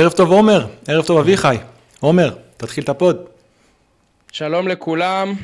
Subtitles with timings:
[0.00, 1.56] ערב טוב עומר, ערב טוב אביחי.
[2.00, 3.26] עומר, תתחיל את ה pod.
[4.32, 5.34] שלום לכולם,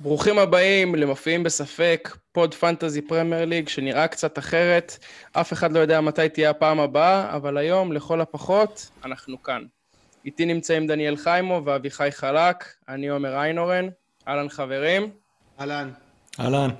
[0.00, 4.98] ברוכים הבאים למופיעים בספק, pod Fantasy Premier League שנראה קצת אחרת.
[5.32, 9.62] אף אחד לא יודע מתי תהיה הפעם הבאה, אבל היום, לכל הפחות, אנחנו כאן.
[10.24, 13.88] איתי נמצאים דניאל חיימו ואביחי חלק, אני עומר איינורן.
[14.28, 15.10] אהלן חברים.
[15.60, 15.90] אהלן.
[16.40, 16.70] אהלן.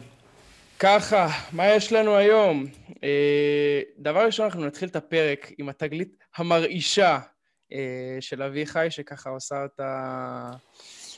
[0.79, 2.67] ככה, מה יש לנו היום?
[3.05, 7.19] אה, דבר ראשון, אנחנו נתחיל את הפרק עם התגלית המרעישה
[7.73, 10.51] אה, של אביחי, שככה עושה אותה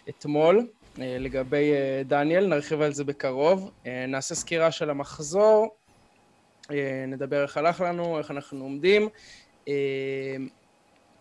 [0.09, 0.67] אתמול,
[1.01, 1.73] אה, לגבי
[2.05, 3.71] דניאל, נרחיב על זה בקרוב.
[4.09, 5.77] נעשה סקירה של המחזור,
[7.09, 9.09] נדבר איך הלך לנו, איך אנחנו עומדים,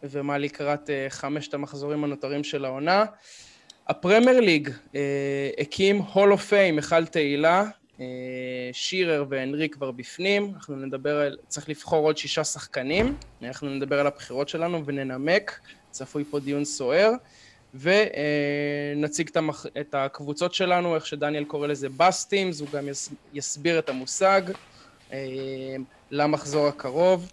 [0.03, 3.05] ומה לקראת חמשת המחזורים הנותרים של העונה.
[3.87, 4.69] הפרמייר ליג
[5.57, 7.67] הקים הול אוף פיים, היכל תהילה, אה,
[8.71, 14.07] שירר והנרי כבר בפנים, אנחנו נדבר על, צריך לבחור עוד שישה שחקנים, אנחנו נדבר על
[14.07, 15.59] הבחירות שלנו וננמק,
[15.91, 17.11] צפוי פה דיון סוער,
[17.73, 19.65] ונציג את, המח...
[19.79, 23.09] את הקבוצות שלנו, איך שדניאל קורא לזה bus teams, הוא גם יס...
[23.33, 24.41] יסביר את המושג
[25.11, 25.17] אה,
[26.11, 27.31] למחזור הקרוב.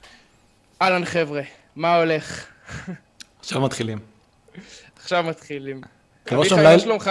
[0.83, 1.43] אהלן חבר'ה,
[1.77, 2.47] מה הולך?
[3.41, 3.99] עכשיו מתחילים.
[4.97, 5.81] עכשיו מתחילים.
[6.33, 7.11] אביחי, מה שלומך?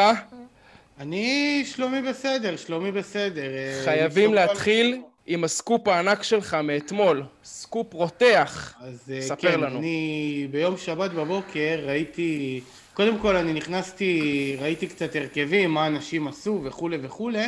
[1.02, 3.42] אני שלומי בסדר, שלומי בסדר.
[3.42, 5.02] אה, חייבים להתחיל.
[5.26, 8.76] עם הסקופ הענק שלך מאתמול, סקופ רותח.
[8.82, 9.80] אז אה, ספר כן, לנו.
[9.80, 12.62] אני ביום שבת בבוקר ראיתי,
[12.94, 17.46] קודם כל אני נכנסתי, ראיתי קצת הרכבים, מה אנשים עשו וכולי וכולי,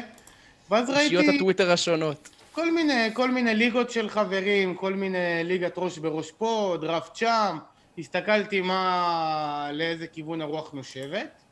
[0.70, 1.04] ואז ראיתי...
[1.04, 2.30] אישיות הטוויטר השונות.
[2.52, 7.58] כל מיני, כל מיני ליגות של חברים, כל מיני ליגת ראש בראש פה, דראפט שם,
[7.98, 11.43] הסתכלתי מה, לאיזה כיוון הרוח נושבת.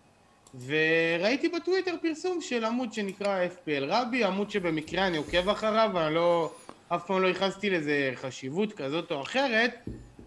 [0.65, 6.51] וראיתי בטוויטר פרסום של עמוד שנקרא FPL רבי, עמוד שבמקרה אני עוקב אחריו, אני לא,
[6.87, 9.75] אף פעם לא ייחסתי לזה חשיבות כזאת או אחרת,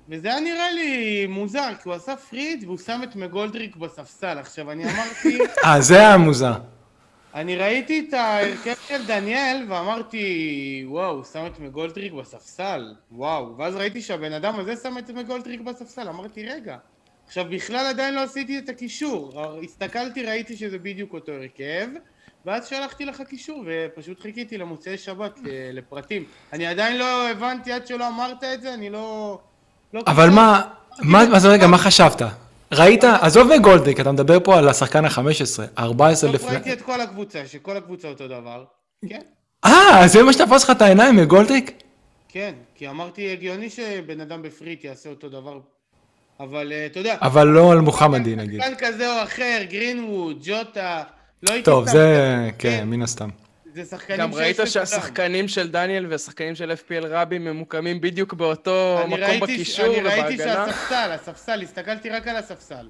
[0.09, 4.39] וזה היה נראה לי מוזר, כי הוא עשה פריד והוא שם את מגולדריק בספסל.
[4.39, 5.39] עכשיו, אני אמרתי...
[5.65, 6.53] אה, זה היה מוזר.
[7.35, 13.59] אני ראיתי את ההרכב של דניאל ואמרתי, וואו, הוא שם את מגולדריק בספסל, וואו.
[13.59, 16.77] ואז ראיתי שהבן אדם הזה שם את מגולדריק בספסל, אמרתי, רגע,
[17.27, 21.89] עכשיו בכלל עדיין לא עשיתי את הקישור, הסתכלתי ראיתי שזה בדיוק אותו הרכב
[22.47, 25.39] ואז שלחתי לך קישור ופשוט חיכיתי למוצאי שבת
[25.73, 29.39] לפרטים אני עדיין לא הבנתי עד שלא אמרת את זה, אני לא...
[29.95, 30.63] לא אבל מה,
[31.03, 32.23] מה זה רגע, מה חשבת?
[32.73, 36.51] ראית, עזוב מגולדריק, אתה מדבר פה על השחקן ה-15, 14 לפני...
[36.51, 38.65] ראיתי את כל הקבוצה, שכל הקבוצה אותו דבר,
[39.09, 39.21] כן.
[39.65, 41.83] אה, זה מה שתפס לך את העיניים מגולדריק?
[42.29, 45.61] כן, כי אמרתי הגיוני שבן אדם בפריט יעשה אותו דבר
[46.41, 47.17] אבל אה, אתה יודע...
[47.21, 48.61] אבל לא על מוחמדי נגיד.
[48.63, 51.03] שחקן כזה או אחר, גרינווד, ג'וטה,
[51.43, 51.65] לא הייתי...
[51.65, 53.29] טוב, זה, כן, מן הסתם.
[53.75, 59.41] זה שחקנים גם ראית שהשחקנים של דניאל והשחקנים של FPL רבי ממוקמים בדיוק באותו מקום
[59.41, 60.15] בקישור ובהגנה?
[60.15, 62.89] אני ראיתי שהספסל, הספסל, הסתכלתי רק על הספסל.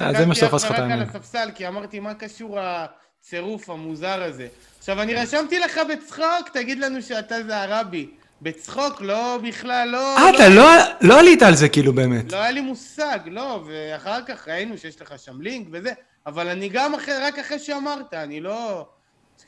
[0.00, 1.00] אה, זה מה שתפס לך את העניין.
[1.00, 4.46] הסתכלתי רק על הספסל, כי אמרתי, מה קשור הצירוף המוזר הזה?
[4.78, 8.08] עכשיו, אני רשמתי לך בצחוק, תגיד לנו שאתה זה הרבי.
[8.42, 10.16] בצחוק, לא בכלל, לא...
[10.16, 10.66] אה, אתה לא,
[11.00, 12.32] לא עלית על זה כאילו באמת.
[12.32, 15.92] לא היה לי מושג, לא, ואחר כך ראינו שיש לך שם לינק וזה,
[16.26, 18.86] אבל אני גם אחרי, רק אחרי שאמרת, אני לא...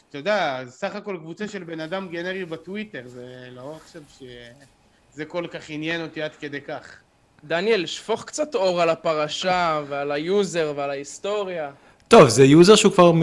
[0.08, 5.46] אתה יודע, סך הכל קבוצה של בן אדם גנרי בטוויטר, זה לא חושב שזה כל
[5.50, 6.96] כך עניין אותי עד כדי כך.
[7.44, 11.70] דניאל, שפוך קצת אור על הפרשה ועל היוזר ועל ההיסטוריה.
[12.08, 13.22] טוב, זה יוזר שהוא כבר מ...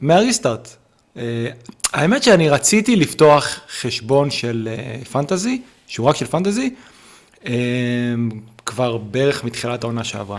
[0.00, 0.76] מהריסטארט.
[1.18, 1.50] אה,
[1.92, 6.74] האמת שאני רציתי לפתוח חשבון של אה, פנטזי, שהוא רק של פנטזי,
[7.46, 7.54] אה,
[8.66, 10.38] כבר בערך מתחילת העונה שעברה.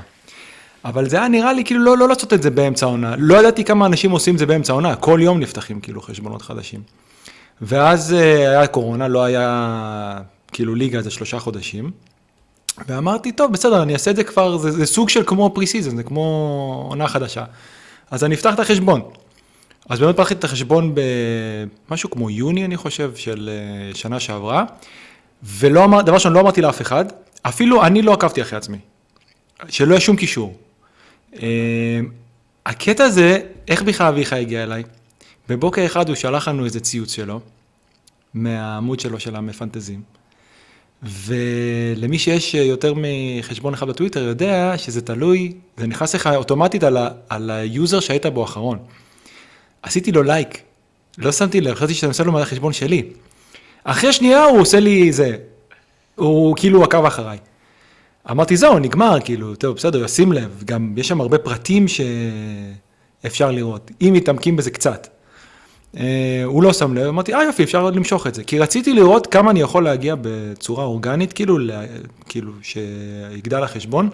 [0.85, 3.15] אבל זה היה נראה לי כאילו לא, לא לעשות את זה באמצע העונה.
[3.17, 6.81] לא ידעתי כמה אנשים עושים את זה באמצע העונה, כל יום נפתחים כאילו חשבונות חדשים.
[7.61, 10.17] ואז היה קורונה, לא היה
[10.51, 11.91] כאילו ליגה איזה שלושה חודשים.
[12.87, 16.03] ואמרתי, טוב, בסדר, אני אעשה את זה כבר, זה, זה סוג של כמו pre-season, זה
[16.03, 17.43] כמו עונה חדשה.
[18.11, 19.01] אז אני אפתח את החשבון.
[19.89, 20.95] אז באמת פתחתי את החשבון
[21.87, 24.65] במשהו כמו יוני, אני חושב, של אה, שנה שעברה,
[25.43, 27.05] ולא אמר, דבר ראשון, לא אמרתי לאף אחד,
[27.41, 28.77] אפילו אני לא עקבתי אחרי עצמי,
[29.69, 30.57] שלא יהיה שום קישור.
[31.41, 31.99] אה,
[32.65, 34.83] הקטע הזה, איך בכלל אביחי הגיע אליי?
[35.49, 37.39] בבוקר אחד הוא שלח לנו איזה ציוץ שלו,
[38.33, 40.01] מהעמוד שלו של המפנטזים,
[41.03, 47.09] ולמי שיש יותר מחשבון אחד בטוויטר יודע שזה תלוי, זה נכנס לך אוטומטית על, ה,
[47.29, 48.79] על היוזר שהיית בו אחרון.
[49.83, 50.61] עשיתי לו לייק,
[51.17, 53.03] לא שמתי לב, חשבתי שאתה עושה לו מהחשבון שלי.
[53.83, 55.37] אחרי שנייה הוא עושה לי זה,
[56.15, 57.37] הוא כאילו עקב אחריי.
[58.31, 63.91] אמרתי זהו, נגמר, כאילו, טוב, בסדר, שים לב, גם יש שם הרבה פרטים שאפשר לראות,
[64.01, 65.07] אם מתעמקים בזה קצת.
[65.97, 68.43] אה, הוא לא שם לב, אמרתי, אה יופי, אפשר למשוך את זה.
[68.43, 71.81] כי רציתי לראות כמה אני יכול להגיע בצורה אורגנית, כאילו, לה-
[72.29, 74.09] כאילו שיגדל החשבון,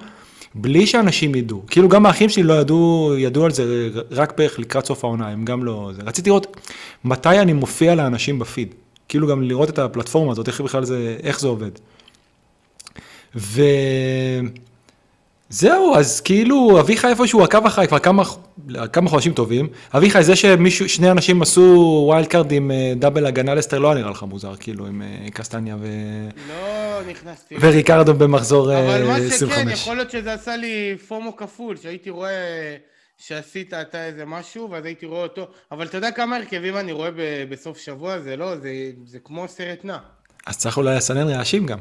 [0.56, 1.64] בלי שאנשים ידעו.
[1.68, 5.46] כאילו גם האחים שלי לא ידעו, ידעו על זה רק בערך לקראת סוף העונה, הם
[5.46, 5.92] גם לא...
[5.96, 6.02] זה.
[6.06, 6.58] רציתי לראות
[7.04, 8.76] מתי אני מופיע לאנשים בפיד.
[9.10, 11.72] כאילו גם לראות את הפלטפורמה הזאת, איך בכלל זה, איך זה עובד.
[15.52, 18.24] וזהו, אז כאילו, אביחי איפשהו עקב אחריי כבר כמה,
[18.94, 19.68] כמה חודשים טובים.
[19.98, 24.12] אביחי, זה שמישהו, שני אנשים עשו wild card עם אה, double הגנה לסטר, לא נראה
[24.12, 25.88] לך מוזר, כאילו, עם אה, קסטניה ו...
[26.48, 27.56] לא נכנסתי.
[27.60, 29.60] וריקרדו במחזור אה, אבל מה 25.
[29.60, 32.32] שכן, יכול להיות שזה עשה לי FOMO כפול, שהייתי רואה
[33.18, 35.48] שעשית אתה איזה משהו, ואז הייתי רואה אותו.
[35.72, 38.20] אבל אתה יודע כמה הרכבים אני רואה ב- בסוף שבוע?
[38.20, 38.70] זה לא, זה,
[39.06, 39.98] זה כמו סרט נע.
[40.46, 41.80] אז צריך אולי לסנן רעשים גם.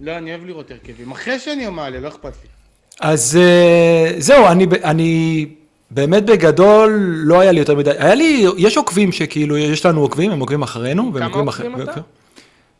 [0.00, 1.10] לא, אני אוהב לראות הרכבים.
[1.10, 2.61] אחרי שאני מעלה, לא אכפת לי.
[3.00, 5.46] אז אה, זהו, אני, אני
[5.90, 10.30] באמת בגדול, לא היה לי יותר מדי, היה לי, יש עוקבים שכאילו, יש לנו עוקבים,
[10.30, 11.02] הם עוקבים אחרינו.
[11.14, 12.00] והם כמה עוקבים עוקבים אחרי- אתה?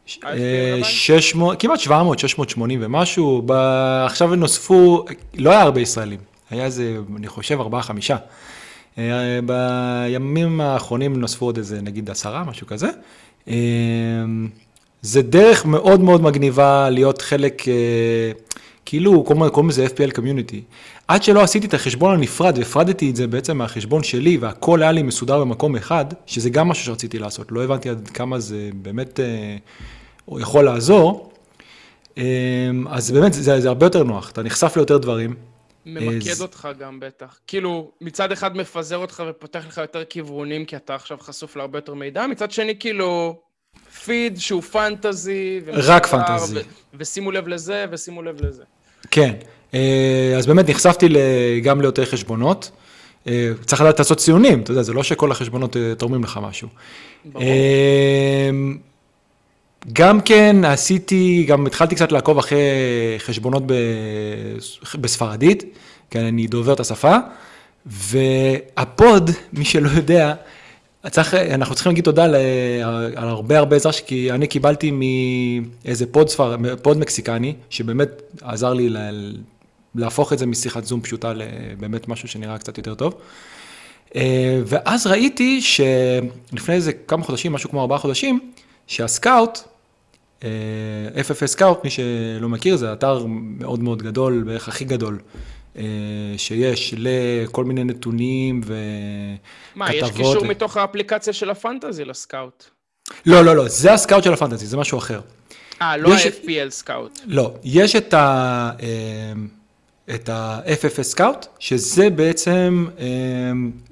[0.07, 0.31] ש- אה,
[0.79, 0.85] אה?
[0.85, 3.53] 600, כמעט 700, 680 ומשהו, ב...
[4.07, 5.05] עכשיו נוספו,
[5.39, 6.19] לא היה הרבה ישראלים,
[6.51, 8.17] היה איזה, אני חושב, ארבעה, חמישה.
[8.99, 9.05] אה,
[9.47, 12.89] בימים האחרונים נוספו עוד איזה, נגיד, עשרה, משהו כזה.
[15.03, 17.63] זה דרך מאוד מאוד מגניבה להיות חלק,
[18.93, 20.57] כאילו, קוראים לזה FPL Community.
[21.09, 25.03] עד שלא עשיתי את החשבון הנפרד והפרדתי את זה בעצם מהחשבון שלי, והכל היה לי
[25.03, 27.53] מסודר במקום אחד, שזה גם משהו שרציתי לעשות.
[27.53, 29.57] לא הבנתי עד כמה זה באמת אה,
[30.41, 31.33] יכול לעזור.
[32.19, 32.25] אה,
[32.91, 35.35] אז באמת, זה, זה הרבה יותר נוח, אתה נחשף ליותר דברים.
[35.87, 37.39] ממקד אז- אותך גם בטח.
[37.47, 41.95] כאילו, מצד אחד מפזר אותך ופותח לך יותר כיוונים, כי אתה עכשיו חשוף להרבה יותר
[41.95, 43.41] מידע, מצד שני, כאילו,
[44.05, 45.61] פיד שהוא פנטזי.
[45.73, 46.55] רק פנטזי.
[46.59, 46.61] ו-
[46.95, 48.63] ושימו לב לזה, ושימו לב לזה.
[49.13, 49.33] כן,
[49.75, 51.09] אה, אז באמת נחשפתי
[51.63, 52.71] גם ליותר חשבונות.
[53.29, 56.69] אה, צריך לדעת לעשות ציונים, אתה יודע, זה לא שכל החשבונות אה, תורמים לך משהו.
[57.25, 57.43] ברור.
[57.45, 58.51] אה,
[59.93, 62.59] גם כן עשיתי, גם התחלתי קצת לעקוב אחרי
[63.19, 63.75] חשבונות ב-
[64.95, 65.65] בספרדית,
[66.11, 67.17] כן, אני דובר את השפה,
[67.87, 70.35] והפוד, מי שלא יודע,
[71.11, 72.35] צריך, אנחנו צריכים להגיד תודה על
[73.29, 78.89] הרבה הרבה עזרה, כי אני קיבלתי מאיזה pod, ספר, pod מקסיקני, שבאמת עזר לי
[79.95, 83.15] להפוך את זה משיחת זום פשוטה לבאמת משהו שנראה קצת יותר טוב.
[84.17, 88.51] אה, ואז ראיתי שלפני איזה כמה חודשים, משהו כמו ארבעה חודשים,
[88.87, 89.59] שה Scout,
[90.45, 90.49] אה,
[91.29, 95.19] FFS Scout, מי שלא מכיר, זה אתר מאוד מאוד גדול, בערך הכי גדול
[96.37, 98.77] שיש לכל מיני נתונים וכתבות.
[99.75, 102.65] מה, יש קישור מתוך האפליקציה של הפנטזי ל Scout.
[103.27, 105.21] לא, לא, לא, זה ה Scout של הפנטזי, זה משהו אחר.
[105.83, 107.21] אה, לא יש- ה-FPL Scout.
[107.27, 108.71] לא, יש את ה...
[108.83, 109.33] אה,
[110.15, 113.07] את ה-FFS Scout, שזה בעצם, אה,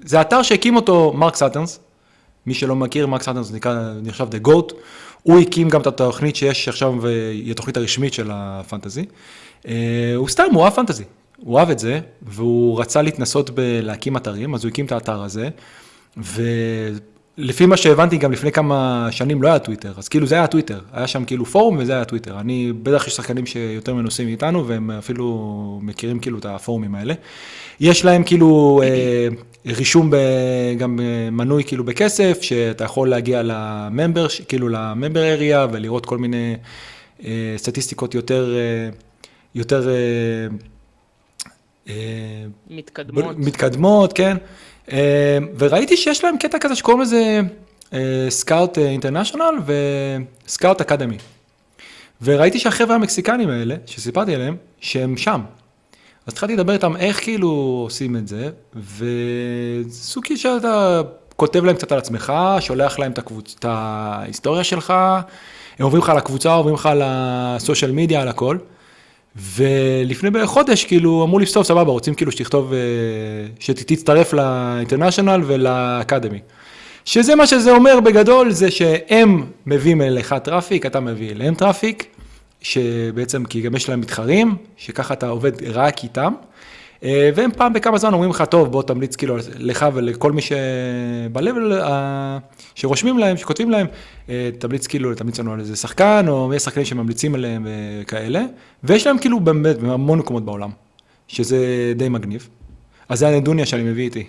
[0.05, 1.81] זה אתר שהקים אותו מרק סאטרנס,
[2.47, 4.75] מי שלא מכיר, מרק סאטרנס נקרא, נחשב The GOAT,
[5.23, 9.05] הוא הקים גם את התוכנית שיש עכשיו, והיא התוכנית הרשמית של הפנטזי.
[9.69, 9.73] אה,
[10.17, 11.05] הוא סתם, הוא אהב פנטזי,
[11.45, 15.49] הוא אהב את זה, והוא רצה להתנסות בלהקים אתרים, אז הוא הקים את האתר הזה,
[16.17, 20.81] ולפי מה שהבנתי, גם לפני כמה שנים לא היה טוויטר, אז כאילו זה היה טוויטר,
[20.93, 22.41] היה שם כאילו פורום וזה היה טוויטר.
[22.41, 27.15] אני, בטח יש שחקנים שיותר מנוסים מאיתנו, והם אפילו מכירים כאילו את הפורומים האלה.
[27.81, 29.29] יש להם כאילו אה,
[29.67, 30.17] רישום, ב,
[30.79, 36.57] גם אה, מנוי כאילו בכסף, שאתה יכול להגיע לממבר, כאילו לממבר אריה, ולראות כל מיני
[37.25, 38.89] אה, סטטיסטיקות יותר, אה,
[39.55, 39.95] יותר אה,
[42.71, 43.37] מתקדמות.
[43.39, 44.37] מתקדמות, כן.
[44.93, 47.41] אה, וראיתי שיש להם קטע כזה שקוראים לזה
[48.29, 49.55] סקאוט אינטרנשיונל
[50.47, 51.17] וסקאוט אקדמי.
[52.23, 55.41] וראיתי שהחבר'ה המקסיקנים האלה, שסיפרתי עליהם, שהם שם.
[56.27, 58.51] אז התחלתי לדבר איתם איך כאילו עושים את זה,
[58.97, 61.03] וסוג כאילו שאתה
[61.37, 63.57] כותב להם קצת על עצמך, שולח להם את, הקבוצ...
[63.59, 64.91] את ההיסטוריה שלך,
[65.79, 68.59] הם עוברים לך על הקבוצה, עוברים לך על ה social media, על הכל.
[69.37, 72.79] ולפני בערך חודש, כאילו, אמרו לי, טוב, סבבה, רוצים כאילו שתכתוב, אה,
[73.61, 76.39] שתצטרף ל International ול Academy.
[77.05, 82.07] שזה מה שזה אומר בגדול, זה שהם מביאים אליך traffic, אתה מביא אליהם traffic,
[82.63, 86.33] שבעצם, כי גם יש להם מתחרים, שככה אתה עובד רק איתם,
[87.03, 91.81] והם פעם בכמה זמן אומרים לך, טוב, בוא תמליץ כאילו לך ולכל מי שבלבל,
[92.75, 93.87] שרושמים להם, שכותבים להם,
[94.29, 97.67] אה, תמליץ כאילו, תמליץ לנו על איזה שחקן, או יש שחקנים שממליצים עליהם
[98.03, 98.43] וכאלה,
[98.85, 100.71] ויש להם כאילו באמת בהמון מקומות בעולם,
[101.29, 101.59] שזה
[101.97, 102.49] די מגניב.
[103.09, 104.25] אז זה הנדוניה שאני מביא איתי.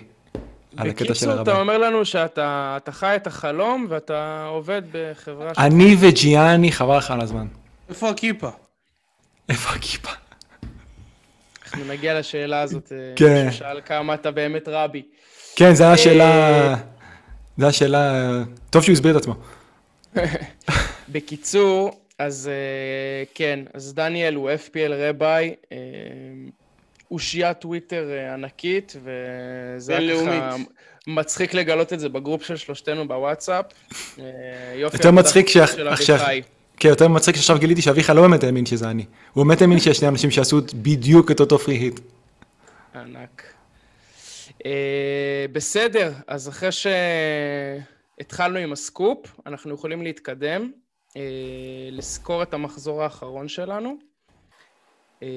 [0.76, 1.52] על הקטע של בקיצור, הרבה.
[1.52, 5.54] אתה אומר לנו שאתה אתה חי את החלום ואתה עובד בחברה...
[5.54, 7.46] ש- אני וג'יאני, חבל לך על הזמן.
[7.88, 8.50] איפה הכיפה?
[9.48, 10.10] איפה הכיפה?
[11.72, 12.92] אנחנו נגיע לשאלה הזאת.
[12.92, 13.44] אה, כן.
[13.44, 15.02] מישהו שאל כמה אתה באמת רבי.
[15.56, 16.74] כן, זו הייתה שאלה...
[17.58, 18.32] זו השאלה,
[18.70, 19.34] טוב שהוא הסביר את עצמו.
[21.12, 25.78] בקיצור, אז אה, כן, אז דניאל הוא FPL Rabbi, אה,
[27.10, 30.56] אושיית טוויטר אה, ענקית, וזה היה ככה.
[31.06, 33.64] מצחיק לגלות את זה ב group של שלושתנו בוואטסאפ.
[34.18, 34.24] אה,
[34.74, 34.96] יופי.
[34.96, 36.26] יותר מצחיק שעכשיו.
[36.82, 39.04] כן, יותר מצחיק שעכשיו גיליתי שאביחי לא באמת האמין שזה אני.
[39.32, 42.00] הוא באמת האמין שיש שני אנשים שעשו בדיוק את אותו free hit.
[42.94, 43.42] ענק.
[44.66, 46.68] אה, בסדר, אז אחרי
[48.18, 50.70] שהתחלנו עם הסקופ, אנחנו יכולים להתקדם,
[51.16, 51.22] אה,
[51.90, 53.96] לסקור את המחזור האחרון שלנו.
[55.22, 55.28] אה,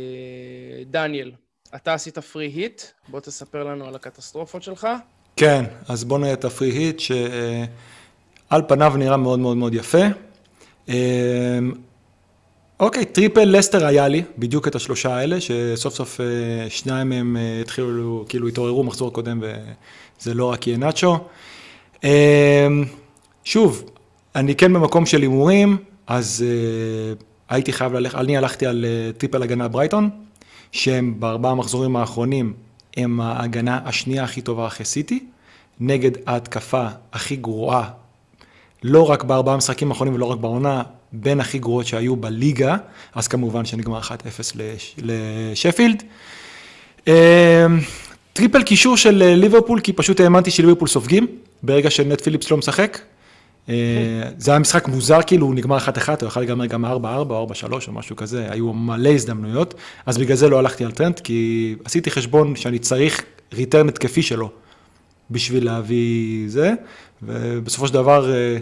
[0.85, 1.31] דניאל,
[1.75, 4.87] אתה עשית פרי היט, בוא תספר לנו על הקטסטרופות שלך.
[5.35, 10.05] כן, אז בואו נראה את הפרי היט, שעל פניו נראה מאוד מאוד מאוד יפה.
[10.89, 11.59] אה,
[12.79, 16.25] אוקיי, triple לסטר היה לי, בדיוק את השלושה האלה, שסוף סוף אה,
[16.69, 21.17] שניים מהם אה, התחילו, כאילו התעוררו מחזור קודם, וזה לא רק יהיה נאצ'ו.
[22.03, 22.67] אה,
[23.43, 23.89] שוב,
[24.35, 25.77] אני כן במקום של הימורים,
[26.07, 27.13] אז אה,
[27.49, 28.85] הייתי חייב ללכת, אני הלכתי על
[29.17, 30.09] triple הגנה ברייטון,
[30.71, 32.53] שהם בארבעה המחזורים האחרונים,
[32.97, 35.25] הם ההגנה השנייה הכי טובה אחרי סיטי,
[35.79, 37.89] נגד ההתקפה הכי גרועה
[38.84, 42.75] לא רק בארבעה המשחקים האחרונים ולא רק בעונה, בין הכי גרועות שהיו בליגה,
[43.15, 44.12] אז כמובן שנגמר 1-0
[44.55, 46.03] לש- לשפילד.
[47.08, 47.65] אה,
[48.33, 51.27] triple קישור של אה, ליברפול, כי פשוט האמנתי שליברפול סופגים,
[51.63, 53.00] ברגע שנט פיליפס לא משחק.
[53.70, 53.74] אה,
[54.38, 55.82] זה היה משחק מוזר, כאילו הוא נגמר 1-1,
[56.22, 56.88] הוא יכול להיגמר גם 4-4
[57.29, 59.74] או 4-3 או משהו כזה, היו מלא הזדמנויות,
[60.05, 64.50] אז בגלל זה לא הלכתי על טרנד, כי עשיתי חשבון שאני צריך return התקפי שלו
[65.32, 66.74] בשביל להביא זה,
[67.24, 68.58] ובסופו של דבר אה,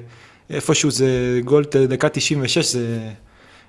[0.50, 3.00] איפשהו זה גול דקה 96, זה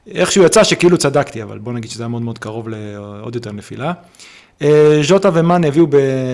[0.07, 3.93] איכשהו יצא שכאילו צדקתי, אבל בוא נגיד שזה היה מאוד מאוד קרוב לעוד יותר נפילה.
[4.63, 5.87] אה, ז'וטה ומאן הביאו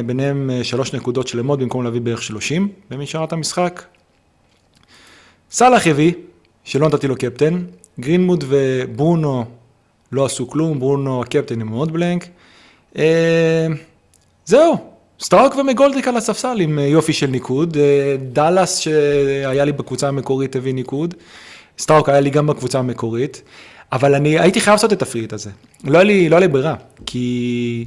[0.06, 3.82] ביניהם אה, שלוש נקודות שלמות במקום להביא בערך 30 במשארת המשחק.
[5.50, 6.12] סאלח הביא,
[6.64, 7.64] שלא נתתי לו קפטן,
[8.00, 9.44] גרינמוד וברונו
[10.12, 12.28] לא עשו כלום, ברונו הקפטן עם מאוד בלנק.
[14.44, 14.89] זהו,
[15.22, 20.56] סטארק ומגולדיק על הספסל עם אה, יופי של ניקוד, אה, דאלאס שהיה לי בקבוצה המקורית
[20.56, 21.14] הביא ניקוד,
[21.78, 23.42] סטארק היה לי גם בקבוצה המקורית,
[23.92, 25.50] אבל אני הייתי חייב לעשות את ה free hit הזה,
[25.84, 26.74] לא היה לי, לא היה לי ברירה,
[27.06, 27.84] כי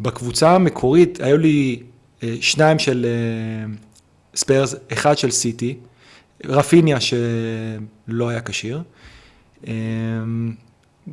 [0.00, 1.82] בקבוצה המקורית היו לי
[2.22, 3.06] אה, שניים של
[4.34, 5.76] ספרס, אחד של סיטי,
[6.44, 8.82] רפיניה שלא היה כשיר.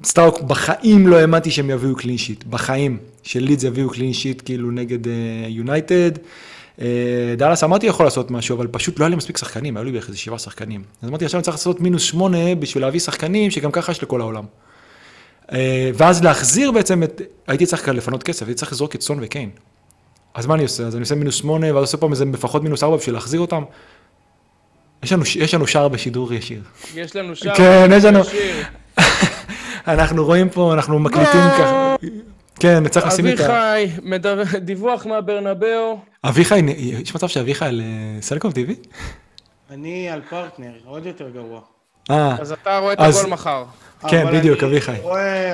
[0.03, 2.97] סטארק, בחיים לא האמנתי שהם יביאו clean sheet, בחיים.
[3.23, 4.99] שלידס יביאו clean sheet כאילו נגד
[5.47, 6.11] יונייטד.
[7.37, 10.07] דאלאס אמרתי יכול לעשות משהו, אבל פשוט לא היה לי מספיק שחקנים, היו לי בערך
[10.07, 10.83] איזה שבעה שחקנים.
[11.01, 14.21] אז אמרתי עכשיו אני צריך לעשות מינוס שמונה בשביל להביא שחקנים שגם ככה יש לכל
[14.21, 14.43] העולם.
[15.51, 19.17] אה, ואז להחזיר בעצם את, הייתי צריך כאן לפנות כסף, הייתי צריך לזרוק את סון
[19.21, 19.49] וקיין.
[20.33, 20.83] אז מה אני עושה?
[20.83, 23.63] אז אני עושה מינוס שמונה, ואז עושה פעם איזה לפחות מינוס ארבע בשביל להחזיר אותם.
[25.03, 26.61] יש לנו, יש לנו שער בשידור ישיר.
[26.95, 27.53] יש לנו שם...
[27.55, 28.55] כן, יש לנו- שיר.
[29.87, 31.95] אנחנו רואים פה, אנחנו מקליטים ככה.
[32.59, 33.73] כן, צריך לשים את ה...
[34.33, 35.99] אביחי, דיווח מהברנבאו.
[36.23, 38.87] אביחי, יש מצב שאביחי על אה, סלקום TV?
[39.69, 41.61] אני על פרטנר, עוד יותר גרוע.
[42.11, 43.63] אה, אז אתה רואה את הגול מחר.
[44.07, 44.95] כן, בדיוק, אביחי.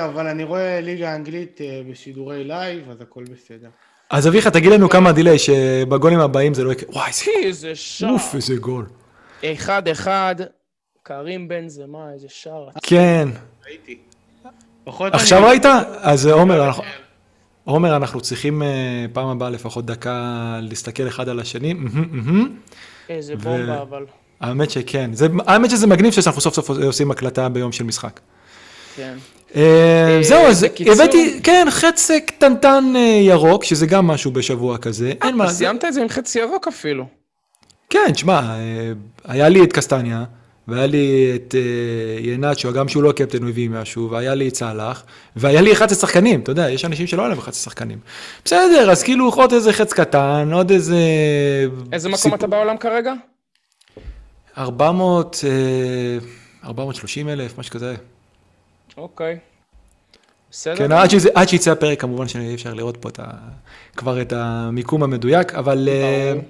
[0.04, 3.68] אבל אני רואה ליגה אנגלית אה, בשידורי live, אז הכל בסדר.
[4.10, 6.90] אז אביחי, תגיד לנו כמה delay, שבגולים הבאים זה לא יקרה.
[6.92, 7.10] וואי,
[7.42, 7.74] איזה...
[7.74, 8.10] שער.
[8.10, 8.86] אוף, איזה גול.
[9.44, 10.36] אחד אחד,
[11.02, 12.68] קרים בן זמה, איזה שער.
[12.82, 13.28] כן.
[13.66, 14.07] ראיתי.
[14.88, 15.66] פחות עכשיו אני- ראית?
[16.00, 16.82] אז עומר, אנחנו-
[17.64, 18.68] עומר, אנחנו צריכים אה,
[19.12, 20.24] פעם הבאה לפחות דקה
[20.62, 21.74] להסתכל אחד על השני.
[23.08, 24.04] איזה ו- בומבה, אבל.
[24.40, 25.10] האמת שכן.
[25.12, 28.20] זה- האמת שזה מגניב שאנחנו סוף סוף עושים הקלטה ביום של משחק.
[28.96, 29.16] כן.
[29.56, 35.36] אה, זהו, אז הבאתי, כן, חץ קטנטן אה, ירוק, שזה גם משהו בשבוע כזה, אין
[35.36, 37.06] מה, סיימת את זה עם חצי ירוק אפילו.
[37.90, 38.92] כן, תשמע, אה,
[39.24, 40.24] היה לי את קסטניה,
[40.68, 44.54] והיה לי את אה, ינאצ'ו, גם שהוא לא קפטן, הוא הביא משהו, והיה לי את
[44.54, 45.04] סאלח,
[45.36, 47.98] והיה לי 11 שחקנים, אתה יודע, יש אנשים שלא היה להם 11 שחקנים.
[48.44, 50.96] בסדר, אז כאילו עוד איזה חץ קטן, עוד איזה...
[51.92, 53.12] איזה מקום אתה בעולם כרגע?
[54.58, 57.94] 400, אה, 430 אלף, משהו כזה.
[58.96, 59.38] אוקיי.
[60.50, 60.76] בסדר.
[60.76, 63.24] כן, עד, שזה, עד שיצא הפרק כמובן שאי אפשר לראות פה את ה,
[63.96, 66.44] כבר את המיקום המדויק, אבל אה, ברור.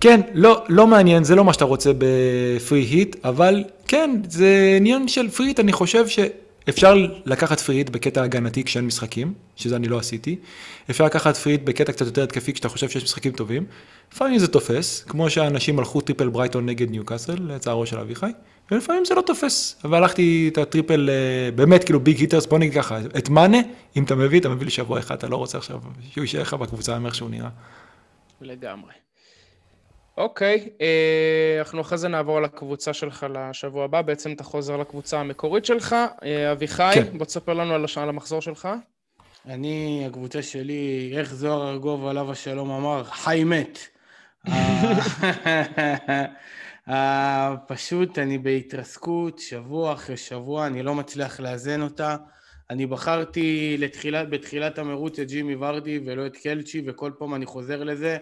[0.00, 4.74] כן, לא, לא מעניין, זה לא מה שאתה רוצה ב free hit, אבל כן, זה
[4.76, 9.76] עניין של free hit, אני חושב שאפשר לקחת free hit בקטע הגנתי כשאין משחקים, שזה
[9.76, 10.36] אני לא עשיתי,
[10.90, 13.66] אפשר לקחת free hit בקטע קצת יותר התקפי כשאתה חושב שיש משחקים טובים,
[14.12, 18.30] לפעמים זה תופס, כמו שאנשים הלכו triple ברייטון נגד ניוקאסל, לצערו של אביחי,
[18.70, 22.58] ולפעמים זה לא תופס, אבל הלכתי את ה triple, אה, באמת כאילו big hitters, בוא
[22.58, 23.58] נגיד ככה, את מאנה,
[23.96, 25.78] אם אתה מביא, אתה מביא לשבוע אחד, אתה לא רוצה עכשיו
[26.10, 27.48] שהוא יישאר לך בקבוצה, איך שהוא נראה.
[28.40, 29.05] לגמרי.
[30.16, 35.64] אוקיי, אה, אנחנו אחרי זה נעבור לקבוצה שלך לשבוע הבא, בעצם אתה חוזר לקבוצה המקורית
[35.64, 35.96] שלך.
[36.22, 37.18] אה, אביחי, כן.
[37.18, 38.68] בוא תספר לנו על הש- על המחזור שלך.
[39.46, 43.78] אני, הקבוצה שלי, איך זוהר ארגוב עליו השלום אמר, חי מת.
[46.88, 52.16] אה, פשוט אני בהתרסקות, שבוע אחרי שבוע, אני לא מצליח לאזן אותה.
[52.70, 57.84] אני בחרתי לתחילת, בתחילת המרוץ את ג'ימי ורדי ולא את קלצ'י, וכל פעם אני חוזר
[57.84, 58.16] לזה,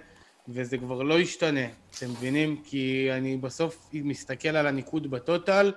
[0.49, 1.67] וזה כבר לא ישתנה,
[1.99, 2.63] אתם מבינים?
[2.65, 5.73] כי אני בסוף מסתכל על הניקוד בטוטל,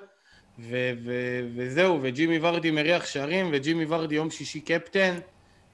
[0.60, 5.20] ו- ו- וזהו, וג'ימי ורדי מריח שערים, וג'ימי ורדי יום שישי קפטן.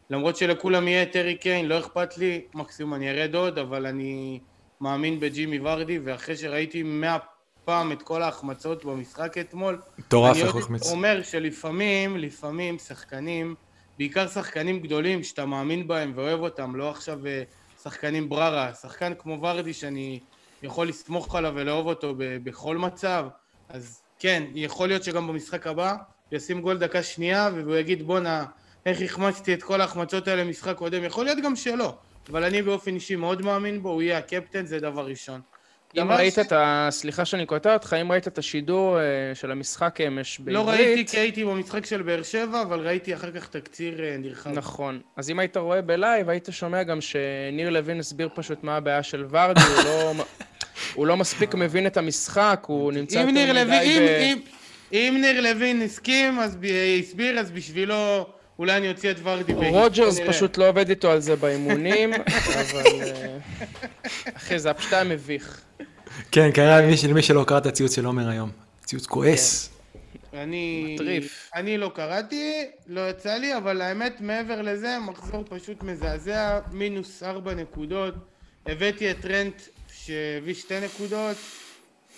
[0.10, 4.40] למרות שלכולם יהיה ארי קיין, לא אכפת לי, מקסימום אני ארד עוד, אבל אני
[4.82, 7.18] מאמין בג'ימי ורדי, ואחרי שראיתי מאה
[7.66, 10.92] פעם את כל ההחמצות במשחק אתמול, מטורף אני איך הוא עוד החמיץ.
[10.92, 13.56] אומר שלפעמים, לפעמים שחקנים,
[13.98, 17.44] בעיקר שחקנים גדולים שאתה מאמין בהם ואוהב אותם, לא עכשיו אה,
[17.84, 20.20] שחקנים בררה, שחקן כמו ורדי שאני
[20.63, 23.25] יכול לסמוך עליו ולאהוב אותו ב- בכל מצב,
[23.70, 25.96] אז כן, יכול להיות שגם במשחק הבא
[26.32, 28.46] ישים גול דקה שנייה והוא יגיד בואנה,
[28.86, 31.96] איך החמצתי את כל ההחמצות האלה במשחק קודם, יכול להיות גם שלא,
[32.30, 35.42] אבל אני באופן אישי מאוד מאמין בו, הוא יהיה הקפטן, זה דבר ראשון.
[36.02, 36.88] אם ראית ש- את ה...
[36.92, 40.56] סליחה שאני קוטע אותך, אם ראית את השידור אה, של המשחק אמש בעברית...
[40.56, 44.50] לא ראיתי כי הייתי במשחק של באר שבע, אבל ראיתי אחר כך תקציר אה, נרחב.
[44.50, 45.00] נכון.
[45.16, 49.04] אז אם היית רואה ב live, היית שומע גם שניר לוין הסביר פשוט מה הבעיה
[49.04, 50.14] של ורדי, הוא לא...
[50.96, 54.10] הוא לא מספיק מבין את המשחק, הוא נמצא אם יותר מדי אם, ב...
[54.22, 54.40] אם,
[54.92, 56.66] אם ניר לוין הסכים, אז ב-
[57.00, 58.28] הסביר, אז בשבילו
[58.60, 59.53] אולי אני אוציא את ורדי.
[59.53, 60.19] ב hit, רוג'רס.
[60.27, 62.13] פשוט לא עובד איתו על זה באימונים,
[62.62, 62.86] אבל...
[63.01, 63.38] אה,
[64.33, 65.62] אחי, זה פשוט היה מביך.
[66.31, 68.51] כן, למי ש- למי שלא קרא את הציוץ של עומר היום.
[68.85, 69.70] ציוץ כועס.
[70.33, 71.50] אני, מטריף.
[71.55, 77.53] אני לא קראתי, לא יצא לי, אבל האמת מעבר לזה, מחזור פשוט מזעזע, מינוס ארבע
[77.53, 78.13] נקודות.
[78.66, 79.61] הבאתי את טרנט
[79.94, 81.37] שהביא שתי נקודות,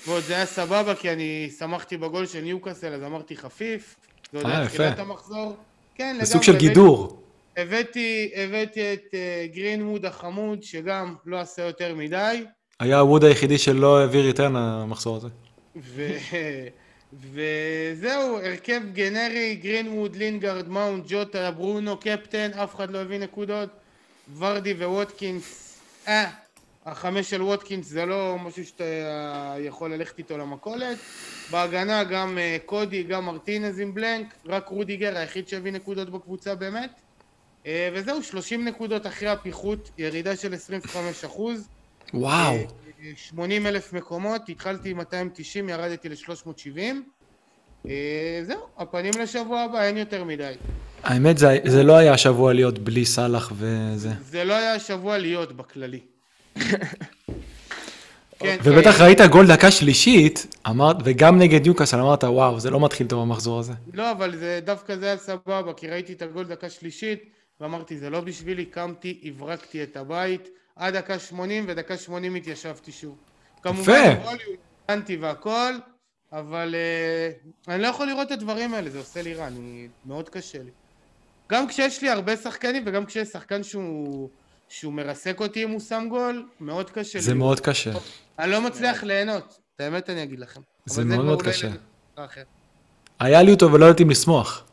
[0.07, 3.95] ועוד זה היה סבבה כי אני שמחתי בגול של ניוקאסל, אז אמרתי חפיף.
[4.31, 4.67] זה עוד אה, היה.
[4.67, 5.57] תחילת המחזור.
[5.95, 6.25] כן, לגמרי.
[6.25, 7.21] זה סוג של גידור.
[7.57, 12.43] הבאתי, הבאתי את uh, גרינווד החמוד, שגם לא עשה יותר מדי,
[12.79, 15.27] היה הווד היחידי שלא העביר return המחזור הזה.
[15.75, 16.07] ו...
[17.13, 23.69] וזהו, הרכב גנרי, גרינווד, לינגארד, מאונט, ג'וטה, ברונו, קפטן, אף אחד לא הביא נקודות,
[24.37, 25.77] ורדי וווטקינס,
[26.07, 26.29] אה,
[26.85, 28.83] החמש של ווטקינס זה לא משהו שאתה
[29.59, 30.97] יכול ללכת איתו למכולת.
[31.51, 36.89] בהגנה גם אה, קודי, גם מרטינז עם blank, רק רודיגר היחיד שהביא נקודות בקבוצה באמת.
[37.65, 41.67] אה, וזהו, 30 נקודות אחרי הפיחות, ירידה של 25 אחוז.
[42.13, 42.55] וואו.
[43.15, 46.79] 80 אלף מקומות, התחלתי עם 290, ירדתי ל-370.
[48.43, 50.53] זהו, הפנים לשבוע הבא, אין יותר מדי.
[51.03, 54.09] האמת, זה- זה לא היה השבוע להיות בלי סאלח וזה.
[54.21, 55.99] זה לא היה שבוע להיות בכללי.
[58.39, 59.03] כן, ובטח כן.
[59.03, 63.59] ראית גול דקה שלישית, אמרת, וגם נגד ניוקאסל אמרת, וואו, זה לא מתחיל טוב המחזור
[63.59, 63.73] הזה.
[63.93, 67.23] לא, אבל זה, דווקא זה היה סבבה, כי ראיתי את הגול דקה שלישית,
[67.61, 73.15] ואמרתי, זה לא בשבילי, קמתי, הברקתי את הבית, עד דקה 80, ודקה 80 התיישבתי שוב.
[73.61, 74.37] כמובן, גול,
[74.89, 75.73] הבנתי והכל,
[76.31, 79.87] אבל uh, אני לא יכול לראות את הדברים האלה, זה עושה לי רע, אני...
[80.05, 80.71] מאוד קשה לי.
[81.49, 84.29] גם כשיש לי הרבה שחקנים, וגם כשיש שחקן שהוא,
[84.69, 87.37] שהוא מרסק אותי אם הוא שם גול, מאוד קשה זה לי.
[87.37, 87.91] מאוד קשה.
[88.39, 90.61] אני לא מצליח ליהנות, את האמת אני אגיד לכם.
[90.85, 91.69] זה מאוד מאוד קשה.
[93.19, 94.63] היה לי אותו ולא ידעתי אם לשמוח.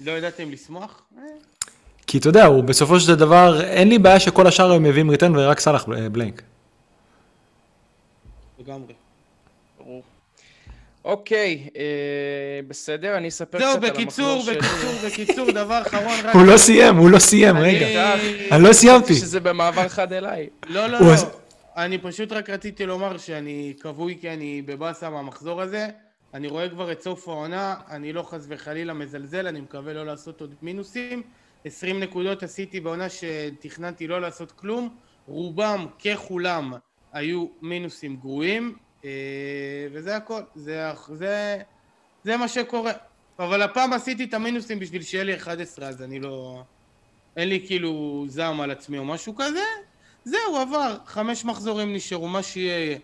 [0.00, 1.02] לא ידעתם לשמוח?
[1.18, 1.22] אה,
[2.06, 5.36] כי אתה יודע, הוא בסופו של דבר, אין לי בעיה שכל השאר הם מביאים ריטרן
[5.36, 6.42] ורק סאלח בלנק.
[8.58, 8.94] לגמרי.
[11.08, 14.58] אוקיי, אה, בסדר, אני אספר זהו, קצת על בקיצור, המחזור שלי.
[14.58, 16.34] בקיצור, בקיצור, דבר אחרון, רק...
[16.34, 18.14] הוא לא סיים, הוא לא סיים, רגע.
[18.52, 19.14] אני לא סיימתי.
[19.14, 20.48] שזה במעבר חד אליי.
[20.66, 21.14] לא, לא, לא.
[21.76, 25.88] אני פשוט רק רציתי לומר שאני כבוי כי אני בבאסה מהמחזור הזה.
[26.34, 30.40] אני רואה כבר את סוף העונה, אני לא חס וחלילה מזלזל, אני מקווה לא לעשות
[30.40, 31.22] עוד מינוסים.
[31.64, 34.88] 20 נקודות עשיתי בעונה שתכננתי לא לעשות כלום.
[35.26, 36.72] רובם ככולם
[37.12, 38.87] היו מינוסים גרועים, אה,
[39.92, 40.40] וזה הכל.
[40.54, 41.58] זה, זה,
[42.24, 42.92] זה מה שקורה.
[43.38, 46.62] אבל הפעם עשיתי את המינוסים בשביל שיהיה לי 11, אז אני לא...
[47.36, 49.64] אין לי כאילו זעם על עצמי או משהו כזה.
[50.24, 50.96] זהו, עבר.
[51.06, 52.98] חמש מחזורים נשארו, מה שיהיה יהיה.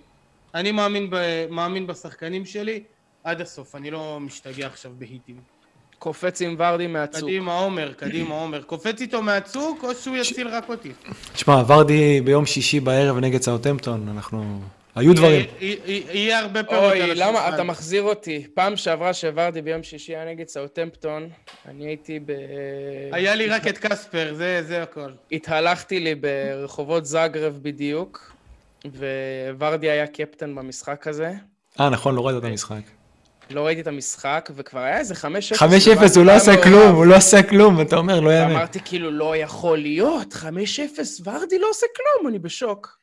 [0.55, 2.83] אני מאמין, ב, מאמין בשחקנים שלי
[3.25, 5.37] עד הסוף, אני לא משתגע עכשיו בהיטים.
[5.99, 7.21] קופץ עם ורדי מהצוק.
[7.21, 8.63] קדימה עומר, קדימה עומר.
[8.63, 10.93] קופץ איתו מהצוק או שהוא יציל רק אותי?
[11.33, 14.61] תשמע, ורדי ביום שישי בערב נגד סאוטמפטון, אנחנו...
[14.95, 15.47] היו דברים.
[15.61, 17.15] יהיה- הרבה פירות על אוי.
[17.15, 17.49] למה?
[17.55, 18.47] אתה מחזיר אותי.
[18.55, 21.29] פעם שעברה שוורדי ביום שישי היה נגד סאוטמפטון,
[21.69, 22.33] אני הייתי ב...
[23.13, 25.11] היה לי רק את קספר, זה, זה הכל.
[25.33, 28.33] התהלכתי לי ברחובות זאגרב בדיוק.
[29.59, 31.33] וורדי היה קפטן במשחק הזה.
[31.81, 32.81] אה, נכון, לא ראית את המשחק.
[33.51, 35.17] לא ראיתי את המשחק, וכבר היה איזה 5-0.
[35.59, 38.51] 5-0, הוא לא עשה כלום, הוא לא עשה כלום, ואתה אומר, לא יאמן.
[38.51, 40.47] אמרתי, כאילו, לא יכול להיות, 5-0,
[41.25, 42.99] ורדי לא עושה כלום, אני בשוק.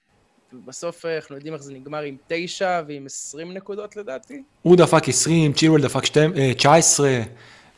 [0.53, 4.41] ובסוף אה, אנחנו יודעים איך זה נגמר עם 9 ועם 20 נקודות לדעתי.
[4.61, 6.03] הוא דפק 20, צ'ילואל דפק
[6.57, 7.21] 19,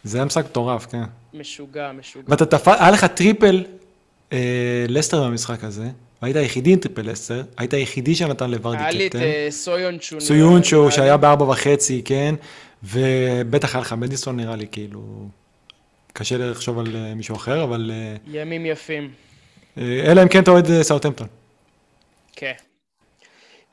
[0.03, 1.03] זה היה משחק מטורף, כן.
[1.33, 2.25] משוגע, משוגע.
[2.27, 3.63] ואתה תפק, היה לך triple
[4.33, 5.89] אה, לסטר במשחק הזה,
[6.21, 8.89] והיית היחידי עם triple לסטר, היית היחידי שנתן לוורדי קפטן.
[8.89, 10.21] היה לי את אה, סויונצ'ו.
[10.21, 12.35] סויונצ'ו, שהיה בארבע וחצי, כן,
[12.83, 15.01] ובטח היה לך מדיסון נראה לי, כאילו,
[16.13, 17.91] קשה לחשוב על אה, מישהו אחר, אבל...
[17.93, 19.11] אה, ימים יפים.
[19.77, 21.27] אה, אלא אם כן אתה אוהד אה, סאוטהמפטון.
[22.35, 22.53] כן.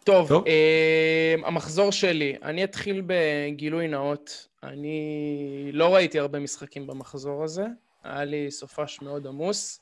[0.04, 0.44] טוב, טוב.
[0.46, 4.48] אה, המחזור שלי, אני אתחיל בגילוי נאות.
[4.62, 7.64] אני לא ראיתי הרבה משחקים במחזור הזה,
[8.04, 9.80] היה לי סופש מאוד עמוס.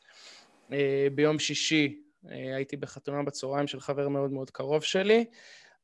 [0.73, 5.25] אה, ביום שישי אה, הייתי בחתונה בצהריים של חבר מאוד מאוד קרוב שלי,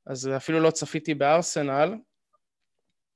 [0.06, 1.94] אז אפילו לא צפיתי בארסנל,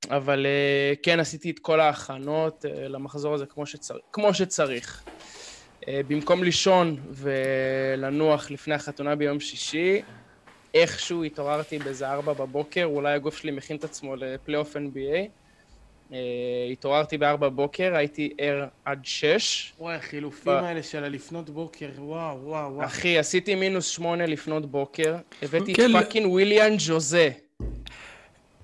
[0.09, 3.97] אבל אה, כן עשיתי את כל ההכנות אה, למחזור הזה כמו, שצר...
[4.11, 5.03] כמו שצריך.
[5.89, 10.01] אה, במקום לישון ולנוח לפני החתונה ביום שישי,
[10.73, 15.17] איכשהו התעוררתי באיזה ארבע בבוקר, אולי הגוף שלי מכין את עצמו לפלייאוף NBA.
[16.13, 16.17] אה,
[16.71, 19.73] התעוררתי בארבע בבוקר, הייתי ער עד שש.
[19.79, 22.85] וואי, החילופים ב- האלה של הלפנות בוקר, וואו, וואו, וואו.
[22.85, 27.29] אחי, עשיתי מינוס שמונה לפנות בוקר, הבאתי כן, את לא- fucking וויליאן ג'וזה.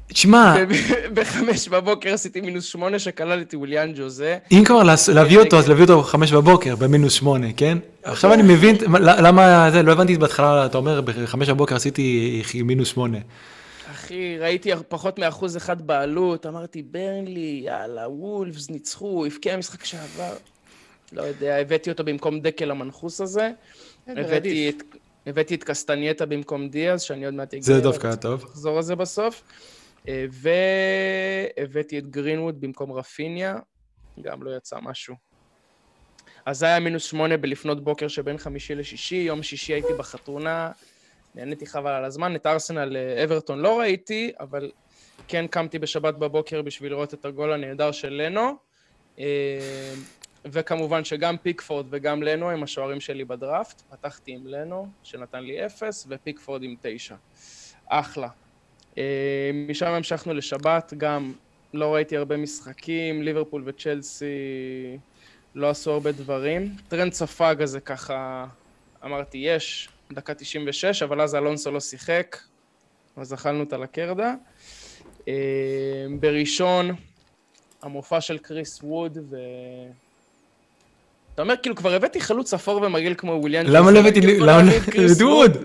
[0.08, 0.56] תשמע,
[1.14, 4.38] בחמש בבוקר עשיתי מינוס שמונה שכלל את וויליאן ג'וזה.
[4.52, 7.78] אם כבר לעש- להביא אותו, אז להביא אותו חמש בבוקר, במינוס שמונה, כן?
[8.04, 13.18] עכשיו אני מבין, למה זה, לא הבנתי בהתחלה, אתה אומר, בחמש בבוקר עשיתי מינוס שמונה.
[13.92, 20.34] אחי, ראיתי פחות מאחוז אחד בעלות, אמרתי, ברנלי, יאללה, וולפס, ניצחו, הבקיע משחק שעבר.
[21.14, 23.50] לא יודע, הבאתי אותו במקום דקל המנחוס הזה.
[24.08, 24.72] הבאתי.
[25.54, 27.64] את, קסטנייטה במקום דיאז, שאני עוד מעט אגיע.
[27.64, 28.44] זה דווקא טוב.
[28.44, 29.42] לחזור על זה בסוף.
[31.58, 33.56] והבאתי את גרינווד במקום רפיניה,
[34.22, 35.16] גם לא יצא משהו.
[36.46, 40.72] אז זה היה מינוס שמונה בלפנות בוקר שבין חמישי לשישי, יום שישי הייתי בחתונה,
[41.36, 44.72] נהניתי חבל על הזמן, את ארסנל אה, אברטון לא ראיתי, אבל
[45.28, 48.56] כן קמתי בשבת בבוקר בשביל לראות את הגול הנהדר של לנו.
[49.20, 49.94] אה,
[50.46, 53.82] וכמובן שגם פיקפורד וגם לנו הם השוערים שלי בדראפט.
[53.82, 57.16] פתחתי עם לנו, שנתן לי אפס, ופיקפורד עם תשע.
[57.88, 58.28] אחלה.
[58.98, 59.04] אה,
[59.70, 61.34] משם המשכנו לשבת, גם
[61.74, 64.26] לא ראיתי הרבה משחקים, ליברפול וצ'לסי
[65.56, 66.76] לא עשו הרבה דברים.
[66.88, 68.46] טרנד ספג הזה ככה,
[69.06, 72.38] אמרתי, יש, דקה 96, אבל אז אלונסו לא שיחק,
[73.18, 74.34] אז אכלנו אותה לקרדה.
[75.28, 75.34] אה,
[76.20, 76.96] בראשון,
[77.82, 79.38] המופע של קריס ווד, ו...
[81.34, 83.66] אתה אומר, כאילו, כבר הבאתי חלוץ אפור ומגעיל כמו וויליאן.
[83.66, 85.58] למה לא הבאתי, למה לא, קריס ווד,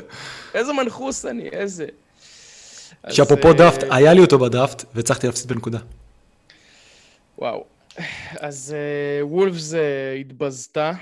[0.54, 1.86] איזה מנחוס אני, איזה.
[3.08, 5.78] שאפרופו אה, דראפט, היה לי אותו בדראפט, והצלחתי להפסיד בנקודה.
[7.38, 7.64] וואו.
[8.38, 10.92] אז אה, וולפס אה, התבזתה,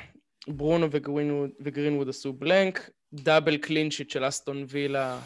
[0.48, 5.18] ברונו וגרינווד, וגרינווד עשו blank, double clean sheet של אסטון וילה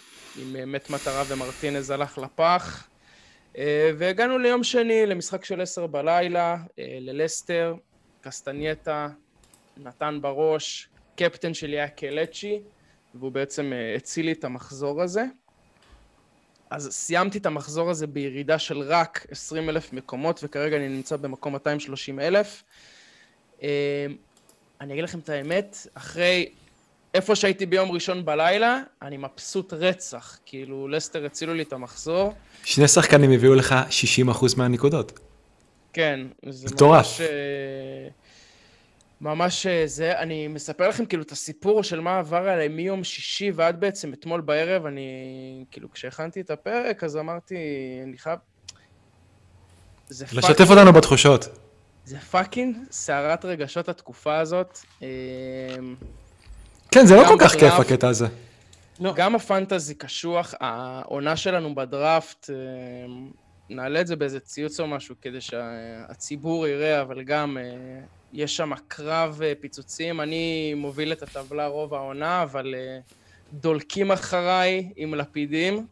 [0.43, 2.89] עם מת מטרה ומרטינז הלך לפח.
[3.99, 7.75] והגענו ליום שני למשחק של עשר בלילה, ללסטר,
[8.21, 9.09] קסטנייטה,
[9.77, 12.61] נתן בראש, קפטן שלי היה קלצ'י,
[13.15, 15.25] והוא בעצם הציל לי את המחזור הזה.
[16.73, 21.53] אז סיימתי את המחזור הזה בירידה של רק 20 אלף מקומות, וכרגע אני נמצא במקום
[21.53, 22.63] 230 אלף.
[24.81, 26.49] אני אגיד לכם את האמת, אחרי
[27.15, 30.39] איפה שהייתי ביום ראשון בלילה, אני מבסוט רצח.
[30.47, 32.35] כאילו, לסטר הצילו לי את המחזור.
[32.65, 33.75] שני שחקנים הביאו לך
[34.29, 35.19] 60% מהנקודות.
[35.93, 37.21] כן, זה מטורף.
[37.21, 37.29] ממש...
[39.23, 43.51] ממש אה, זה, אני מספר לכם כאילו את הסיפור של מה עבר עליי מיום שישי
[43.55, 47.57] ועד בעצם אתמול בערב, אני, כאילו, כשהכנתי את הפרק, אז אמרתי,
[48.03, 48.39] אני חייב...
[50.09, 51.49] זה לשתף אותנו בתחושות.
[52.05, 54.79] זה fucking סערת רגשות התקופה הזאת.
[55.03, 55.09] אה,
[56.91, 57.73] כן, זה לא כל כך כיף.
[57.73, 58.27] הקטע הזה.
[59.01, 59.13] לא.
[59.17, 62.57] גם הפנטזי קשוח, העונה שלנו בדראפט, אה,
[63.75, 67.65] נעלה את זה באיזה ציוץ או משהו כדי שהציבור יראה, אבל גם אה,
[68.33, 70.21] יש שם קרב אה, פיצוצים.
[70.21, 72.99] אני מוביל את הטבלה רוב העונה, אבל אה,
[73.53, 75.87] דולקים אחריי עם לפידים,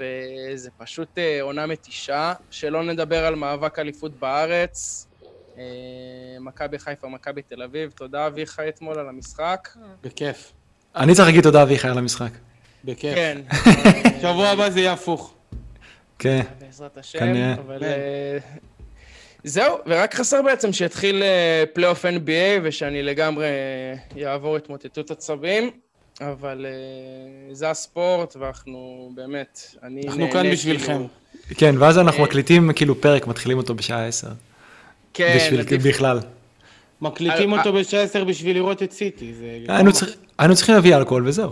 [0.00, 2.32] וזה פשוט עונה מתישה.
[2.50, 5.06] שלא נדבר על מאבק אליפות בארץ.
[6.40, 7.90] מכבי חיפה, מכבי תל אביב.
[7.90, 9.68] תודה אביחי אתמול על המשחק.
[10.02, 10.52] בכיף,
[10.96, 12.30] אני צריך להגיד תודה אביחי על המשחק.
[12.84, 13.14] בכיף.
[13.14, 13.40] כן.
[14.22, 15.34] שבוע הבא זה יהיה הפוך.
[16.20, 16.40] כן.
[16.60, 17.54] בעזרת השם, כנראה.
[17.54, 17.78] אבל...
[17.80, 17.84] כן.
[17.86, 18.38] אה,
[19.44, 22.30] זהו, ורק חסר בעצם שיתחיל אה, פלייאוף NBA
[22.62, 25.70] ושאני לגמרי אה, יעבור התמוטטות עצבים.
[26.20, 26.72] אבל אה,
[27.54, 30.84] זה הספורט, ואנחנו באמת, אני אנחנו נהנה כאן בשבילכם.
[30.86, 31.08] כאילו-
[31.58, 32.24] כן, ואז אנחנו אה.
[32.28, 34.28] מקליטים כאילו פרק, מתחילים אותו בשעה 10.
[35.14, 36.20] כן, בשביל עדיף- בכלל.
[37.00, 39.34] מקליטים אה, אותו בשעה 10 בשביל לראות את סיטי.
[39.34, 39.58] זה...
[39.68, 41.50] היינו צריכים- היינו צריכים להביא אלכוהול וזהו.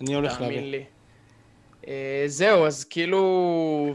[0.00, 0.80] אני הולך להביא.
[1.88, 3.94] אה, זהו, אז כאילו...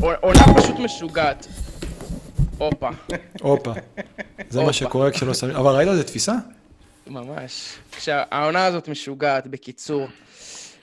[0.00, 1.46] עונה פשוט משוגעת.
[2.58, 2.90] הופה,
[3.40, 3.72] הופה.
[4.50, 4.72] זה מה.
[4.72, 5.56] שקורה כשלא שמים...
[5.56, 6.34] אבל ראית איזה תפיסה?
[7.06, 7.76] ממש.
[7.92, 10.06] כשהעונה הזאת משוגעת, בקיצור.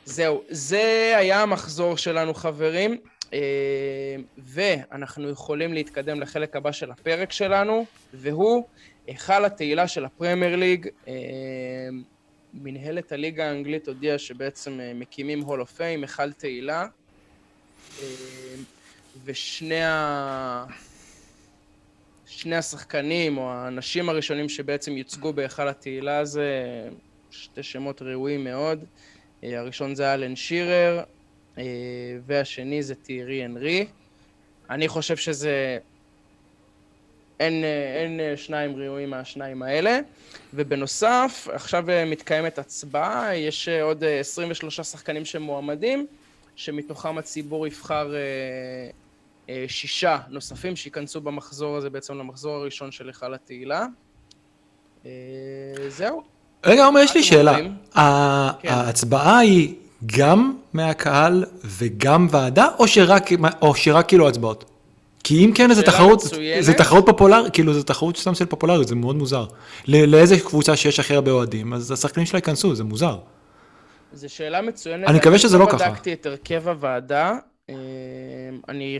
[0.05, 2.97] זהו, זה היה המחזור שלנו, חברים,
[3.33, 3.39] אה,
[4.37, 8.63] ואנחנו יכולים להתקדם לחלק הבא של הפרק שלנו, והוא
[9.07, 10.87] היכל התהילה של הפרמייר ליג.
[12.63, 16.87] מנהלת הליגה האנגלית הודיעה שבעצם אה, מקימים הול אוף פיים, היכל תהילה,
[18.01, 18.05] אה,
[19.25, 20.65] ושני ה...
[22.27, 26.49] שני השחקנים, או האנשים הראשונים שבעצם יוצגו בהיכל התהילה הזה,
[27.31, 28.83] שתי שמות ראויים מאוד.
[29.43, 31.03] אה, הראשון זה אלן שירר,
[32.25, 33.87] והשני זה תיארי הנרי.
[34.69, 35.77] אני חושב שזה...
[37.39, 39.99] אין, אה, אין אה, שניים ראויים מהשניים האלה.
[40.53, 46.05] ובנוסף, עכשיו אה, מתקיימת הצבעה, יש עוד אה, 23 שחקנים שמועמדים,
[46.55, 48.19] שמתוכם הציבור יבחר אה,
[49.49, 53.85] אה, שישה נוספים שייכנסו במחזור הזה, בעצם למחזור הראשון של היכל התהילה.
[55.05, 55.11] אה,
[55.87, 56.23] זהו.
[56.65, 57.55] רגע, עומר, יש לי שאלה.
[57.57, 57.71] כן.
[58.69, 63.29] ההצבעה היא גם מהקהל וגם ועדה, או שרק,
[63.61, 64.74] או שרק כאילו הצבעות?
[65.25, 66.21] כי אם כן, זו תחרות.
[66.59, 69.45] זו תחרות פופולרית, כאילו זו תחרות סתם של פופולריות, זה מאוד מוזר.
[69.87, 73.17] לאיזה קבוצה שיש הכי הרבה אוהדים, אז השחקנים שלה ייכנסו, זה מוזר.
[74.13, 75.09] זו שאלה מצוינת.
[75.09, 75.89] אני מקווה שזה לא ככה.
[75.89, 77.33] בדקתי את הרכב הוועדה.
[77.69, 77.75] אה,
[78.69, 78.99] אני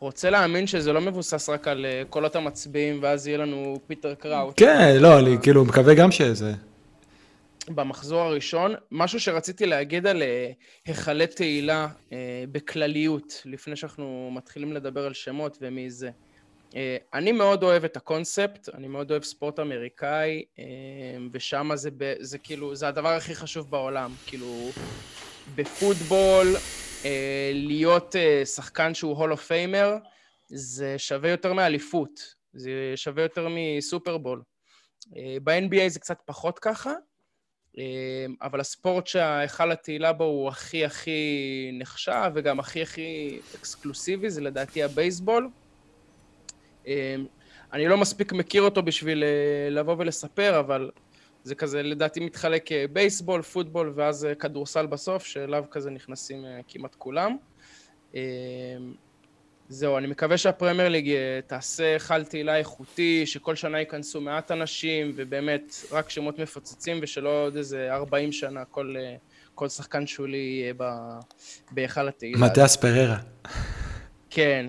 [0.00, 4.54] רוצה להאמין שזה לא מבוסס רק על אה, קולות המצביעים, ואז יהיה לנו פיטר קראוט.
[4.56, 6.52] כן, לא, אני כאילו מקווה גם שזה...
[7.68, 8.74] במחזור הראשון.
[8.90, 10.52] משהו שרציתי להגיד על אה,
[10.86, 16.10] היכלי תהילה אה, בכלליות, לפני שאנחנו מתחילים לדבר על שמות ומי זה.
[16.76, 20.44] אה, אני מאוד אוהב את הקונספט, אני מאוד אוהב ספורט אמריקאי,
[21.32, 24.14] ושם זה, זה כאילו, זה הדבר הכי חשוב בעולם.
[24.26, 24.70] כאילו,
[25.54, 26.46] בפוטבול,
[27.52, 29.96] להיות שחקן שהוא Hall of Famer,
[30.48, 32.20] זה שווה יותר מאליפות,
[32.52, 34.42] זה שווה יותר מסופרבול.
[35.42, 36.92] ב-NBA זה קצת פחות ככה,
[38.42, 44.82] אבל הספורט שההיכל התהילה בו הוא הכי הכי נחשב וגם הכי הכי אקסקלוסיבי, זה לדעתי
[44.82, 45.48] הבייסבול.
[46.86, 47.16] אה,
[47.74, 50.90] אני לא מספיק מכיר אותו בשביל אה, לבוא ולספר, אבל
[51.42, 56.94] זה כזה לדעתי מתחלק אה, בייסבול, פוטבול ואז אה, כדורסל בסוף, שאליו כזה נכנסים כמעט
[56.94, 57.36] כולם.
[59.68, 65.12] זהו, אני מקווה שהפרמייר ליג אה, תעשה היכל תהילה איכותי, שכל שנה ייכנסו מעט אנשים,
[65.16, 69.14] ובאמת רק שמות מפוצצים, ושלא עוד איזה 40 שנה כל, אה,
[69.54, 71.18] כל שחקן שולי יהיה ב-
[71.70, 72.38] בהיכל התהילה.
[72.46, 73.16] מתיאס פררה.
[74.30, 74.66] כן.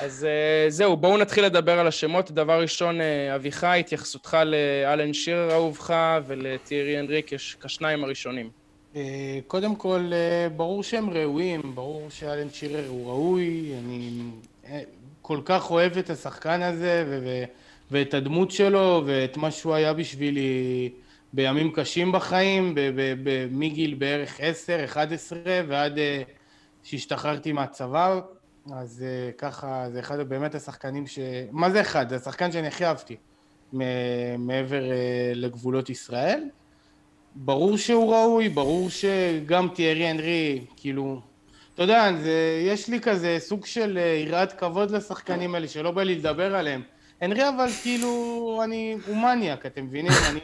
[0.00, 2.30] אז אה, זהו, בואו נתחיל לדבר על השמות.
[2.30, 3.00] דבר ראשון,
[3.34, 5.94] אביחי, התייחסותך לאלן שירר אהובך
[6.26, 8.63] ולתיארי הנריק, יש כשניים הראשונים.
[8.96, 14.10] אה, קודם כל, אה, ברור שהם ראויים, ברור שאלן שירר הוא ראוי, אני
[14.66, 14.80] אה,
[15.22, 17.44] כל כך אוהב את השחקן הזה ו-
[17.90, 20.90] ואת הדמות שלו ואת מה שהוא היה בשבילי
[21.32, 22.74] בימים קשים בחיים,
[23.50, 25.98] מגיל בערך 10, 11 ועד
[26.82, 28.20] שהשתחררתי מהצבא,
[28.72, 29.04] אז
[29.38, 31.18] ככה זה אחד באמת השחקנים ש...
[31.50, 32.08] מה זה אחד?
[32.08, 33.16] זה השחקן שאני הכי אהבתי
[34.38, 34.82] מעבר
[35.34, 36.48] לגבולות ישראל.
[37.34, 41.20] ברור שהוא ראוי, ברור שגם תיארי הנרי, כאילו,
[41.74, 46.02] אתה יודע, זה, יש לי כזה סוג של אה, יראת כבוד לשחקנים האלה, שלא בא
[46.02, 46.82] לי לדבר עליהם.
[47.20, 50.12] הנרי אבל כאילו, אני, הוא מניאק, אתם מבינים?
[50.30, 50.40] אני,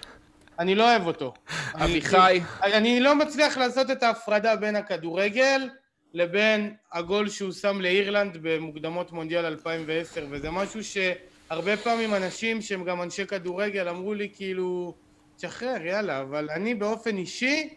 [0.59, 1.33] אני לא אוהב אותו.
[1.75, 5.69] אני- אביחי, אני, אני לא מצליח לעשות את ההפרדה בין הכדורגל
[6.15, 13.03] לבין הגול שהוא שם לאירלנד במוקדמות מונדיאל 2010, וזה משהו שהרבה פעמים אנשים שהם גם
[13.03, 14.95] אנשי כדורגל אמרו לי כאילו,
[15.41, 17.69] תשחרר, יאללה, אבל אני באופן אישי,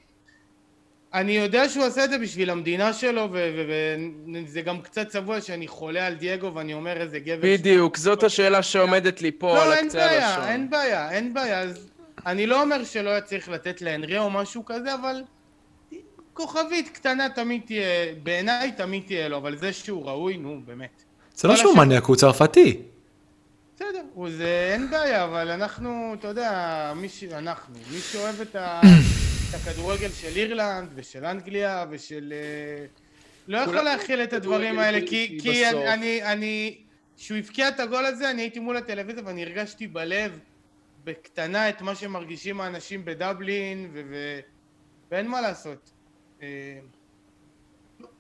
[1.13, 6.08] אני יודע שהוא עושה את זה בשביל המדינה שלו, וזה גם קצת צבוע שאני חולה
[6.08, 7.39] על דייגו ואני אומר איזה גבר...
[7.41, 10.49] בדיוק, זאת השאלה שעומדת לי פה על לא, אין הקצה בעיה, הלשון.
[10.49, 11.60] אין בעיה, אין בעיה.
[11.60, 11.89] אז
[12.26, 15.23] אני לא אומר שלא היה צריך לתת להנרי או משהו כזה, אבל
[16.34, 21.04] כוכבית קטנה תמיד תהיה, בעיניי תמיד תהיה לו, אבל זה שהוא ראוי, נו, באמת.
[21.36, 22.82] זה לא שהוא מניאק, הוא צרפתי.
[23.84, 27.24] בסדר, זה, אין בעיה, אבל אנחנו, אתה יודע, מי ש...
[27.24, 28.82] אנחנו, מי שאוהב את, ה...
[29.50, 32.34] את הכדורגל של אירלנד ושל אנגליה ושל...
[32.34, 32.86] אה,
[33.48, 35.69] לא יכול להכיל את הדברים האלה, כי, כי.
[35.69, 36.78] אני, אני, אני,
[37.17, 40.39] כשהוא הבקיע את הגול הזה, אני הייתי מול הטלוויזיה ואני הרגשתי בלב
[41.04, 44.02] בקטנה את מה שמרגישים האנשים בדבלין, ו...
[44.10, 44.39] ו...
[45.12, 45.91] ואין מה לעשות.
[46.41, 46.80] אה,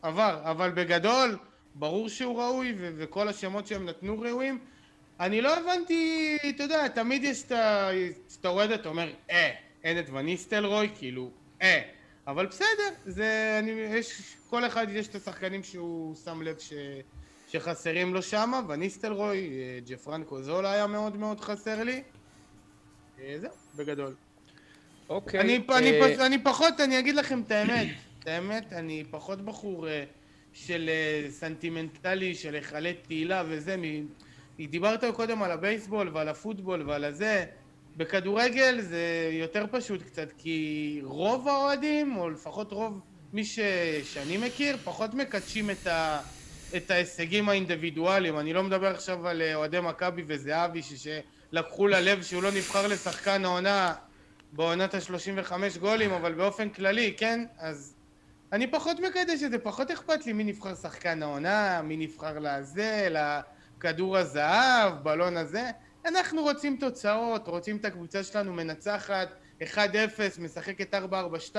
[0.01, 1.37] עבר, אבל בגדול,
[1.75, 2.91] ברור שהוא ראוי, ו...
[2.97, 4.59] וכל השמות שהם נתנו ראויים.
[5.23, 7.89] אני לא הבנתי, אתה יודע, תמיד יש את ה...
[8.39, 9.51] אתה רואה את זה, אתה אומר, אה,
[9.83, 11.31] אין את וניסטלרוי, כאילו,
[11.61, 11.81] אה.
[12.27, 12.67] אבל בסדר,
[13.05, 16.73] זה, אני, יש, כל אחד יש את השחקנים שהוא שם לב ש,
[17.49, 22.03] שחסרים לו שמה, וניסטלרוי, אה, ג'פרנקו זולה היה מאוד מאוד חסר לי.
[23.21, 24.15] אה, זהו, בגדול.
[25.09, 25.39] אוקיי.
[25.39, 27.87] אני, אה, אני, פ- אני פחות, אני אגיד לכם את האמת,
[28.19, 30.03] את האמת, אני פחות בחור אה,
[30.53, 30.89] של
[31.29, 34.05] סנטימנטלי, של היכלי תהילה וזה, מ-
[34.59, 37.45] דיברת קודם על הבייסבול ועל הפוטבול ועל הזה,
[37.97, 42.99] בכדורגל זה יותר פשוט קצת, כי רוב האוהדים, או לפחות רוב
[43.33, 43.59] מי ש...
[44.03, 46.21] שאני מכיר, פחות מקדשים את, ה...
[46.75, 48.39] את ההישגים האינדיבידואליים.
[48.39, 51.07] אני לא מדבר עכשיו על אה, אוהדי מכבי וזהבי, ש...
[51.51, 53.93] שלקחו ללב שהוא לא נבחר לשחקן העונה
[54.51, 57.45] בעונת ה-35 גולים, אבל באופן כללי, כן?
[57.57, 57.95] אז
[58.51, 63.07] אני פחות מקדש את זה, פחות אכפת לי מי נבחר שחקן העונה, מי נבחר לזה,
[63.83, 65.69] לכדור הזהב, בלון הזה.
[66.05, 69.27] אנחנו רוצים תוצאות, רוצים את הקבוצה שלנו מנצחת
[69.61, 69.65] 1-0,
[70.39, 70.93] משחקת
[71.53, 71.55] 4-4-2,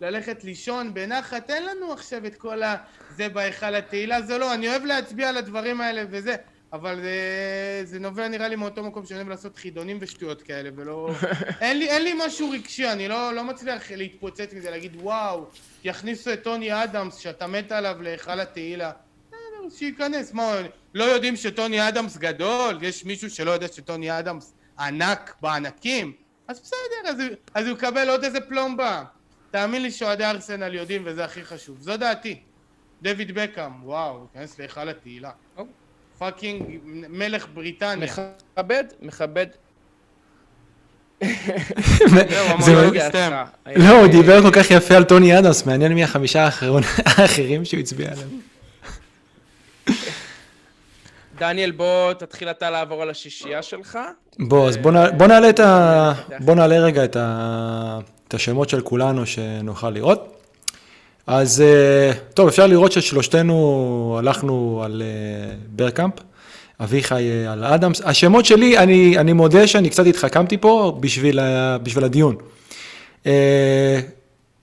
[0.00, 2.76] ללכת לישון בנחת, אין לנו עכשיו את כל ה...
[3.16, 6.36] זה בהיכל התהילה, זה לא, אני אוהב להצביע על הדברים האלה וזה,
[6.72, 11.10] אבל זה, זה נובע נראה לי מאותו מקום שאני אוהב לעשות חידונים ושטויות כאלה, ולא...
[11.60, 15.46] אין, לי, אין לי משהו רגשי, אני לא, לא מצליח להתפוצץ מזה, להגיד וואו,
[15.84, 18.92] יכניסו את טוני אדמס שאתה מת עליו להיכל התהילה.
[19.28, 20.60] בסדר, שייכנס, מה,
[20.94, 22.78] לא יודעים שטוני אדמס גדול?
[22.82, 26.12] יש מישהו שלא יודע שטוני אדמס ענק בענקים?
[26.48, 27.16] אז בסדר, אז,
[27.54, 29.04] אז הוא יקבל עוד איזה פלומבה.
[29.50, 31.76] תאמין לי שאוהדי ארסנל יודעים וזה הכי חשוב.
[31.80, 32.40] זו דעתי.
[33.02, 35.30] דויד בקאם, וואו, הוא ייכנס להיכל התהילה.
[35.56, 35.72] אוקיי.
[36.18, 36.62] fucking
[37.08, 38.08] מלך בריטניה.
[38.56, 39.46] מכבד, מכבד.
[43.76, 46.48] לא, הוא דיבר כל כך יפה על טוני אדמס, מעניין מי החמישה
[47.06, 48.53] האחרים שהוא הצביע עליהם.
[51.38, 53.98] דניאל, בוא תתחיל אתה לעבור על השישייה שלך.
[54.38, 56.12] בוא, אז בוא נע- בוא נעלה את ה...
[56.40, 60.36] בוא נעלה רגע את השמות של כולנו שנוכל לראות.
[61.26, 66.14] אז אה, טוב, אפשר לראות ששלושתנו הלכנו על אה, ברקאמפ,
[66.80, 68.00] אביחי אה, על אדמס.
[68.04, 71.40] השמות שלי, אני, אני מודה שאני קצת התחכמתי פה בשביל,
[71.82, 72.36] בשביל הדיון.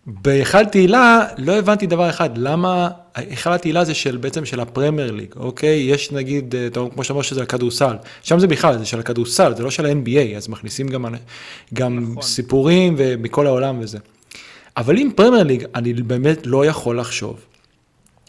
[0.07, 5.33] בהיכל תהילה לא הבנתי דבר אחד, למה היכל התהילה זה של, בעצם של הפרמייר ליג,
[5.35, 5.79] אוקיי?
[5.81, 9.53] יש נגיד, אה, אתה- כמו שאתה אומר שזה הכדורסל, שם זה בכלל, זה של הכדורסל,
[9.57, 11.05] זה לא של ה-NBA, אז מכניסים גם,
[11.73, 12.23] גם נכון.
[12.23, 13.97] סיפורים ומכל העולם וזה.
[14.77, 17.39] אבל עם פרמייר ליג, אני באמת לא יכול לחשוב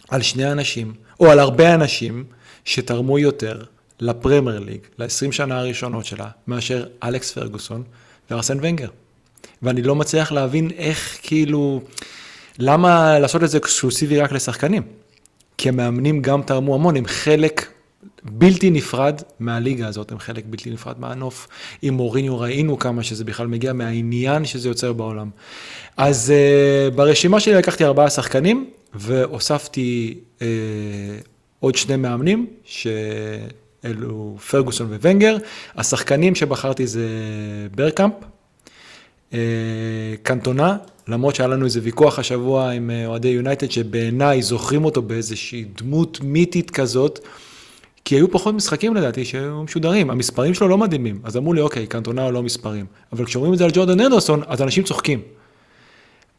[0.09, 2.23] על שני אנשים, או על הרבה אנשים,
[2.65, 3.63] שתרמו יותר
[3.99, 7.83] לפרמייר ליג, ל-20 שנה הראשונות שלה, מאשר אלכס פרגוסון
[8.31, 8.87] וארסן ונגר.
[9.61, 11.81] ואני לא מצליח להבין איך, כאילו,
[12.59, 14.83] למה לעשות את זה אקסקלוסיבי רק לשחקנים?
[15.57, 17.73] כי המאמנים גם תרמו המון, הם חלק
[18.23, 21.47] בלתי נפרד מהליגה הזאת, הם חלק בלתי נפרד מהנוף.
[21.81, 25.29] עם מוריניו ראינו כמה שזה בכלל מגיע מהעניין שזה יוצר בעולם.
[25.97, 30.43] אז uh, ברשימה שלי לקחתי ארבעה שחקנים, והוספתי uh,
[31.59, 35.37] עוד שני מאמנים, שאלו פרגוסון וונגר.
[35.75, 37.07] השחקנים שבחרתי זה
[37.75, 38.13] ברקאמפ,
[40.23, 45.65] קנטונה, למרות שהיה לנו איזה ויכוח השבוע עם אה, אוהדי יונייטד, שבעיניי זוכרים אותו באיזושהי
[45.77, 47.19] דמות מיתית כזאת,
[48.05, 51.87] כי היו פחות משחקים לדעתי שהיו משודרים, המספרים שלו לא מדהימים, אז אמרו לי, אוקיי,
[51.87, 55.21] קנטונה לא מספרים, אבל כשאומרים את זה על ג'ורדן אנדרסון, אז אנשים צוחקים.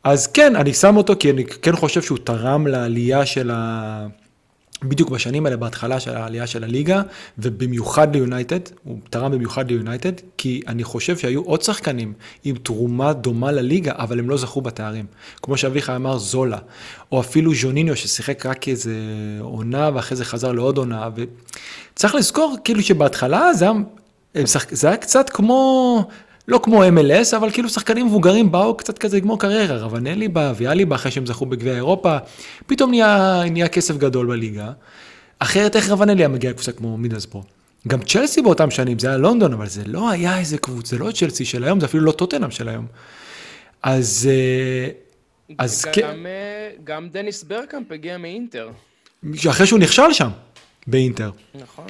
[0.05, 4.07] אז כן, אני שם אותו כי אני כן חושב שהוא תרם לעלייה של ה...
[4.83, 7.03] בדיוק בשנים האלה, בהתחלה של העלייה של הליגה,
[7.39, 12.13] ובמיוחד ליונייטד, הוא תרם במיוחד ליונייטד, כי אני חושב שהיו עוד שחקנים
[12.45, 15.07] עם תרומה דומה לליגה, אבל הם לא זכו בתארים.
[15.43, 16.59] כמו שאביחי אמר, זולה,
[17.13, 18.95] או אפילו ז'וניניו ששיחק רק איזה
[19.41, 21.09] עונה, ואחרי זה חזר לעוד עונה,
[21.95, 23.75] וצריך לזכור כאילו שבהתחלה זה היה.
[24.71, 26.09] זה היה קצת כמו...
[26.49, 30.85] לא כמו MLS, אבל כאילו שחקנים מבוגרים באו קצת כזה לגמור קריירה, רבנלי בא, ויאלי
[30.85, 32.17] בא אחרי שהם זכו בגביע אירופה,
[32.67, 34.73] פתאום נהיה, נהיה כסף גדול בליגה.
[35.39, 37.45] אחרת איך רבנלי היה מגיע לקבוצה כמו מידלסבורו?
[37.89, 41.11] גם צ'לסי באותם שנים, זה היה לונדון, אבל זה לא היה איזה קבוצה, זה לא
[41.11, 42.87] צ'לסי של היום, זה אפילו לא טוטנאם של היום.
[43.83, 44.89] אז, אה,
[45.59, 48.71] אז כן, גם, אה, גם דניס ברקאמפ הגיע מאינטר.
[49.51, 50.29] אחרי שהוא נכשל שם,
[50.87, 51.31] באינטר.
[51.55, 51.87] נכון.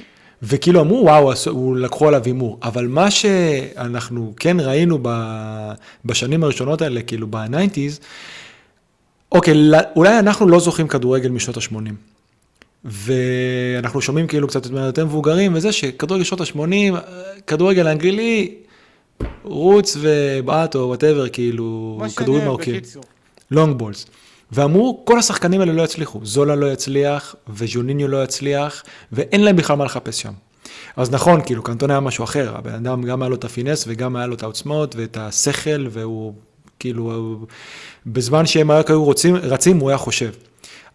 [0.47, 2.59] וכאילו אמרו, וואו, הוא לקחו עליו הימור.
[2.63, 5.71] אבל מה שאנחנו כן ראינו ב-
[6.05, 8.01] בשנים הראשונות האלה, כאילו ב-90's,
[9.31, 9.53] אוקיי,
[9.95, 11.91] אולי אנחנו לא זוכרים כדורגל משנות ה-80.
[12.85, 16.95] ואנחנו שומעים כאילו קצת יותר מבוגרים וזה, שכדורגל שנות ה-80,
[17.47, 18.55] כדורגל האנגלי,
[19.43, 22.75] רוץ ובעט או whatever, כאילו, כדורים ארוכים.
[23.51, 24.05] Long balls.
[24.55, 26.19] ואמרו, כל השחקנים האלה לא יצליחו.
[26.23, 30.33] זולה לא יצליח, וז'וניניו לא יצליח, ואין להם בכלל מה לחפש שם.
[30.95, 32.57] אז נכון, כאילו, קנטון היה משהו אחר.
[32.57, 35.87] הבן אדם גם היה לו את ה finesse, וגם היה לו את העוצמות, ואת השכל,
[35.89, 36.33] והוא,
[36.79, 37.37] כאילו,
[38.05, 40.31] בזמן שהם רק היו רוצים, רצים, הוא היה חושב.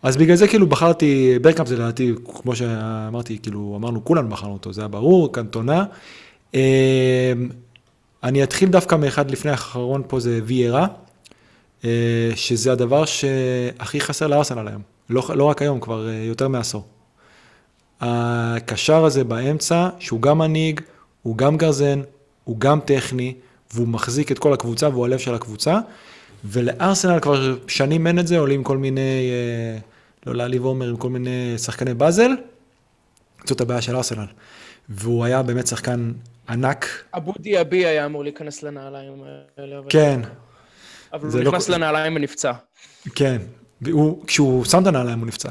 [0.02, 4.72] אז בגלל זה כאילו בחרתי, ברקאמפ זה לדעתי, כמו שאמרתי, כאילו, אמרנו, כולנו בחרנו אותו,
[4.72, 5.84] זה היה ברור, קנטונה.
[6.54, 7.32] אה,
[8.22, 10.86] אני אתחיל דווקא מאחד לפני האחרון פה, זה ויירה.
[11.84, 14.82] אה, שזה הדבר שהכי חסר לארסנל היום.
[15.10, 16.86] לא, לא רק היום, כבר אה, יותר מעשור.
[18.00, 20.80] הקשר הזה באמצע, שהוא גם מנהיג,
[21.22, 22.02] הוא גם גרזן,
[22.44, 23.34] הוא גם טכני,
[23.74, 25.78] והוא מחזיק את כל הקבוצה והוא הלב של הקבוצה.
[26.44, 29.78] ולארסנל כבר שנים אין את זה, עולים כל מיני, אה,
[30.26, 32.30] לא להעליב עומר, עם כל מיני שחקני באזל.
[33.44, 34.26] זאת הבעיה של ארסנל.
[34.88, 36.12] והוא היה באמת שחקן
[36.48, 36.86] ענק.
[37.16, 39.12] אבו דיאבי היה אמור להיכנס לנעליים
[39.58, 39.80] האלה.
[39.88, 40.20] כן,
[41.12, 42.52] אבל הוא לא- נכנס לנעליים ונפצע.
[43.14, 43.38] כן,
[43.82, 45.48] והוא, כשהוא שם את הנעליים הוא נפצע.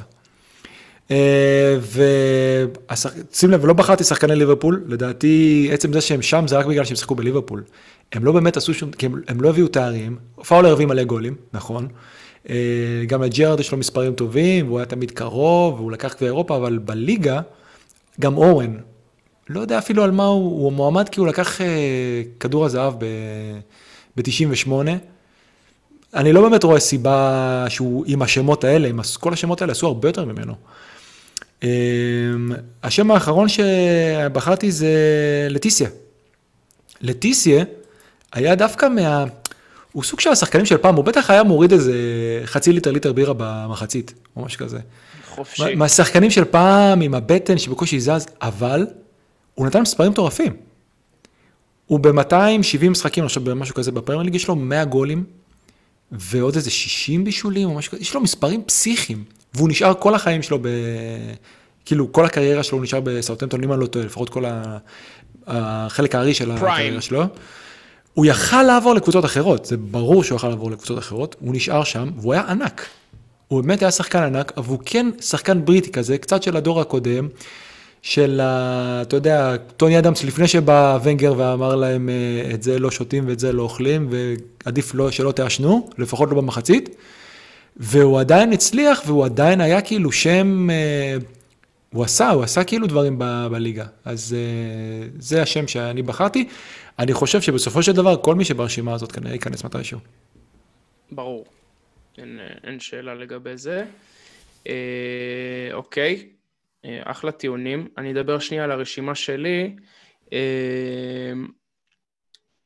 [1.11, 6.85] אה, ושים לב, לא בחרתי שחקני ליברפול, לדעתי עצם זה שהם שם זה רק בגלל
[6.85, 7.63] שהם שיחקו בליברפול.
[8.13, 11.35] הם לא באמת עשו שום, כי הם, הם לא הביאו תארים, פאולר הביא מלא גולים,
[11.53, 11.87] נכון.
[12.49, 12.55] אה,
[13.07, 16.77] גם לג'רארד יש לו מספרים טובים, והוא היה תמיד קרוב, והוא לקח כבר אירופה, אבל
[16.77, 17.41] בליגה,
[18.19, 18.77] גם אורן,
[19.49, 21.67] לא יודע אפילו על מה הוא, הוא מועמד כי הוא לקח אה,
[22.39, 22.93] כדור הזהב
[24.17, 24.71] ב-98.
[26.13, 30.09] אני לא באמת רואה סיבה שהוא עם השמות האלה, עם כל השמות האלה עשו הרבה
[30.09, 30.53] יותר ממנו.
[31.63, 31.67] אמ,
[32.83, 34.93] השם האחרון שבחרתי זה
[35.49, 35.89] לטיסיה.
[37.01, 37.63] לטיסיה
[38.33, 39.25] היה דווקא מה...
[39.91, 41.93] הוא סוג של השחקנים של פעם, הוא בטח היה מוריד איזה
[42.45, 44.79] חצי ליטר ליטר בירה במחצית, או משהו כזה.
[45.29, 45.63] חופשי.
[45.63, 48.87] מה- מהשחקנים של פעם, עם הבטן שבקושי זז, אבל
[49.55, 50.53] הוא נתן מספרים מטורפים.
[51.85, 55.23] הוא ב-270 משחקים, עכשיו במשהו כזה בפרמייר ליג, יש לו 100 גולים,
[56.11, 60.43] ועוד איזה 60 בישולים או משהו כזה, יש לו מספרים פסיכיים, והוא נשאר כל החיים
[60.43, 60.67] שלו ב...
[61.85, 64.77] כאילו, כל הקריירה שלו הוא נשאר בסאוטמפטון, אם אני לא טועה, לפחות כל ה...
[65.47, 67.23] החלק הארי של הקריירה שלו.
[68.13, 72.09] הוא יכל לעבור לקבוצות אחרות, זה ברור שהוא יכל לעבור לקבוצות אחרות, הוא נשאר שם,
[72.17, 72.85] והוא היה ענק.
[73.47, 77.27] הוא באמת היה שחקן ענק, אבל הוא כן שחקן בריטי כזה, קצת של הדור הקודם,
[78.01, 78.41] של,
[79.01, 83.39] אתה יודע, טוני אדמס, לפני שבא ונגר ואמר להם, אה, את זה לא שותים ואת
[83.39, 86.95] זה לא אוכלים, ועדיף לא, שלא תעשנו, לפחות לא במחצית.
[87.77, 91.17] והוא עדיין הצליח, והוא עדיין היה כאילו שם, אה,
[91.93, 93.85] הוא עשה, הוא עשה כאילו דברים ב, בליגה.
[94.05, 96.47] אז אה, זה השם שאני בחרתי.
[96.99, 99.99] אני חושב שבסופו של דבר, כל מי שברשימה הזאת כנראה ייכנס מתישהו.
[101.11, 101.45] ברור.
[102.17, 103.85] אין, אין שאלה לגבי זה.
[104.67, 104.73] אה,
[105.73, 106.27] אוקיי,
[106.85, 107.87] אחלה טיעונים.
[107.97, 109.75] אני אדבר שנייה על הרשימה שלי.
[110.33, 111.31] אה,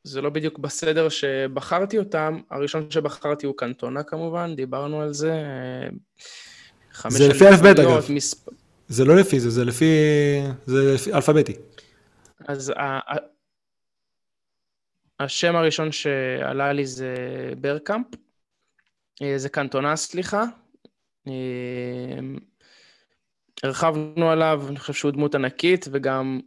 [0.03, 2.41] זה לא בדיוק בסדר שבחרתי אותם.
[2.51, 5.31] הראשון שבחרתי הוא קנטונה כמובן, דיברנו על זה.
[5.31, 5.89] אה,
[7.09, 8.11] זה לפי אליפויות, אגב.
[8.11, 8.49] מספ...
[8.87, 9.85] זה לא לפי זה, זה לפי,
[10.65, 11.53] זה לפי אלפביתי.
[12.47, 13.33] אז ה-
[15.19, 17.15] השם הראשון שעלה לי זה
[17.61, 18.07] ברקאמפ,
[19.21, 20.43] אה, זה קנטונה, סליחה.
[23.63, 26.39] הרחבנו עליו, אני חושב שהוא דמות ענקית, וגם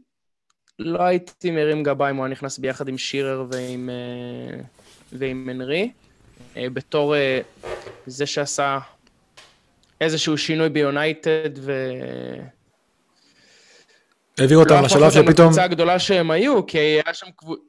[0.78, 4.58] לא הייתי מרים גבה אם הוא היה נכנס ביחד עם שירר ועם, אה,
[5.12, 5.90] ועם הנרי,
[6.56, 7.40] אה, בתור אה,
[8.06, 8.78] זה שעשה
[10.00, 11.92] איזשהו שינוי ביונייטד, ו...
[14.38, 17.62] העביר אותם לא הפך לשלב אותם שפתאום, לקבוצה הגדולה שהם היו, כי היה שם קבוצה...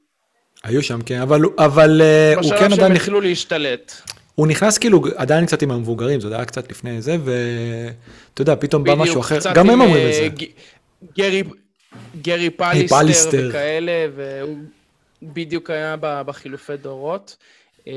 [0.64, 2.02] היו שם, כן, אבל, אבל
[2.36, 4.02] הוא בשלב כן שהם עדיין, נכ- התחילו להשתלט.
[4.38, 8.84] הוא נכנס כאילו עדיין קצת עם המבוגרים, זה היה קצת לפני זה, ואתה יודע, פתאום
[8.84, 10.46] בא משהו אחר, גם הם אומרים את אה, זה.
[11.18, 11.44] גרי,
[12.22, 13.48] גרי פליסטר פליסטר.
[13.50, 14.58] וכאלה, והוא
[15.22, 17.38] בדיוק היה בחילופי דורות.
[17.88, 17.94] אה,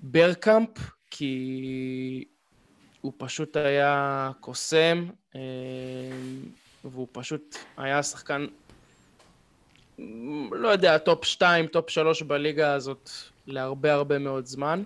[0.00, 0.68] ברקאמפ,
[1.10, 2.24] כי
[3.00, 5.06] הוא פשוט היה קוסם,
[5.36, 5.40] אה,
[6.84, 8.46] והוא פשוט היה שחקן,
[10.52, 13.10] לא יודע, top 2, top 3 בליגה הזאת
[13.46, 14.82] להרבה הרבה מאוד זמן.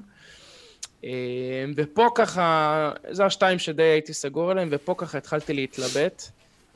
[1.05, 6.23] אה, ופה ככה, זה השתיים שדי הייתי סגור עליהם, ופה ככה התחלתי להתלבט.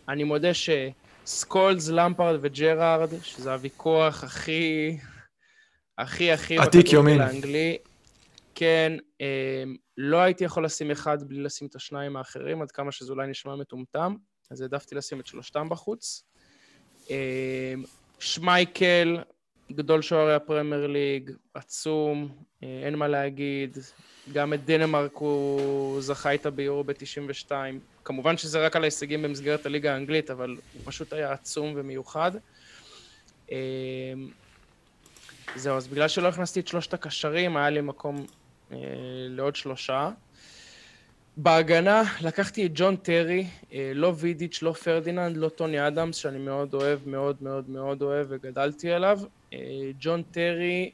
[0.09, 4.99] אני מודה שסקולס, למפרד וג'רארד, שזה הוויכוח הכי,
[5.99, 6.59] הכי, הכי...
[6.59, 7.21] עתיק יומין.
[7.21, 7.79] האנגלי,
[8.55, 9.65] כן, אה,
[9.97, 13.57] לא הייתי יכול לשים אחד בלי לשים את השניים האחרים, עד כמה שזה אולי נשמע
[13.57, 14.15] מטומטם,
[14.51, 16.25] אז העדפתי לשים את שלושתם בחוץ.
[17.11, 17.75] אה,
[18.19, 19.19] שמייקל,
[19.73, 22.29] גדול שוערי הפרמייר ליג, עצום,
[22.63, 23.79] אה, אין מה להגיד.
[24.33, 27.51] גם את דנמרק הוא זכה איתה ביורו ב-92.
[28.05, 32.33] כמובן שזה רק על ההישגים במסגרת הליגה האנגלית, אבל הוא פשוט היה עצום ומיוחד.
[33.53, 33.57] אה,
[35.57, 38.27] זהו, אז בגלל שלא הכנסתי את שלושת הקשרים, היה לי מקום
[38.73, 38.79] אה,
[39.29, 40.11] לעוד שלושה.
[41.37, 46.75] בהגנה לקחתי את ג'ון טרי, אה, לא וידיץ', לא פרדיננד, לא טוני אדמס, שאני מאוד
[46.75, 49.21] אוהב, מאוד מאוד מאוד אוהב וגדלתי עליו.
[50.01, 50.91] ג'ון טרי,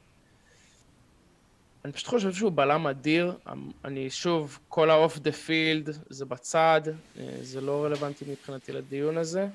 [1.85, 3.39] אני פשוט חושב שהוא בלם אדיר.
[3.85, 6.81] אני שוב, כל האוף דה פילד זה בצד,
[7.19, 9.49] אה, זה לא רלוונטי מבחינתי לדיון הזה,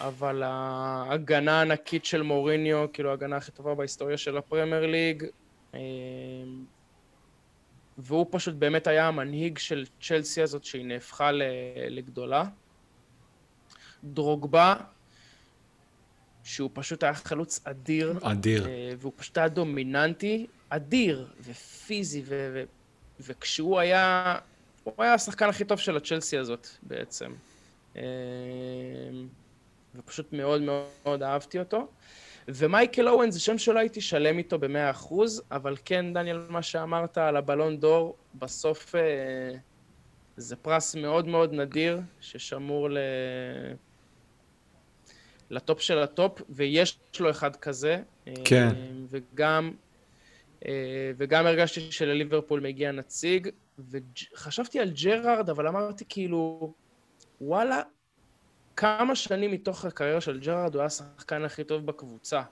[0.00, 5.24] אבל ההגנה הענקית של מוריניו, כאילו ההגנה הכי טובה בהיסטוריה של הפרמייר ליג,
[5.74, 5.80] אה,
[7.98, 11.30] והוא פשוט באמת היה המנהיג של צ'לסי הזאת שהיא נהפכה
[11.88, 12.44] לגדולה.
[14.04, 14.74] דרוגבה,
[16.48, 18.14] שהוא פשוט היה חלוץ אדיר.
[18.22, 18.66] אדיר.
[18.68, 22.62] אה, והוא פשוט היה דומיננטי, אדיר ופיזי, ו- ו-
[23.20, 24.36] וכשהוא היה,
[24.84, 27.32] הוא היה השחקן הכי טוב של הצ'לסי הזאת בעצם.
[27.96, 28.02] אה,
[29.94, 31.88] ופשוט מאוד מאוד אהבתי אותו.
[32.48, 37.18] ומייקל אורן זה שם שלא הייתי שלם איתו במאה אחוז, אבל כן, דניאל, מה שאמרת
[37.18, 39.00] על הבלון דור, בסוף אה,
[40.36, 42.98] זה פרס מאוד מאוד נדיר, ששמור ל...
[45.50, 48.02] ל top של ה top, ויש לו אחד כזה.
[48.44, 48.74] כן.
[49.10, 49.72] וגם,
[50.66, 50.72] אה,
[51.18, 53.48] וגם הרגשתי שלליברפול מגיע נציג,
[53.90, 56.72] וחשבתי על ג'רארד, אבל אמרתי כאילו,
[57.40, 57.82] וואלה,
[58.76, 62.42] כמה שנים מתוך הקריירה של ג'רארד הוא היה השחקן הכי טוב בקבוצה.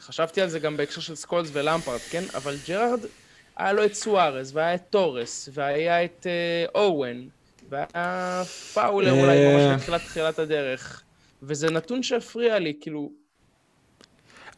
[0.00, 2.22] חשבתי על זה גם בהקשר של סקולס ולמפרט, כן?
[2.34, 3.00] אבל ג'רארד,
[3.56, 7.28] היה לו את סוארז, והיה את תורס, והיה את אה, אוון,
[7.68, 8.42] והיה
[8.74, 11.02] פאולר אולי ממש בתחילת תחילת הדרך.
[11.42, 13.10] וזה נתון שהפריע לי, כאילו...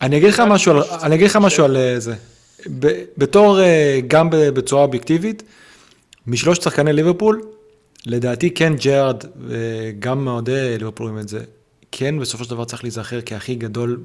[0.00, 2.14] אני אגיד לך משהו על, אני אגיד לך משהו על אה, זה.
[3.16, 5.42] בתור, אה, גם בצורה אובייקטיבית,
[6.26, 7.42] משלושת שחקני ליברפול,
[8.06, 11.40] לדעתי כן ג'רארד, וגם מאוהדי ליברפול רואים את זה,
[11.92, 14.00] כן בסופו של דבר צריך להיזכר כהכי גדול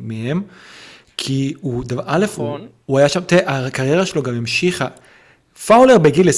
[0.00, 0.42] מהם,
[1.16, 2.68] כי הוא, דבר, א', הוא, נכון.
[2.86, 4.88] הוא היה שם, תראה, הקריירה שלו גם המשיכה.
[5.66, 6.32] פאולר בגיל 26-7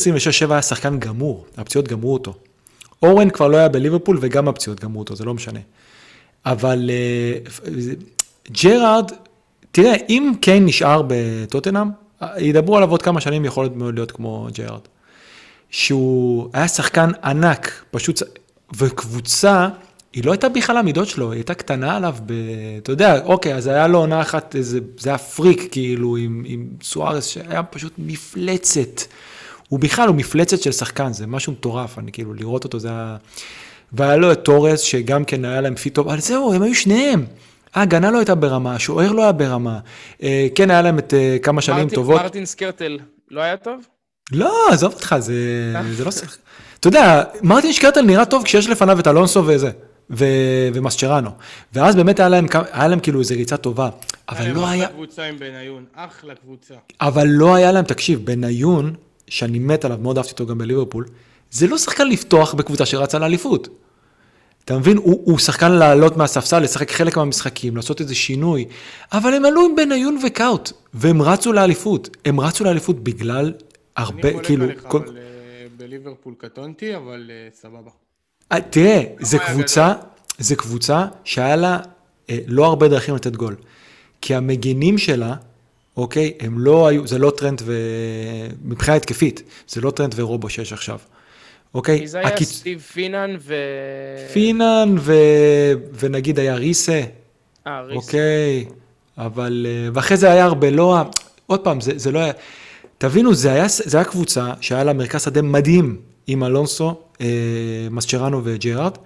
[0.50, 2.34] היה שחקן גמור, הפציעות גמרו אותו.
[3.02, 5.60] אורן כבר לא היה בליברפול וגם הפציעות גמרו אותו, זה לא משנה.
[6.46, 9.12] אבל אה, ג'רארד,
[9.72, 11.88] תראה, אם קיין נשאר בטוטנאם,
[12.38, 14.80] ידברו עליו עוד כמה שנים, יכול מאוד להיות כמו ג'רארד.
[15.70, 18.22] שהוא היה שחקן ענק, פשוט,
[18.76, 19.68] וקבוצה,
[20.12, 22.32] היא לא הייתה בכלל המידות שלו, היא הייתה קטנה עליו, ב...
[22.82, 26.68] אתה יודע, אוקיי, אז היה לו עונה אחת, איזה, זה היה פריק, כאילו, עם, עם
[26.82, 29.02] סוארס, שהיה פשוט מפלצת.
[29.68, 33.16] הוא בכלל, הוא מפלצת של שחקן, זה משהו מטורף, אני כאילו, לראות אותו זה היה...
[33.92, 37.24] והיה לו את טורס, שגם כן היה להם פיט טוב, אבל זהו, הם היו שניהם.
[37.74, 39.78] ההגנה לא הייתה ברמה, השוער לא היה ברמה.
[40.22, 42.20] אה, כן, היה להם את אה, כמה שנים מרטין, טובות.
[42.20, 42.98] מרטין שקרטל
[43.30, 43.80] לא היה טוב?
[44.32, 45.34] לא, עזוב אותך, זה,
[45.92, 46.10] זה לא...
[46.80, 49.70] אתה יודע, מרטין שקרטל נראה טוב כשיש לפניו את אלונסו וזה,
[50.10, 50.24] ו...
[50.74, 51.30] ומסצ'ראנו.
[51.72, 53.88] ואז באמת היה להם, היה להם כאילו איזו ריצה טובה,
[54.28, 54.84] אבל לא היה...
[54.84, 56.74] אחלה קבוצה עם בניון, אחלה קבוצה.
[57.00, 58.94] אבל לא היה להם, תקשיב, בניון,
[59.30, 61.04] שאני מת עליו, מאוד אהבתי אותו גם בליברפול,
[61.50, 63.68] זה לא שחקן לפתוח בקבוצה שרצה לאליפות.
[64.64, 64.96] אתה מבין?
[64.96, 68.64] הוא, הוא שחקן לעלות מהספסל, לשחק חלק מהמשחקים, לעשות איזה שינוי,
[69.12, 72.16] אבל הם עלו עם בניון וקאוט, והם רצו לאליפות.
[72.24, 73.52] הם רצו לאליפות בגלל
[73.96, 74.64] הרבה, כאילו...
[74.64, 75.08] אני חולק עליך.
[75.08, 75.20] אבל uh,
[75.76, 77.90] בליברפול קטונתי, אבל uh, סבבה.
[78.54, 79.92] Uh, תראה, זה קבוצה,
[80.38, 81.78] זה קבוצה שהיה לה
[82.46, 83.56] לא הרבה דרכים לתת גול.
[84.20, 85.34] כי המגינים שלה,
[85.98, 87.74] אוקיי, הם לא היו, זה לא טרנד ו...
[88.64, 90.98] מבחינה התקפית, זה לא טרנד ורובו שיש עכשיו.
[91.74, 92.00] אוקיי?
[92.00, 92.28] מי זה היה?
[92.28, 92.48] הקיצ...
[92.52, 93.54] סטיב פינן ו...
[94.32, 95.14] פינן ו...
[96.00, 97.02] ונגיד היה ריסה.
[97.66, 98.06] אה, ריסה.
[98.06, 98.64] אוקיי,
[99.18, 99.66] אבל...
[99.92, 100.96] ואחרי זה היה הרבה לא...
[101.46, 102.32] עוד פעם, זה, זה לא היה...
[102.98, 105.96] תבינו, זה היה, זה היה קבוצה שהיה לה מרכז שדה מדהים
[106.26, 107.26] עם אלונסו, אה,
[107.90, 108.98] מסצ'רנו וג'רארד.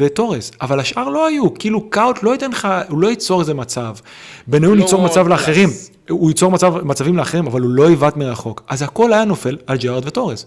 [0.00, 3.94] וטורס, אבל השאר לא היו, כאילו קאוט לא ייתן לך, הוא לא ייצור איזה מצב.
[4.46, 5.28] בניון לא ייצור מצב פלוס.
[5.28, 5.68] לאחרים,
[6.08, 8.62] הוא ייצור מצב, מצבים לאחרים, אבל הוא לא יבעט מרחוק.
[8.68, 10.46] אז הכל היה נופל על ג'רארד וטורס.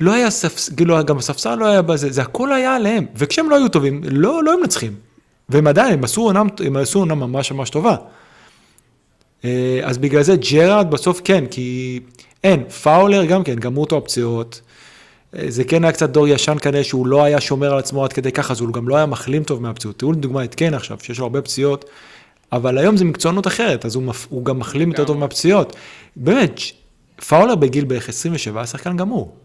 [0.00, 3.06] לא היה ספסל, כאילו גם הספסל לא היה בזה, זה הכל היה עליהם.
[3.16, 4.94] וכשהם לא היו טובים, לא, לא הם מנצחים.
[5.48, 7.96] והם עדיין, הם עשו עונה, ממש ממש טובה.
[9.44, 12.00] אה, אז בגלל זה ג'רארד בסוף כן, כי
[12.44, 14.60] אין, פאולר גם כן, גמרו אותו הפציעות.
[15.32, 18.32] זה כן היה קצת דור ישן כנראה שהוא לא היה שומר על עצמו עד כדי
[18.32, 19.98] ככה, אז הוא גם לא היה מחלים טוב מהפציעות.
[19.98, 21.84] תראו לדוגמה את כן עכשיו, שיש לו הרבה פציעות,
[22.52, 24.26] אבל היום זה מקצוענות אחרת, אז הוא, מפ...
[24.30, 25.76] הוא גם מחלים יותר טוב מהפציעות.
[26.16, 26.60] באמת,
[27.28, 29.36] פאולר בגיל בערך 27 היה שחקן גמור.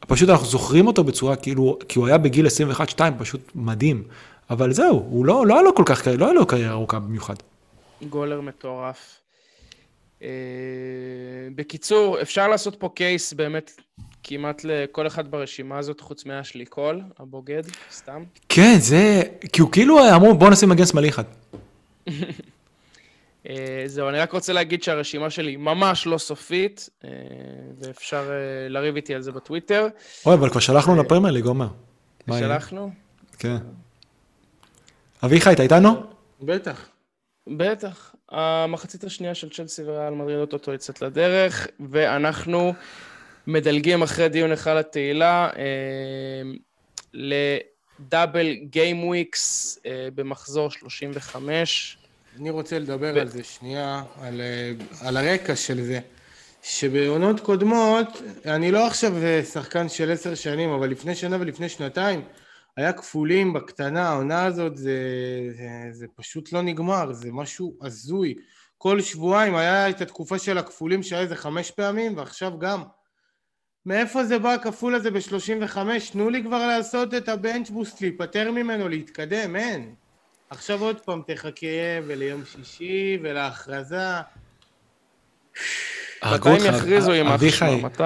[0.00, 4.02] פשוט אנחנו זוכרים אותו בצורה כאילו, כי הוא היה בגיל 21-2, פשוט מדהים.
[4.50, 7.34] אבל זהו, הוא לא, לא היה לו כל כך, לא היה לו קריירה ארוכה במיוחד.
[8.08, 9.20] גולר מטורף.
[10.22, 10.28] אה,
[11.54, 13.80] בקיצור, אפשר לעשות פה קייס באמת
[14.28, 17.62] כמעט לכל אחד ברשימה הזאת, חוץ מהשלי קול, הבוגד,
[17.92, 18.24] סתם.
[18.48, 19.22] כן, זה,
[19.52, 21.22] כי הוא כאילו אמרו, בוא נשים מגן שמאלי אחד.
[23.48, 27.10] אה, זהו, אני רק רוצה להגיד שהרשימה שלי ממש לא סופית, אה,
[27.78, 29.86] ואפשר אה, לריב איתי על זה בטוויטר.
[30.26, 31.68] אוי, אבל כבר שלחנו לפרמייר ליג, עומר.
[32.38, 32.90] שלחנו?
[33.38, 33.56] כן.
[35.24, 36.02] אביחי, אתה איתנו?
[36.40, 36.88] בטח.
[37.56, 38.14] בטח.
[38.30, 42.74] המחצית השנייה של צ'לסי וריאל מדריד אוטוטו יוצאת לדרך, ואנחנו
[43.48, 45.50] מדלגים אחרי דיון אחד לתהילה
[47.14, 49.78] לדאבל גיים וויקס
[50.14, 51.98] במחזור 35.
[52.40, 54.72] אני רוצה לדבר על זה שנייה, על, אה,
[55.08, 56.00] על הרקע של זה.
[56.62, 59.12] שבעונות קודמות, אני לא עכשיו
[59.52, 62.22] שחקן של עשר שנים, אבל לפני שנה ולפני שנתיים,
[62.76, 64.98] היה כפולים בקטנה, העונה הזאת זה,
[65.50, 68.34] זה, זה פשוט לא נגמר, זה משהו הזוי.
[68.78, 72.82] כל שבועיים היה את התקופה של הכפולים שהיה איזה חמש פעמים, ועכשיו גם.
[73.88, 75.76] מאיפה זה בא הכפול הזה ב-35?
[76.12, 79.94] תנו לי כבר לעשות את הבנץ' בוסט, להיפטר ממנו, להתקדם, אין.
[80.50, 81.66] עכשיו עוד פעם תחכה
[82.06, 84.06] וליום שישי ולהכרזה.
[86.22, 87.84] הרגו מתי אותך, הם יכריזו, יימח אביחי, שמם?
[87.84, 88.02] מתי?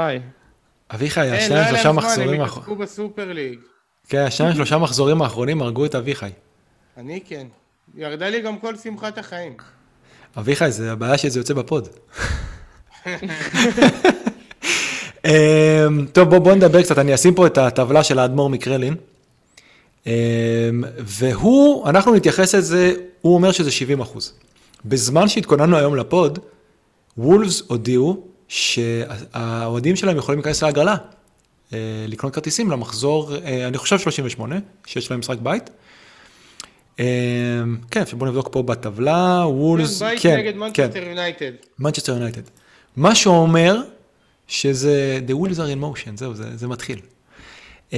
[0.94, 3.58] אביחי, אין, לא השניים היה שלושה להם זמן, מחזורים הם האחרונים, התעסקו בסופר ליג.
[4.08, 6.30] כן, השניים שלושה מחזורים האחרונים הרגו את אביחי.
[6.96, 7.46] אני כן.
[7.94, 9.56] ירדה לי גם כל שמחת החיים.
[10.38, 11.88] אביחי, זה הבעיה שזה יוצא בפוד.
[15.24, 15.30] אמ,
[16.12, 18.94] טוב, בוא, בוא נדבר קצת, אני אשים פה את הטבלה של האדמו"ר מקרלין.
[20.06, 20.12] אמ,
[20.98, 24.32] והוא, אנחנו נתייחס לזה, הוא אומר שזה 70 אחוז.
[24.84, 26.38] בזמן שהתכוננו היום לפוד,
[27.18, 30.96] וולפס הודיעו שהאוהדים שלהם יכולים להיכנס להגרלה,
[31.72, 34.56] אה, לקנות כרטיסים למחזור, אה, אני חושב 38,
[34.86, 35.70] שיש להם משחק בית.
[36.98, 37.04] אמ,
[37.90, 41.52] כן, עכשיו בוא נבדוק פה בטבלה, וולפס, כן, בית כן, נגד מנצ'סטר יונייטד.
[41.78, 42.42] מנצ'סטר יונייטד.
[42.96, 43.82] מה שאומר
[44.52, 47.00] שזה the wheels are in motion, זהו, זה, זה מתחיל.
[47.90, 47.94] אמ,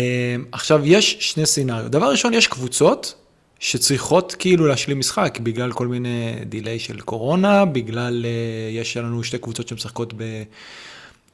[0.53, 1.89] עכשיו, יש שני סצנריו.
[1.89, 3.15] דבר ראשון, יש קבוצות
[3.59, 9.39] שצריכות כאילו להשלים משחק בגלל כל מיני דיליי של קורונה, בגלל, uh, יש לנו שתי
[9.39, 10.43] קבוצות שמשחקות ב,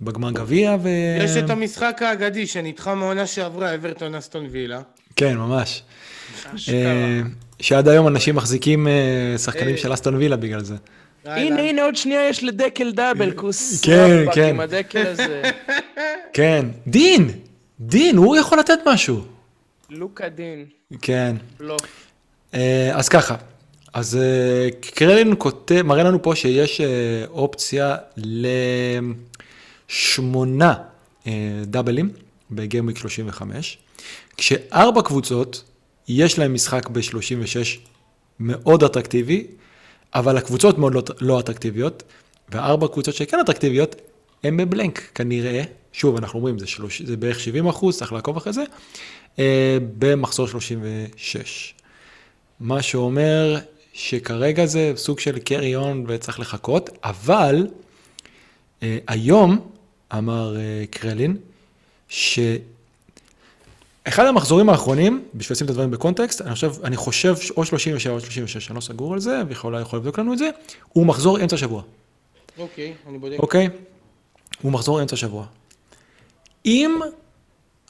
[0.00, 0.88] בגמר גביע, ו...
[1.24, 4.80] יש את המשחק האגדי שנדחה מעונה שעברה, אברטון אסטון וילה.
[5.16, 5.82] כן, ממש.
[6.44, 6.50] Uh,
[7.60, 8.86] שעד היום אנשים מחזיקים
[9.38, 9.80] שחקנים אה.
[9.80, 10.76] של אסטון וילה בגלל זה.
[11.24, 14.48] הנה, הנה, עוד שנייה יש לדקל דאבל, כוס כן, כן.
[14.48, 15.42] עם הדקל הזה.
[16.32, 16.66] כן.
[16.86, 17.30] דין!
[17.80, 19.20] דין, הוא יכול לתת משהו.
[19.90, 20.64] לוקה דין,
[21.02, 21.36] כן.
[21.60, 21.76] לא.
[22.54, 23.36] אה, אז ככה,
[23.92, 26.86] אז אה, קרלין כותב, מראה לנו פה שיש אה,
[27.28, 27.96] אופציה
[29.88, 30.74] לשמונה
[31.64, 32.10] דאבלים
[32.50, 33.78] בגיימוויק 35,
[34.36, 35.64] כשארבע קבוצות
[36.08, 37.78] יש להם משחק ב-36
[38.40, 39.46] מאוד אטרקטיבי,
[40.14, 42.02] אבל הקבוצות מאוד לא, לא אטרקטיביות,
[42.48, 43.96] והארבע קבוצות שכן אטרקטיביות,
[44.44, 48.52] הם בבלנק כנראה, שוב, אנחנו אומרים, זה, שלוש, זה בערך 70 אחוז, צריך לעקוב אחרי
[48.52, 48.62] זה,
[49.38, 51.74] אה, במחזור 36.
[52.60, 53.56] מה שאומר
[53.92, 57.66] שכרגע זה סוג של קרי און וצריך לחכות, אבל
[58.82, 59.70] אה, היום
[60.12, 61.36] אמר אה, קרלין,
[64.04, 68.20] שאחד המחזורים האחרונים, בשביל לשים את הדברים בקונטקסט, אני חושב, אני חושב או 37 או
[68.20, 70.50] 36, אני לא סגור על זה, ויכול יכול לבדוק לנו את זה,
[70.88, 71.82] הוא מחזור אמצע שבוע,
[72.58, 73.36] אוקיי, אני בודק.
[73.38, 73.68] אוקיי?
[74.62, 75.46] הוא מחזור אמצע שבוע.
[76.66, 77.00] אם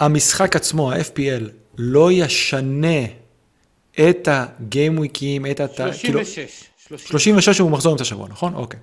[0.00, 1.44] המשחק עצמו, ה-FPL,
[1.78, 3.04] לא ישנה
[4.00, 5.66] את הגיימוויקים, את ה...
[6.00, 6.64] כאילו, 36.
[7.06, 8.54] 36 הוא מחזור אמצע שבוע, נכון?
[8.54, 8.80] אוקיי.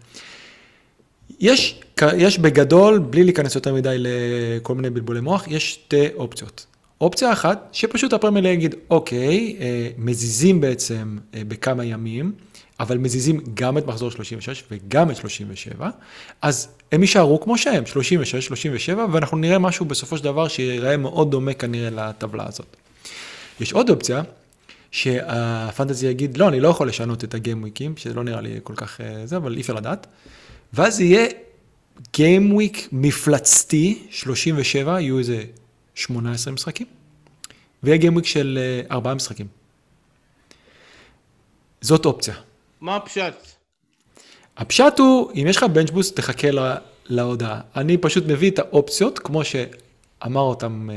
[1.40, 1.82] יש,
[2.18, 6.66] יש בגדול, בלי להיכנס יותר מדי לכל מיני בלבולי מוח, יש שתי אופציות.
[7.02, 12.32] אופציה אחת, שפשוט הפרמייר יגיד, אוקיי, אה, מזיזים בעצם אה, בכמה ימים,
[12.80, 15.90] אבל מזיזים גם את מחזור 36 וגם את 37,
[16.42, 21.32] אז הם יישארו כמו שהם, 36, 37, ואנחנו נראה משהו בסופו של דבר שיראה מאוד
[21.32, 22.76] דומה כנראה לטבלה הזאת.
[23.60, 24.22] יש עוד אופציה,
[24.92, 29.02] שהפנטזי יגיד, לא, אני לא יכול לשנות את הגיימוויקים, שזה לא נראה לי כל כך
[29.02, 30.08] אה, זה, אבל אי אפשר לדעת.
[30.74, 31.28] ואז יהיה
[32.14, 35.44] גיימוויק מפלצתי, 37, יהיו איזה
[35.98, 36.88] 18 משחקים,
[37.84, 39.48] ויהיה גיימוויק של אה, 4 משחקים.
[41.82, 42.34] זאת אופציה.
[42.82, 43.34] מה הפשט?
[44.58, 46.76] הפשט הוא, אם יש לך בנץ' בוסט, תחכה לה,
[47.06, 47.62] להודעה.
[47.76, 50.96] אני פשוט מביא את האופציות, כמו שאמר אותם אה,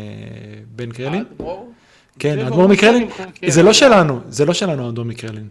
[0.66, 1.24] בן קרלין.
[1.30, 1.72] האדמו"ר?
[2.18, 3.09] כן, זה האדמו"ר ברור מקרלין.
[3.48, 5.48] זה לא שלנו, זה לא שלנו האדמו"ר מקרלין.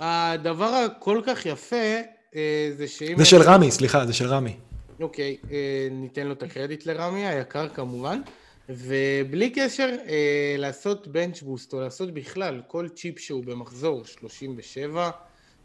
[0.00, 1.76] הדבר הכל כך יפה
[2.36, 3.18] אה, זה שאם...
[3.18, 4.56] זה של רמי, סליחה, זה של רמי.
[5.00, 8.20] אוקיי, אה, ניתן לו את הקרדיט לרמי, היקר כמובן.
[8.68, 15.10] ובלי קשר, אה, לעשות בנץ' בוסט או לעשות בכלל כל צ'יפ שהוא במחזור 37,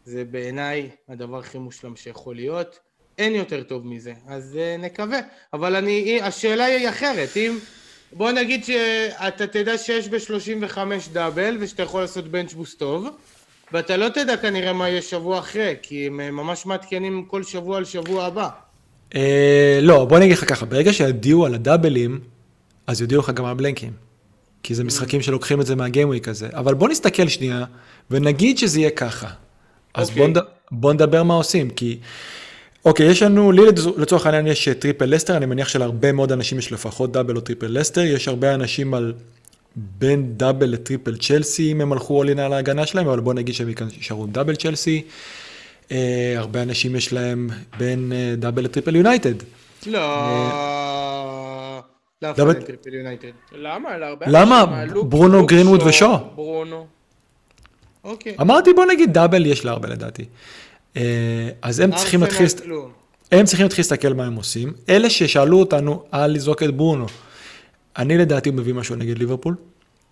[0.04, 2.78] זה בעיניי הדבר הכי מושלם שיכול להיות.
[3.18, 5.20] אין יותר טוב מזה, אז אה, נקווה.
[5.52, 7.58] אבל אני, השאלה היא אחרת, אם...
[8.12, 10.78] בוא נגיד שאתה תדע שיש ב-35
[11.12, 13.08] דאבל ושאתה יכול לעשות בנץ' בוסט טוב,
[13.72, 17.76] ואתה לא תדע כנראה מה יהיה שבוע אחרי, כי הם אה, ממש מעדכנים כל שבוע
[17.76, 18.48] על שבוע הבא.
[19.14, 22.20] אה, לא, בוא אני אגיד לך ככה, ברגע שיודיעו על ה double-ים,
[22.88, 23.92] אז יודיעו לך גם על ה blank-ים.
[24.62, 26.48] כי זה משחקים שלוקחים את זה מה gameweek הזה.
[26.52, 27.64] אבל בוא נסתכל שנייה,
[28.10, 29.28] ונגיד שזה יהיה ככה.
[29.94, 30.22] אז אוקיי.
[30.22, 30.38] בוא, נד...
[30.70, 31.98] בוא נדבר מה עושים, כי...
[32.84, 36.32] אוקיי, יש לנו, לי לצ- לצורך העניין יש אה, triple לסטר, אני מניח שלהרבה מאוד
[36.32, 39.12] אנשים יש לפחות double או triple לסטר, יש הרבה אנשים על
[39.76, 43.54] בין double ל triple צ'לסי, אם הם הלכו in על ההגנה שלהם, אבל בוא נגיד
[43.54, 45.02] שהם יישארו double צ'לסי.
[45.92, 49.34] אה, הרבה אנשים יש להם בין אה, double ל triple יונייטד.
[49.86, 50.77] לא...
[52.22, 53.28] לא, פאנל triple יונייטד.
[53.52, 53.94] למה?
[53.94, 54.84] אלא הרבה למה?
[55.02, 56.14] ברונו, גרינווד שו, ושו.
[56.34, 56.86] ברונו.
[58.04, 58.36] אוקיי.
[58.40, 60.24] אמרתי בוא נגיד double יש להרבה לדעתי.
[60.96, 61.02] אה,
[61.62, 62.90] אז הם צריכים להתחיל, כלום.
[63.32, 64.72] הם צריכים להתחיל להסתכל מה הם עושים.
[64.88, 67.06] אלה ששאלו אותנו על לזרוק את ברונו,
[67.98, 69.54] אני לדעתי מביא משהו נגד ליברפול.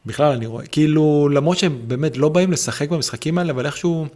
[0.07, 4.07] בכלל אני רואה, כאילו למרות שהם באמת לא באים לשחק במשחקים האלה, אבל איכשהו,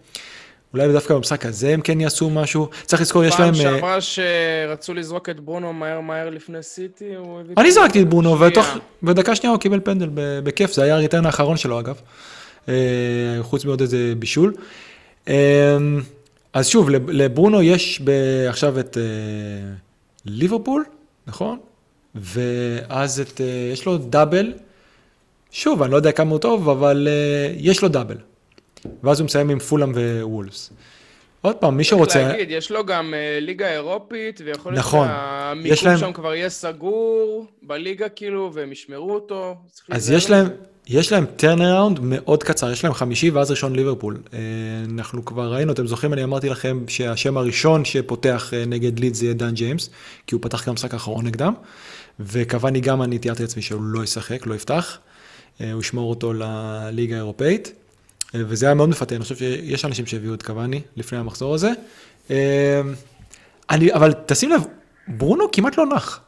[0.75, 2.69] אולי דווקא במשחק הזה הם כן יעשו משהו.
[2.85, 3.55] צריך לזכור, יש להם...
[3.55, 7.55] פעם אה, שאמרה שרצו לזרוק את ברונו מהר מהר לפני סיטי, הוא הביא...
[7.59, 8.41] אני זרקתי את ברונו.
[8.41, 8.67] ותוך,
[9.03, 12.01] בדקה שנייה הוא קיבל פנדל בכיף, זה היה הריטרן האחרון שלו אגב,
[12.69, 12.75] אה,
[13.43, 14.55] חוץ מעוד איזה בישול.
[15.29, 15.77] אה,
[16.53, 18.03] אז שוב, לב- לברונו יש
[18.49, 18.97] עכשיו את
[20.25, 20.85] ליברפול,
[21.27, 21.59] נכון?
[22.15, 23.41] ואז את,
[23.73, 24.53] יש לו דאבל,
[25.51, 27.09] שוב, אני לא יודע כמה הוא טוב, אבל
[27.57, 28.17] יש לו double.
[29.03, 30.71] ואז הוא מסיים עם פולאם ווולס.
[31.43, 32.23] עוד פעם, מי צריך שרוצה...
[32.29, 35.09] להגיד, יש לו גם אה, ליגה אירופית, ויכול להיות נכון.
[35.09, 39.55] שהמיקום להם- שם כבר יהיה סגור, בליגה כאילו, והם ישמרו אותו.
[39.73, 40.49] צריך אז יש להם.
[40.89, 44.17] יש להם turnaround מאוד קצר, יש להם חמישי ואז ראשון ליברפול.
[44.35, 44.39] אה,
[44.95, 49.25] אנחנו כבר ראינו, אתם זוכרים, אני אמרתי לכם שהשם הראשון שפותח אה, נגד לידס זה
[49.25, 49.91] יהיה דן ג'יימס,
[50.27, 51.55] כי הוא פתח גם משחק האחרון נגדם,
[52.21, 54.99] וקוואני גם אני תיארתי לעצמי שהוא לא ישחק, לא יפתח,
[55.59, 57.73] הוא ישמור אותו לליגה האירופאית,
[58.35, 61.71] וזה היה מאוד מפתה, אני חושב שיש אנשים שהביאו את קוואני לפני המחזור הזה.
[62.31, 62.81] אה,
[63.71, 64.63] אני, אבל תשים לב,
[65.09, 66.21] ברונו כמעט לא נח.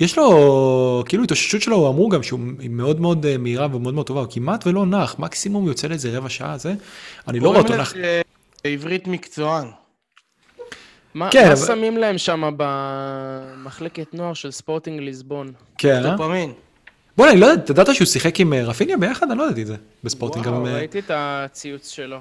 [0.00, 2.40] יש לו, כאילו התאוששות שלו, אמרו גם שהוא
[2.70, 6.28] מאוד מאוד אה, מהירה ומאוד מאוד טובה, הוא כמעט ולא נח, מקסימום יוצא לאיזה רבע
[6.28, 6.74] שעה זה,
[7.28, 7.94] אני לא רואה אותו נח.
[8.64, 9.66] בעברית מקצוען.
[11.14, 15.52] מה כן, מה אבל- שמים להם שם במחלקת נוער של ספורטינג ליסבון?
[15.78, 16.16] כן, אה?
[16.16, 16.52] דופמין.
[17.16, 19.30] בוא'נה, אני לא יודע, אתה ידעת שהוא שיחק עם אה, רפיניה ביחד?
[19.30, 20.46] אני לא ידעתי את זה, בספורטינג.
[20.46, 22.18] וואו, גם, אה, ראיתי את הציוץ שלו.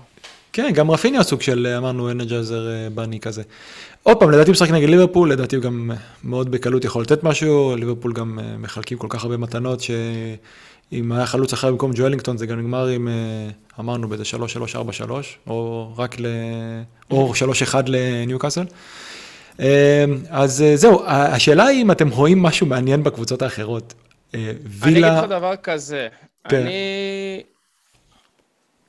[0.54, 3.42] כן, גם רפיניה סוג של, אה, אמרנו, אנרג'ייזר בני כזה.
[4.04, 5.92] עוד פעם, לדעתי הוא משחק נגד ליברפול, לדעתי הוא גם
[6.24, 11.54] מאוד בקלות יכול לתת משהו, ליברפול גם מחלקים כל כך הרבה מתנות, שאם היה חלוץ
[11.54, 13.08] אחר במקום ג'ואלינגטון, זה גם נגמר עם,
[13.80, 14.24] אמרנו, באיזה
[15.08, 15.12] 3-3-4-3,
[15.48, 16.26] או רק ל...
[17.12, 17.34] או
[17.72, 18.64] 3-1 לניוקאסל.
[20.30, 23.94] אז זהו, השאלה היא אם אתם רואים משהו מעניין בקבוצות האחרות.
[24.36, 26.08] אה, אני אגיד וילה, לך דבר כזה,
[26.50, 26.62] כן.
[26.62, 27.44] אני...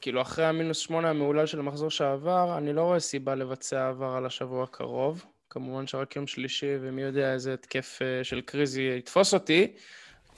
[0.00, 4.26] כאילו, אחרי המינוס שמונה המהולל של המחזור שעבר, אני לא רואה סיבה לבצע העבר על
[4.26, 5.24] השבוע הקרוב.
[5.50, 9.72] כמובן שרק יום שלישי, ומי יודע איזה התקף אה, של קריזי יתפוס אותי,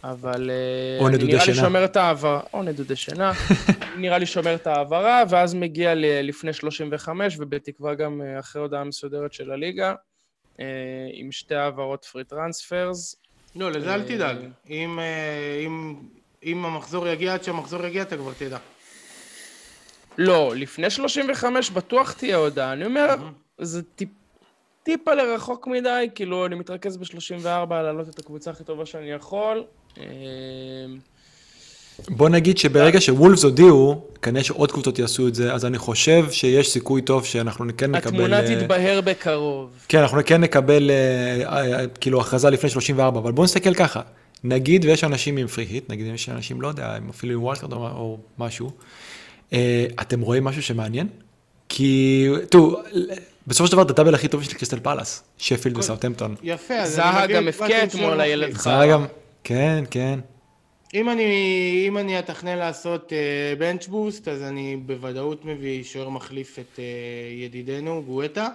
[0.04, 1.66] אבל אה, או נדודי נראה לי שינה.
[1.66, 3.32] שומר את העברה, או נדודי שינה,
[3.98, 9.32] נראה לי שומר את העברה, ואז מגיע ל- לפני 35, ובתקווה גם אחרי הודעה מסודרת
[9.32, 9.94] של הליגה,
[11.12, 13.21] עם שתי העברות פרי טרנספרס.
[13.56, 14.36] לא, לזה אל אה, תדאג.
[14.70, 15.94] אם, אה, אם,
[16.44, 18.58] אם המחזור יגיע, עד שהמחזור יגיע, אתה כבר תדע.
[20.18, 22.72] לא, לפני 35 בטוח תהיה הודעה.
[22.72, 23.14] אני אומר,
[23.58, 24.08] זה טיפ,
[24.82, 29.64] טיפה לרחוק מדי, כאילו, אני מתרכז ב-34 להעלות את הקבוצה הכי טובה שאני יכול.
[32.08, 36.70] בוא נגיד שברגע שוולפס הודיעו, כנראה שעוד קבוצות יעשו את זה, אז אני חושב שיש
[36.70, 38.14] סיכוי טוב שאנחנו כן נקבל...
[38.14, 39.70] התמונה אה, תתבהר בקרוב.
[39.88, 44.00] כן, אנחנו כן נקבל אה, אה, כאילו הכרזה לפני 34, אבל בואו נסתכל ככה.
[44.44, 47.72] נגיד ויש אנשים עם פרי היט, נגיד יש אנשים, לא יודע, הם אפילו עם וולטרד
[47.72, 48.70] או, משהו,
[50.00, 51.06] אתם רואים משהו שמעניין?
[51.68, 52.76] כי, תראו,
[53.46, 56.34] בסופו של דבר, הדאבל הכי טוב של קריסטל פלאס, שפילד וסאוטהמפטון.
[56.42, 58.54] יפה, אז זהה גם באסם אתמול לילד.
[58.54, 58.80] חרא.
[58.80, 59.06] זה גם,
[59.44, 60.18] כן, כן.
[60.94, 61.24] אם אני,
[61.88, 63.12] אם אני אתכנן לעשות
[63.58, 66.84] בנץ' בוסט, אז אני בוודאות מביא שוער מחליף את אה,
[67.44, 68.48] ידידנו, גואטה.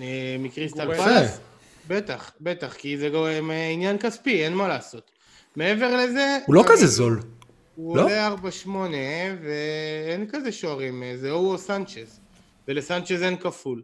[0.00, 0.94] אה, מקריסטל.
[0.94, 1.38] פלאס.
[1.88, 5.10] בטח, בטח, כי זה גם אה, עניין כספי, אין מה לעשות.
[5.56, 6.38] מעבר לזה...
[6.46, 7.20] הוא לא אני- כזה זול.
[7.76, 8.02] הוא לא?
[8.02, 8.28] עולה
[8.64, 8.68] 4-8,
[9.42, 12.20] ואין כזה שוערים, זה הוא או סנצ'ז.
[12.68, 13.82] ולסנצ'ז אין כפול.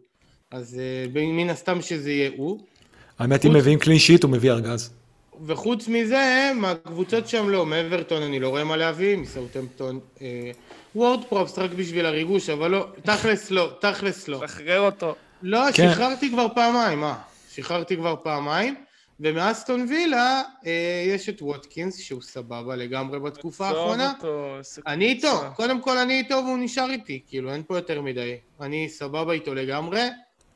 [0.51, 0.79] אז
[1.15, 2.59] אה, מן הסתם שזה יהיה הוא.
[3.19, 4.93] האמת, אם מביאים קלין שיט, הוא מביא ארגז.
[5.45, 9.99] וחוץ מזה, מהקבוצות שם לא, מאברטון אני לא רואה מה להביא, מסאוטהמפטון.
[10.21, 10.51] אה,
[10.95, 14.47] וורד פרופס רק בשביל הריגוש, אבל לא, תכלס לא, תכלס לא.
[14.47, 15.15] שחרר אותו.
[15.43, 15.91] לא, כן.
[15.91, 17.15] שחררתי כבר פעמיים, אה.
[17.51, 18.75] שחררתי כבר פעמיים,
[19.19, 24.13] ומאסטון וילה אה, יש את ווטקינס, שהוא סבבה לגמרי בתקופה האחרונה.
[24.17, 24.57] אותו,
[24.87, 25.41] אני איתו.
[25.55, 28.37] קודם כל אני איתו והוא נשאר איתי, כאילו אין פה יותר מדי.
[28.61, 30.01] אני סבבה איתו לגמרי,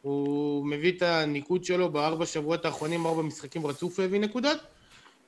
[0.08, 4.58] הוא מביא את הניקוד שלו בארבע שבועות האחרונים, ארבע משחקים רצוף הוא הביא נקודות,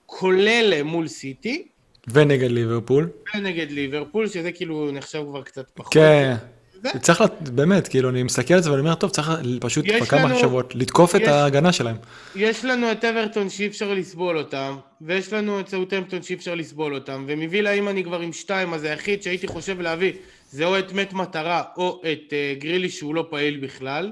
[0.05, 1.67] כולל מול סיטי,
[2.07, 3.09] ונגד ליברפול.
[3.36, 5.93] ונגד ליברפול, שזה כאילו נחשב כבר קצת פחות.
[5.93, 6.36] כן.
[6.84, 6.89] זה?
[7.01, 10.23] צריך, לת- באמת, כאילו, אני מסתכל על זה ואני אומר, טוב, צריך פשוט כבר כמה
[10.30, 11.95] לנו- שבועות לתקוף את יש- ההגנה שלהם.
[12.36, 16.95] יש לנו את אברטון שאי אפשר לסבול אותם, ויש לנו את סאוטהמפטון שאי אפשר לסבול
[16.95, 20.13] אותם, ומווילה אם אני כבר עם שתיים, אז היחיד שהייתי חושב להביא
[20.51, 24.11] זה או את מת מטרה או את אה, גרילי שהוא לא פעיל בכלל.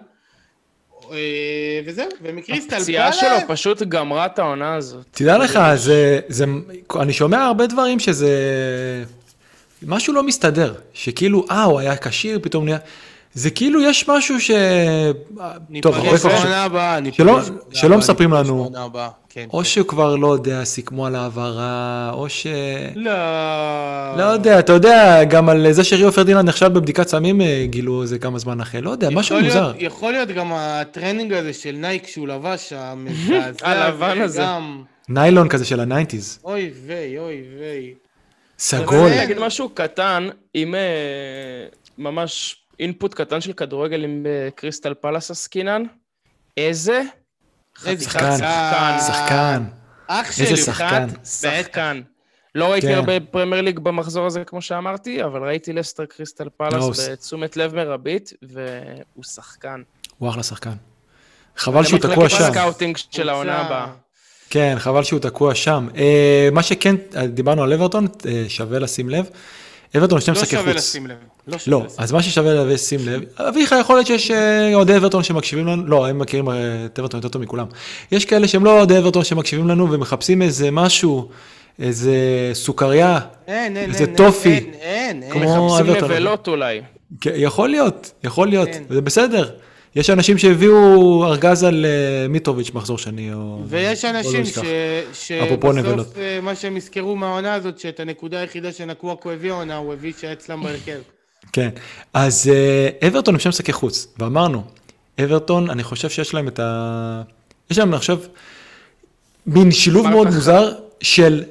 [1.13, 1.17] אה,
[1.85, 5.05] וזהו, ומקריסטל הפציעה פלאס- שלו פשוט גמרה את העונה הזאת.
[5.11, 6.45] תדע לך, זה, זה,
[6.99, 8.29] אני שומע הרבה דברים שזה,
[9.87, 12.77] משהו לא מסתדר, שכאילו, אה, הוא היה כשיר, פתאום נהיה,
[13.37, 14.51] זה כאילו יש משהו ש...
[15.81, 15.95] טוב,
[17.71, 18.71] שלא- מספרים לנו.
[19.29, 19.63] כן, או כן.
[19.63, 22.47] שהוא כבר לא יודע, סיכמו על העברה, או ש...
[22.95, 23.11] לא...
[24.17, 28.19] לא יודע, אתה יודע, גם על זה שריו פרדיננד נכשל בבדיקת סמים, אה, גילו איזה
[28.19, 29.61] כמה זמן אחרי, לא יודע, משהו יכול מוזר.
[29.61, 33.67] להיות- יכול להיות גם הטרנינג הזה של נייקי שהוא לבש, המזעזע.
[33.67, 34.41] הלבן זה הזה.
[34.41, 36.39] גם- ניילון כזה של ה nineties.
[36.43, 37.93] אוי ויי, אוי ויי.
[38.59, 38.97] סגול.
[39.07, 40.79] אני אגיד משהו קטן, אם אה,
[41.97, 45.83] ממש input קטן של כדורגל עם אה, קריסטל פאלאס עסקינן,
[46.57, 47.01] איזה
[47.85, 48.97] איזה שחקן, שחקן.
[49.07, 49.63] שחקן.
[50.07, 51.07] אח איזה שלי, שחקן.
[51.09, 52.01] חתיכת שחקן.
[52.55, 52.93] לא ראיתי כן.
[52.93, 57.57] הרבה פרמייר ליג במחזור הזה, כמו שאמרתי, אבל ראיתי לסטר קריסטל לא, פאלאס הוא- בתשומת
[57.57, 59.81] לב מרבית, והוא שחקן.
[60.17, 60.73] הוא אחלה שחקן.
[61.57, 62.51] חבל שהוא זה תקוע מחלקת שם.
[62.51, 63.87] ה scouting של העונה הבאה.
[64.49, 65.87] כן, חבל שהוא תקוע שם.
[65.97, 69.29] אה, מה שכן, אה, דיברנו על אוורטון, אה, שווה לשים לב.
[69.95, 70.75] אוורטון שני לא משחקי שווה חוץ.
[70.75, 71.15] לשים לב.
[71.47, 74.97] לא שווה לא, לשים אז מה ששווה לשים לב, אביחי יכול להיות שיש אה, אוהדי
[74.97, 77.65] אוורטון שמקשיבים לנו, לא, הם מכירים אה, את אוורטון יותר טוב מכולם.
[78.11, 81.29] יש כאלה שהם לא אוהדי אוורטון שמקשיבים לנו ומחפשים איזה משהו,
[81.79, 82.15] איזה
[82.53, 84.49] סוכריה, אין, אין, איזה אין, toffee.
[84.49, 85.43] אין, אין, אין.
[85.43, 85.95] מחפשים.
[85.95, 86.81] נבלות אולי.
[87.21, 88.69] כן, יכול להיות, יכול להיות.
[88.89, 89.49] זה בסדר.
[89.95, 93.59] יש אנשים שהביאו ארגז על אה, מיטרוביץ' מחזור שני, או...
[93.67, 94.45] ויש לא אנשים.
[95.13, 96.07] ש- נבלות.
[96.07, 100.13] שבסוף אה, מה שהם יזכרו מהעונה הזאת, שאת הנקודה היחידה שנקוואקו הביא העונה, הוא הביא
[100.19, 100.99] שהיה אצלם בהרכב.
[101.53, 101.69] כן,
[102.13, 104.63] אז אה, אברטון הם שני משחקי חוץ, ואמרנו,
[105.23, 107.21] אברטון, אני חושב שיש להם את ה...
[107.71, 108.19] יש להם עכשיו
[109.47, 110.27] מין שילוב מאוד.
[110.27, 110.71] מוזר
[111.01, 111.43] של,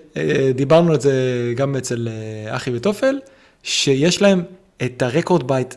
[0.54, 1.12] דיברנו על זה
[1.56, 2.08] גם אצל
[2.48, 3.18] אחי וטופל,
[3.62, 4.42] שיש להם
[4.82, 5.76] את הרקורד בית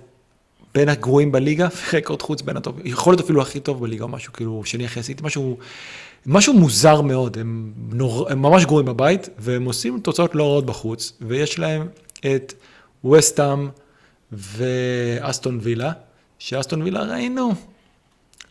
[0.74, 4.34] בין הגרועים בליגה, ורקורד חוץ בין הטוב, יכול להיות אפילו הכי טוב בליגה, או משהו
[4.34, 5.58] כאילו שני הכי עשיתי, משהו,
[6.26, 11.14] משהו מוזר מאוד, הם, נור, הם ממש גרועים בבית, והם עושים תוצאות לא רעות בחוץ,
[11.22, 11.88] ויש להם
[12.20, 12.54] את
[13.06, 13.70] וסטאם
[14.32, 15.92] ואסטון וילה,
[16.40, 17.54] שאסטון וילה ראינו,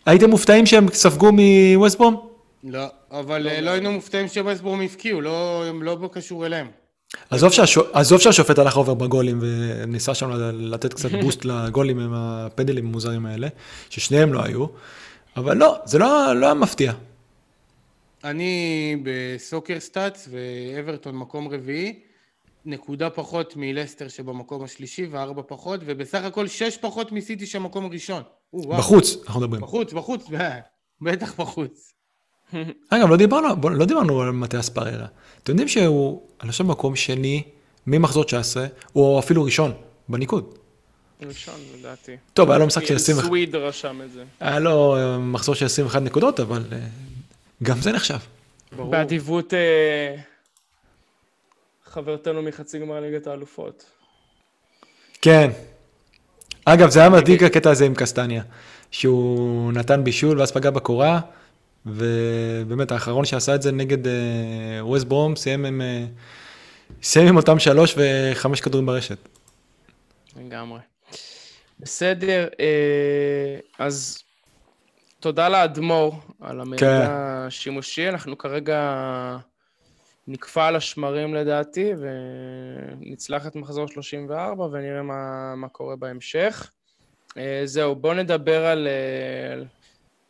[0.07, 2.15] הייתם מופתעים שהם ספגו מווסטבורם?
[2.65, 6.67] לא, אבל אה, לא היינו מופתעים שווסטבורם הפקיעו, לא לא קשור אליהם.
[7.31, 7.81] עזוב, שהשו...
[7.93, 13.49] עזוב שהשופט הלך אובר בגולים וניסה שם לתת קצת בוסט לגולים עם הפנדלים המוזרים האלה,
[13.91, 14.67] ששניהם לא היו,
[15.37, 16.93] אבל לא, זה לא, לא היה מפתיע.
[18.25, 22.01] אני בסוקר סטאצ ואברטון מקום רביעי,
[22.65, 28.23] נקודה פחות מלסטר שבמקום השלישי וארבע פחות, ובסך הכל שש פחות מסיטי שהמקום הראשון.
[28.55, 29.63] בחוץ, אנחנו מדברים.
[29.63, 30.25] בחוץ, בחוץ,
[31.05, 31.93] בטח בחוץ.
[32.91, 35.07] אגב, לא דיברנו, לא דיברנו על מתיאס פררה.
[35.43, 37.43] אתם יודעים שהוא, אני חושב, מקום שני
[37.87, 39.73] ממחזור 19, או אפילו ראשון,
[40.09, 40.59] בניקוד.
[41.27, 42.17] ראשון, לדעתי.
[42.35, 44.25] טוב, היה לו משחק של אל 20, סוויד רשם את זה.
[44.41, 46.79] היה לו אה, מחזור של 21 נקודות, אבל אה,
[47.63, 48.19] גם זה נחשב.
[48.77, 48.91] ברור.
[48.91, 50.17] באדיבות אה,
[51.85, 53.85] חברתנו מחצי גמר ליגת האלופות.
[55.23, 55.51] כן.
[56.65, 58.43] אגב, זה היה מדאיג הקטע הזה עם קסטניה,
[58.91, 61.21] שהוא נתן בישול ואז פגע בקורה,
[61.95, 63.99] ובאמת האחרון שעשה את זה נגד
[64.81, 66.05] ווסט ברום, סיים עם, אה,
[67.03, 69.19] סיים עם אותם שלוש וחמש כדורים ברשת.
[70.37, 70.81] לגמרי.
[71.81, 74.23] בסדר, אה, אז
[75.21, 77.07] תודה לאדמו"ר על המידע כן.
[77.11, 78.09] השימושי.
[78.09, 78.81] אנחנו כרגע
[80.29, 81.93] נקפא על השמרים לדעתי,
[83.01, 86.71] ונצלח את מחזור 34 ונראה מה, מה קורה בהמשך.
[87.37, 88.89] אה, זהו, בואו נדבר על,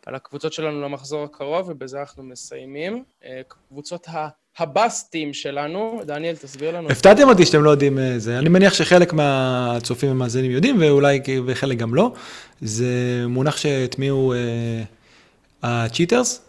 [0.09, 3.05] על הקבוצות שלנו למחזור הקרוב, ובזה אנחנו מסיימים.
[3.25, 4.29] אה, קבוצות ה-
[4.59, 6.91] הבסטים שלנו, דניאל, תסביר לנו.
[6.91, 11.79] הפתעתם אותי שאתם לא יודעים אה, זה, אני מניח שחלק מהצופים ומאזינים יודעים, ואולי וחלק
[11.79, 12.13] גם לא.
[12.61, 12.87] זה
[13.29, 14.39] מונח שהטמיעו אה,
[15.63, 16.43] הצ'יטרס,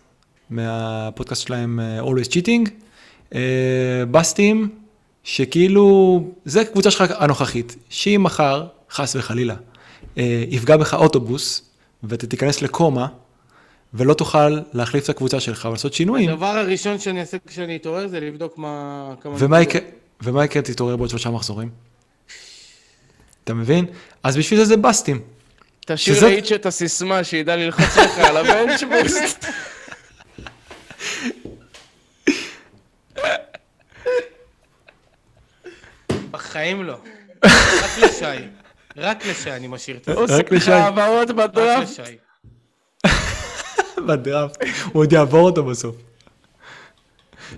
[0.50, 2.70] מהפודקאסט שלהם אה, Always Cheating.
[3.36, 3.40] אה,
[4.12, 4.70] בסטים,
[5.24, 9.56] שכאילו, זה קבוצה שלך הנוכחית, שאם מחר, חס וחלילה,
[10.18, 11.70] אה, יפגע בך אוטובוס,
[12.04, 13.08] ואתה תיכנס לקומה,
[13.94, 18.20] ולא תוכל להחליף את הקבוצה שלך ולעשות שינויים, הדבר הראשון שאני אעשה כשאני אתעורר זה
[18.20, 19.14] לבדוק מה...
[19.22, 19.62] כמה ומה.
[19.62, 19.82] יקרה,
[20.22, 21.70] ומה יקרה תתעורר בעוד שלושה מחזורים?
[23.44, 23.86] אתה מבין?
[24.24, 25.22] אז בשביל זה זה בסטים.
[25.86, 29.46] תשאיר שזה- לאיץ' את הסיסמה, שידע ללחוץ לך על הבנצ'בוסט.
[36.32, 36.98] בחיים לא.
[37.84, 38.26] רק לשי.
[38.98, 40.14] רק לשי אני משאיר את זה.
[40.14, 40.72] עושה רק לך לשי.
[40.72, 41.90] העברות רק בדראפט.
[42.00, 42.18] לשי.
[44.08, 45.96] בדראפט, הוא עוד יעבור אותו בסוף.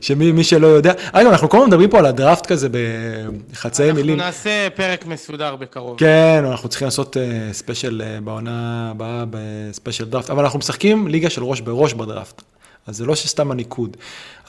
[0.02, 2.68] שמי מי שלא יודע, אגב, אנחנו כל הזמן מדברים פה על הדראפט כזה
[3.52, 4.18] בחצאי אנחנו מילים.
[4.18, 6.00] נעשה פרק מסודר בקרוב.
[6.00, 11.08] כן, אנחנו צריכים לעשות אה, special אה, בעונה הבאה ב special draft, אבל אנחנו משחקים
[11.08, 12.42] ליגה של ראש בראש בדראפט.
[12.88, 13.98] אז זה לא שסתם הניקוד.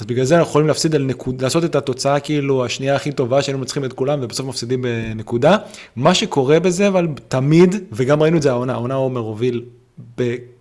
[0.00, 3.42] אז בגלל זה אנחנו יכולים להפסיד על נקוד, לעשות את התוצאה כאילו השנייה הכי טובה
[3.42, 5.56] שהיינו מנצחים את כולם ובסוף מפסידים בנקודה.
[5.96, 9.62] מה שקורה בזה אבל תמיד, וגם ראינו את זה העונה, העונה עומר הוביל,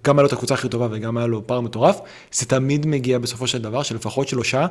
[0.05, 1.99] גם היה לו את הקבוצה הכי טובה וגם היה לו פער מטורף,
[2.31, 4.67] זה תמיד מגיע בסופו של דבר שלפחות שלושה,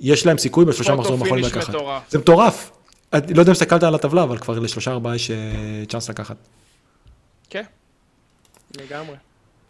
[0.00, 1.74] יש להם סיכוי בשלושה מחזורים יכולים finish לקחת.
[1.74, 2.02] מטורף.
[2.10, 2.70] זה מטורף.
[3.12, 5.36] אני לא יודע אם הסתכלת על הטבלה, אבל כבר לשלושה ארבעה יש אה,
[5.88, 6.36] צ'אנס לקחת.
[7.50, 7.62] כן,
[8.80, 9.16] לגמרי.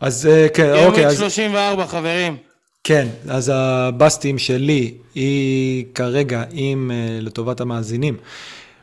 [0.01, 2.37] אז אה, כן, אוקיי, אז 34 חברים.
[2.85, 8.17] כן, אז ה bus team שלי היא כרגע, אם אה, לטובת המאזינים,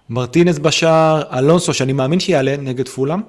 [0.10, 3.22] מרטינס בשער, אלונסו, שאני מאמין שיעלה נגד פולאם,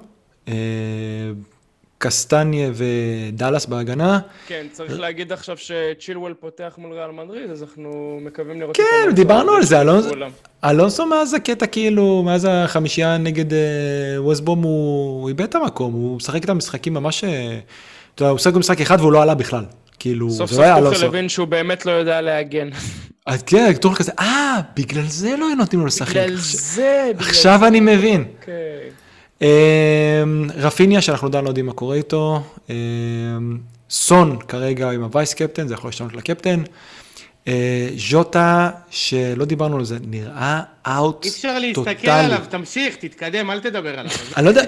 [2.02, 8.60] קסטניה ודאלאס בהגנה, כן, צריך להגיד עכשיו שצ'ילוול פותח מול ריאל מדריד, אז אנחנו מקווים
[8.60, 8.76] לראות...
[8.76, 9.82] כן, דיברנו על זה.
[10.64, 13.58] אלונסו מאז הקטע כאילו, מאז החמישייה נגד אה,
[14.18, 17.58] ווסטבום, הוא איבד את המקום, הוא משחק את המשחקים ממש, אה,
[18.14, 19.64] אתה יודע, הוא משחק במשחק אחד והוא לא עלה בכלל,
[19.98, 21.06] כאילו, סוף זה סוף לא היה טוחל אלונסו.
[21.06, 22.68] הבין שהוא באמת לא יודע להגן.
[23.26, 26.16] אז כן, טוחל כזה, אה, בגלל זה לא נותנים לו לשחק.
[26.16, 28.24] בגלל זה, בגלל עכשיו אני מבין.
[28.40, 28.52] כן.
[29.42, 29.48] אמ,
[30.56, 32.42] רפיניה, שאנחנו עדיין לא יודעים מה קורה איתו.
[32.70, 32.74] אמ,
[33.90, 36.62] סון כרגע עם הווייס קפטן, זה יכול להשתנות לקפטן.
[37.48, 42.24] אה, ז'וטה, שלא דיברנו על זה, נראה אאוט אי אפשר להסתכל טוטאלי.
[42.24, 44.12] עליו, תמשיך, תתקדם, אל תדבר עליו.
[44.36, 44.62] אני לא יודע,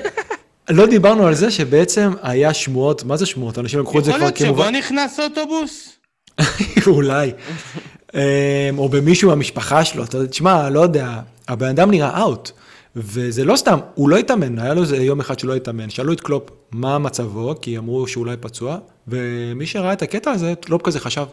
[0.71, 3.59] לא דיברנו על זה שבעצם היה שמועות, מה זה שמועות?
[3.59, 5.89] אנשים לקחו את זה יכול כבר להיות שבו כמובן, נכנס אוטובוס?
[6.87, 7.31] אולי.
[8.15, 12.51] אמ, או במישהו מהמשפחה שלו, אתה יודע, תשמע, לא יודע, הבן אדם נראה out.
[12.97, 16.21] וזה לא סתם, הוא לא התאמן, היה לו איזה יום אחד שלא התאמן, שאלו את
[16.21, 18.79] קלופ מה מצבו, כי אמרו שאולי פצוע,
[19.09, 21.27] ומי שראה את הקטע הזה, קלופ כזה חשב,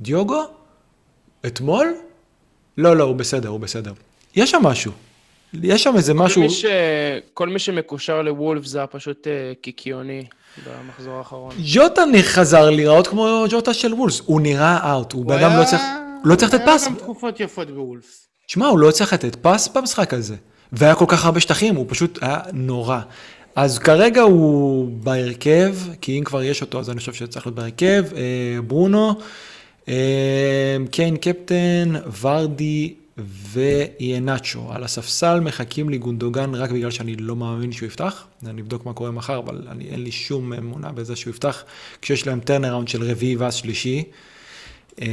[0.00, 0.42] דיוגו?
[1.46, 1.94] אתמול?
[2.78, 3.92] לא, לא, הוא בסדר, הוא בסדר.
[4.36, 4.92] יש שם משהו.
[5.62, 6.42] יש שם איזה משהו...
[6.42, 6.64] כל מי ש-
[7.34, 10.24] כל מי שמקושר לוולף זה היה פשוט אה, קיקיוני
[10.66, 11.54] במחזור האחרון.
[11.74, 15.82] ג'וטה חזר להיראות כמו ג'וטה של וולבס, הוא נראה out, הוא בן אדם לא צריך,
[16.24, 16.86] לא צריך לתת היה פס.
[16.86, 18.26] גם תקופות יפות בוולפס.
[18.46, 20.36] שמע, הוא לא צריך לתת פס במשחק הזה.
[20.72, 23.00] והיה כל כך הרבה שטחים, הוא פשוט היה נורא.
[23.56, 28.04] אז כרגע הוא בהרכב, כי אם כבר יש אותו, אז אני חושב שצריך להיות בהרכב.
[28.16, 29.14] אה, ברונו,
[29.88, 32.94] אה, קיין קפטן, ורדי
[33.52, 34.72] ואיינצ'ו.
[34.72, 38.26] על הספסל מחכים לי גונדוגן רק בגלל שאני לא מאמין שהוא יפתח.
[38.46, 41.64] אני אבדוק מה קורה מחר, אבל אני, אין לי שום אמונה בזה שהוא יפתח,
[42.02, 44.04] כשיש להם turnaround של רביעי ואז שלישי.
[45.00, 45.06] אה,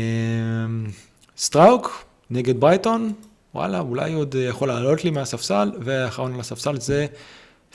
[1.38, 3.14] סטרוייק נגד ברייטון,
[3.58, 7.06] וואלה, אולי עוד יכול לעלות לי מהספסל, והאחרון על הספסל זה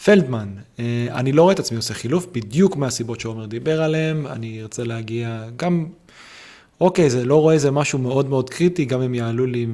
[0.05, 0.49] ולטמן.
[0.79, 4.85] אה, אני לא רואה את עצמי עושה חילוף, בדיוק מהסיבות שעומר דיבר עליהן, אני ארצה
[4.85, 5.87] להגיע גם,
[6.81, 9.67] אוקיי, זה לא רואה איזה משהו מאוד מאוד קריטי, גם אם יעלו לי,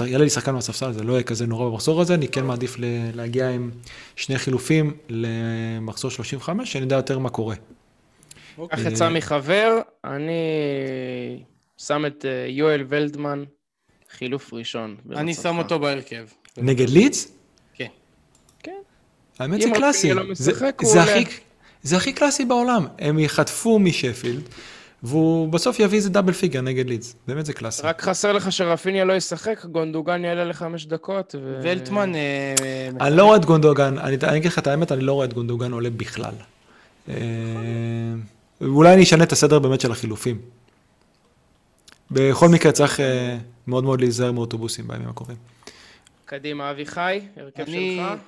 [0.00, 2.76] אה, יעלה לי שחקן מהספסל, זה לא יהיה כזה נורא במחזור הזה, אני כן מעדיף
[3.14, 3.70] להגיע עם
[4.16, 7.54] שני חילופים למחזור 35, שאני יודע יותר מה קורה.
[8.68, 10.32] קח עצה מחבר, אני
[11.78, 13.44] שם את אה, יואל ולדמן,
[14.18, 14.96] חילוף ראשון.
[15.16, 15.34] אני.
[15.34, 16.24] שם אותו בהרכב.
[16.56, 17.32] נגד לידס?
[17.74, 17.86] כן.
[18.62, 18.80] כן.
[19.38, 20.52] האמת זה קלאסי, לא זה.
[20.70, 21.24] הכי,
[21.82, 24.42] זה הכי קלאסי בעולם, הם יחטפו משפילד,
[25.02, 27.82] והוא בסוף יביא איזה דאבל פיגר נגד לידס, באמת זה קלאסי.
[27.82, 31.34] רק חסר לך שרפיניה לא ישחק, גונדוגן יעלה לחמש דקות.
[31.42, 31.60] ו...
[31.62, 32.14] ולטמן...
[32.14, 35.24] אה, אני לא רואה את גונדוגן, אני, אני אגיד לך את האמת, אני לא רואה
[35.24, 36.34] את גונדוגן עולה בכלל.
[37.08, 37.14] אה,
[38.60, 40.38] אולי אני אשנה את הסדר באמת של החילופים.
[42.10, 43.36] בכל מקרה צריך אה,
[43.70, 45.36] מאוד מאוד להיזהר מאוטובוסים בימים הקרובים.
[46.24, 48.20] קדימה, אביחי, הרכב אני, שלך.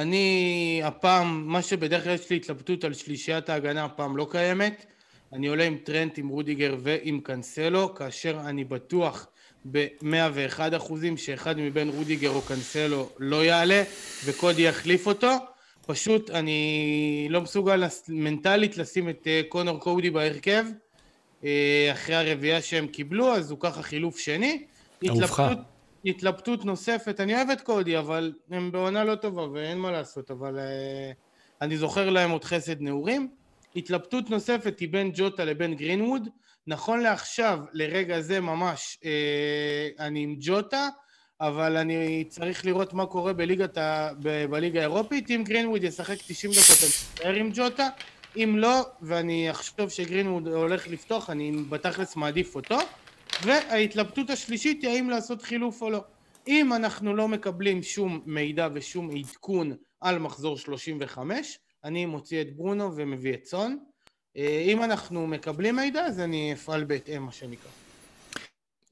[0.00, 4.86] אני הפעם, מה שבדרך כלל יש לי התלבטות על שלישיית ההגנה, הפעם לא קיימת.
[5.32, 9.26] אני עולה עם טרנט, עם רודיגר ועם קנסלו, כאשר אני בטוח
[9.72, 13.82] ב-101 אחוזים שאחד מבין רודיגר או קנסלו לא יעלה
[14.24, 15.30] וקודי יחליף אותו.
[15.86, 20.64] פשוט אני לא מסוגל לס- מנטלית לשים את אה, קונור קודי בהרכב
[21.44, 24.62] אה, אחרי הרביעייה שהם קיבלו, אז הוא ככה חילוף שני.
[25.04, 25.58] התלבטות,
[26.04, 30.58] התלבטות נוספת, אני אוהב את קודי, אבל הם בעונה לא טובה ואין מה לעשות, אבל
[30.58, 31.12] אה,
[31.62, 33.28] אני זוכר להם עוד חסד נעורים.
[33.76, 36.28] התלבטות נוספת היא בין ג'וטה לבין גרינווד.
[36.66, 40.88] נכון לעכשיו, לרגע זה ממש, אה, אני עם ג'וטה,
[41.40, 44.10] אבל אני צריך לראות מה קורה בליגת ה...
[44.22, 45.30] ב- בליגה האירופית.
[45.30, 47.88] אם גרינווד ישחק 90 דקות, אני אשאר עם ג'וטה.
[48.36, 52.78] אם לא, ואני אחשוב שגרינווד הולך לפתוח, אני בתכלס מעדיף אותו.
[53.42, 56.04] וההתלבטות השלישית היא האם לעשות חילוף או לא.
[56.48, 62.96] אם אנחנו לא מקבלים שום מידע ושום עדכון על מחזור 35, אני מוציא את ברונו
[62.96, 63.78] ומביא את סון.
[64.36, 67.70] אה, אם אנחנו מקבלים מידע, אז אני אפעל בהתאם, מה שנקרא.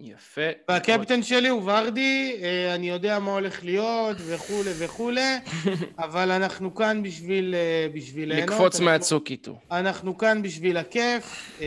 [0.01, 0.41] יפה.
[0.69, 5.37] והקפטן שלי הוא ורדי, אה, אני יודע מה הולך להיות וכולי וכולי,
[5.99, 8.51] אבל אנחנו כאן בשביל, אה, בשביל ליהנות.
[8.51, 9.59] לקפוץ מהצוק איתו.
[9.71, 11.59] אנחנו כאן בשביל הכיף,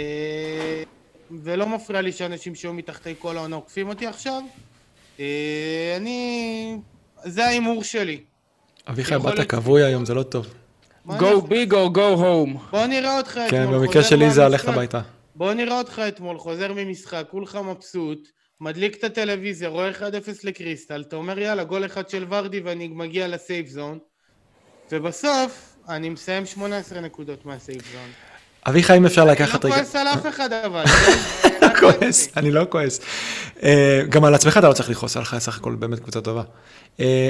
[1.43, 4.43] ולא מפריע לי שאנשים שהיו מתחתי כל העונה עוקפים אותי עכשיו.
[5.19, 6.77] אה, אני...
[7.23, 8.23] זה ההימור שלי.
[8.87, 10.47] אביחי, באת כבוי היום, זה לא טוב.
[11.07, 12.57] go big or go home.
[12.71, 13.49] בוא נראה אותך אתמול.
[13.49, 14.77] כן, במקרה שלי זה הלך מהמשחק.
[14.77, 15.01] הביתה.
[15.35, 18.27] בוא נראה אותך אתמול, חוזר ממשחק, כולך מבסוט,
[18.61, 19.93] מדליק את הטלוויזיה, רואה 1-0
[20.43, 23.99] לקריסטל, אתה אומר יאללה, גול אחד של ורדי ואני מגיע לסייף זון,
[24.91, 28.32] ובסוף אני מסיים 18 נקודות מהסייף זון.
[28.67, 29.77] אביחי, אם אפשר אני לקחת לא רגע...
[29.77, 30.83] כועס על אף אחד אבל.
[31.61, 32.99] לא כועס, אני לא כועס.
[33.63, 36.43] אה, גם על עצמך אתה לא צריך לכעוס, היה לך סך הכל באמת קבוצה טובה.
[36.99, 37.29] אה,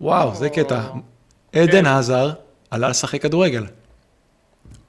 [0.00, 0.82] וואו, זה קטע.
[1.52, 2.32] עדן עזר
[2.70, 3.66] עלה לשחק כדורגל.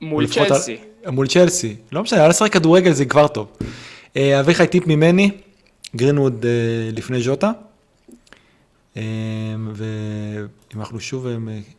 [0.01, 0.77] מול צ'לסי.
[1.07, 1.75] מול צ'לסי.
[1.91, 3.47] לא משנה, עלה לשחק כדורגל זה כבר טוב.
[4.17, 5.31] אה, אביחי, טיפ ממני,
[5.95, 6.45] גרינווד
[6.93, 7.51] לפני ז'וטה.
[8.95, 11.27] ואם אנחנו שוב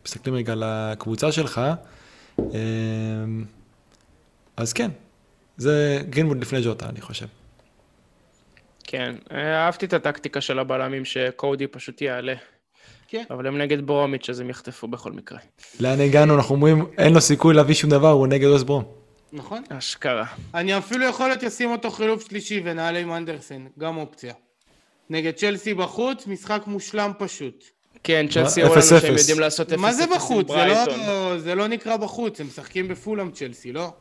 [0.04, 1.60] מסתכלים רגע על הקבוצה שלך,
[4.58, 4.90] אז כן,
[5.56, 7.26] זה גרינווד לפני ז'וטה, אני חושב.
[8.84, 12.34] כן, אהבתי את הטקטיקה של הבלמים שקודי פשוט יעלה.
[13.08, 13.24] כן.
[13.30, 15.38] אבל הם נגד ברומיץ' אז הם יחטפו בכל מקרה.
[15.80, 16.34] לאן הגענו?
[16.34, 18.84] אנחנו אומרים, אין לו סיכוי להביא שום דבר, הוא נגד ווסט ברום.
[19.32, 19.62] נכון.
[19.68, 20.26] אשכרה.
[20.54, 24.34] אני אפילו יכול להיות אשים אותו חילוף שלישי ונעלה עם אנדרסן, גם אופציה.
[25.10, 27.64] נגד צ'לסי בחוץ, משחק מושלם פשוט.
[28.02, 28.66] כן, צ'לסי מה?
[28.66, 29.16] אמרו לנו שהם.
[29.16, 30.48] יודעים לעשות 0-0 מה זה בחוץ?
[30.50, 33.92] לא, זה לא נקרא בחוץ, הם משחקים בפולאם צ'לסי, לא?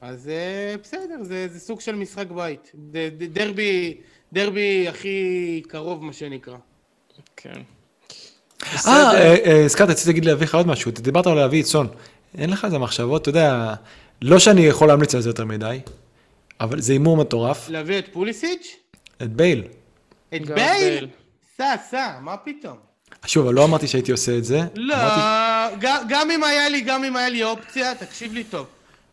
[0.00, 2.72] אז אה, בסדר, זה, זה סוג של משחק בית.
[2.74, 3.96] ד, ד, דרבי,
[4.32, 6.56] דרבי הכי קרוב, מה שנקרא.
[7.36, 7.52] כן.
[8.86, 11.88] אה, אה, אה, הזכרת, רציתי להגיד לאביך עוד משהו, אתה דיברת על להביא את סון.
[12.38, 13.74] אין לך איזה מחשבות, אתה יודע,
[14.22, 15.80] לא שאני יכול להמליץ על זה יותר מדי,
[16.60, 17.68] אבל זה הימור מטורף.
[17.68, 18.76] להביא את פוליסיץ'?
[19.22, 19.64] את בייל.
[20.34, 21.08] את בייל?
[21.56, 22.76] סע, סע, מה פתאום?
[23.26, 24.60] שוב, לא אמרתי שהייתי עושה את זה.
[24.74, 28.66] לא, אמרתי- גם, גם אם היה לי, גם אם היה לי אופציה, תקשיב לי טוב.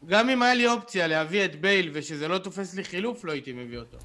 [0.08, 3.51] גם אם היה לי אופציה להביא את בייל ושזה לא תופס לי חילוף, לא הייתי
[3.53, 3.97] מביא אותו.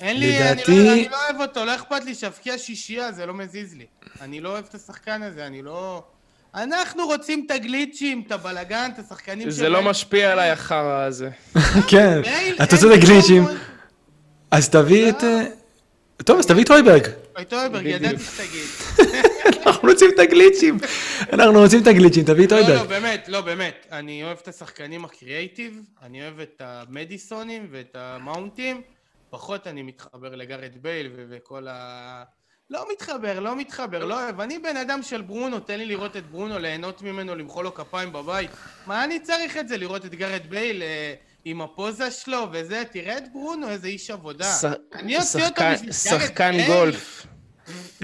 [0.00, 3.26] אין לי, אני, לדעתי- לא, אני לא אוהב אותו, לא אכפת לי שאבקיע שישייה, זה
[3.26, 3.86] לא מזיז לי.
[4.20, 6.02] אני לא אוהב את השחקן הזה, אני לא...
[6.54, 11.30] אנחנו רוצים את הגליצ'ים, את הבלגן, את השחקנים זה לא משפיע עליי החרא הזה.
[11.90, 12.20] כן,
[12.62, 13.58] אתה רוצה לי גליצ'ים, כמוהו.
[14.50, 15.22] אז תביא את...
[16.24, 17.06] טוב, אז תביא את הויברג.
[17.40, 18.18] את אויברג, ידעתי.
[18.18, 18.66] שתגיד.
[19.66, 20.78] אנחנו רוצים את הגליצ'ים.
[21.32, 22.88] אנחנו רוצים את הגליצ'ים, תביא את לא, לא, הויברג.
[22.88, 23.86] באמת, לא, באמת.
[23.92, 28.82] אני אוהב את השחקנים הקריאייטיב, אני אוהב את המדיסונים ואת המאונטים.
[29.30, 32.24] פחות אני מתחבר לגארת' בייל וכל ה...
[32.70, 34.40] לא מתחבר, לא מתחבר, לא אוהב.
[34.40, 38.12] אני בן אדם של ברונו, תן לי לראות את ברונו, ליהנות ממנו, למחוא לו כפיים
[38.12, 38.50] בבית.
[38.86, 41.14] מה אני צריך את זה, לראות את גארת' בייל אה,
[41.50, 42.82] עם הפוזה שלו וזה?
[42.92, 44.52] תראה את ברונו, איזה איש עבודה.
[44.60, 44.64] ש-
[44.94, 46.54] אני אוציא אותו בשביל שחקן.
[46.66, 47.26] גולף.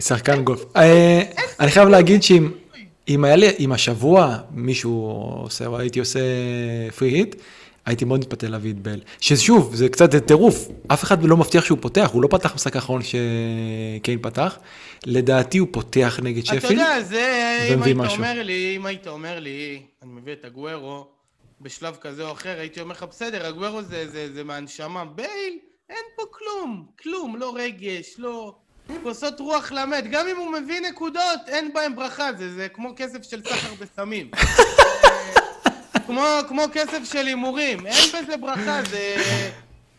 [0.01, 0.65] שחקן גולף.
[0.77, 1.23] אה,
[1.61, 2.51] אני חייב להגיד שאם
[3.09, 4.93] אם היה לי, אם השבוע מישהו
[5.43, 6.21] עושה, או הייתי עושה
[6.99, 7.37] פרי היט,
[7.87, 9.01] הייתי מאוד מתפתה להביא את בל.
[9.21, 13.01] ששוב, זה קצת טירוף, אף אחד לא מבטיח שהוא פותח, הוא לא פתח במשחק האחרון
[13.03, 14.59] שקיין פתח.
[15.07, 16.71] לדעתי הוא פותח נגד אתה שפילד.
[16.71, 18.17] יודע, זה, אם ומביא היית משהו.
[18.17, 21.07] אומר לי, אם היית אומר לי, אני מביא את הגוורו
[21.61, 25.05] בשלב כזה או אחר, הייתי אומר לך, בסדר, הגוורו זה, זה, זה מהנשמה.
[25.05, 25.59] בייל,
[25.91, 28.55] אין פה כלום, כלום, לא רגש, לא...
[29.03, 33.23] כוסות רוח למת, גם אם הוא מביא נקודות, אין בהם ברכה, זה, זה כמו כסף
[33.23, 34.31] של סחר בסמים.
[36.07, 39.17] כמו, כמו כסף של הימורים, אין בזה ברכה, זה,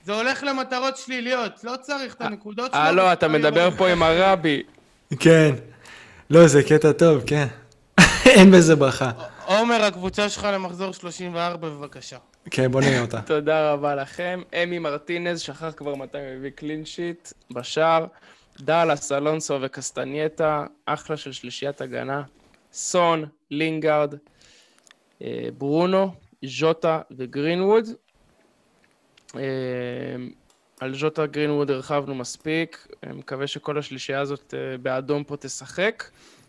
[0.05, 2.81] זה הולך למטרות שליליות, לא צריך את הנקודות שלו.
[2.81, 4.63] אה, לא, אתה וסתם מדבר פה עם הרבי.
[5.19, 5.55] כן.
[6.29, 7.47] לא, זה קטע טוב, כן.
[8.25, 9.11] אין בזה ברכה.
[9.45, 12.17] עומר, הקבוצה שלך למחזור 34, בבקשה.
[12.51, 13.21] כן, בוא נראה אותה.
[13.35, 14.41] תודה רבה לכם.
[14.63, 18.05] אמי מרטינז, שכח כבר מתי הוא הביא clean sheet בשער.
[18.59, 22.23] דאלאס, אלונסו וקסטנייטה, אחלה של שלישיית הגנה.
[22.73, 24.13] סון, לינגארד,
[25.21, 26.13] אה, ברונו,
[26.45, 27.85] ז'וטה וגרינווד.
[29.35, 29.41] אה,
[30.79, 36.03] על ז'וטה גרינווד הרחבנו מספיק, מקווה שכל השלישייה הזאת אה, באדום פה תשחק.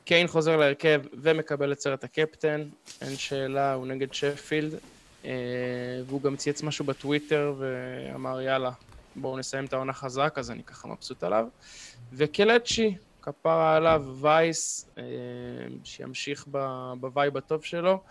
[0.07, 2.69] קיין חוזר להרכב ומקבל את סרט הקפטן,
[3.01, 4.75] אין שאלה, הוא נגד שפילד.
[5.25, 5.31] אה,
[6.07, 8.71] והוא גם צייץ משהו בטוויטר ואמר, יאללה,
[9.17, 11.47] בואו נסיים את העונה חזק, אז אני ככה מבסוט עליו.
[12.13, 15.03] וקלצ'י, כפרה עליו, וייס, אה,
[15.85, 16.47] שימשיך
[17.01, 18.03] ב vibe הטוב שלו.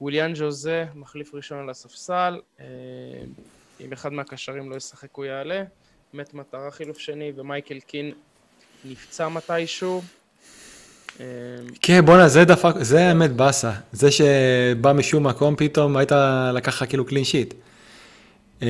[0.00, 2.40] וויליאן ג'וזה, מחליף ראשון על הספסל.
[2.60, 2.64] אה,
[3.80, 5.64] אם אחד מהקשרים לא ישחק הוא יעלה.
[6.14, 8.12] מת מטרה חילוף שני, ומייקל קין
[8.84, 10.02] נפצע מתישהו.
[11.82, 13.72] כן, בואנה, זה דפק, זה האמת באסה.
[13.92, 16.12] זה שבא משום מקום, פתאום היית
[16.54, 17.54] לקח כאילו קלין שיט.
[18.62, 18.68] אה,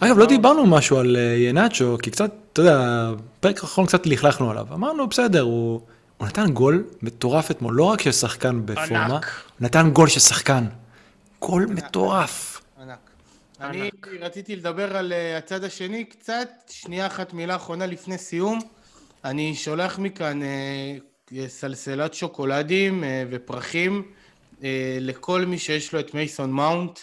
[0.00, 3.10] אגב, לא דיברנו משהו על אה, ינאצ'ו, כי קצת, אתה יודע,
[3.40, 4.66] פרק האחרון קצת לכלכנו עליו.
[4.74, 5.80] אמרנו, בסדר, הוא,
[6.18, 9.06] הוא נתן גול מטורף אתמול, לא רק של שחקן בפורמה.
[9.06, 9.20] הוא
[9.60, 10.64] נתן גול של שחקן.
[11.40, 12.60] גול מטורף.
[12.82, 12.98] ענק.
[13.60, 13.90] אני.
[14.20, 18.58] רציתי לדבר על אה, הצד השני קצת, שנייה אחת מילה אחרונה לפני סיום.
[19.24, 20.96] אני שולח מכאן אה,
[21.48, 24.12] סלסלת שוקולדים אה, ופרחים
[24.64, 26.98] אה, לכל מי שיש לו את מייסון מאונט.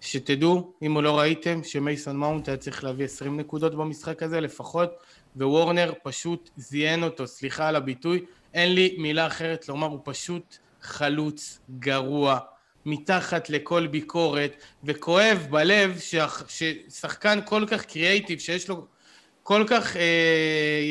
[0.00, 4.90] שתדעו, אם לא ראיתם, שמייסון מאונט היה צריך להביא 20 נקודות במשחק הזה לפחות,
[5.36, 8.24] ווורנר פשוט זיין אותו, סליחה על הביטוי,
[8.54, 12.38] אין לי מילה אחרת לומר, הוא פשוט חלוץ גרוע,
[12.86, 14.52] מתחת לכל ביקורת,
[14.84, 18.86] וכואב בלב שח- ששחקן כל כך קריאייטיב, שיש לו
[19.48, 20.02] כל כך אה,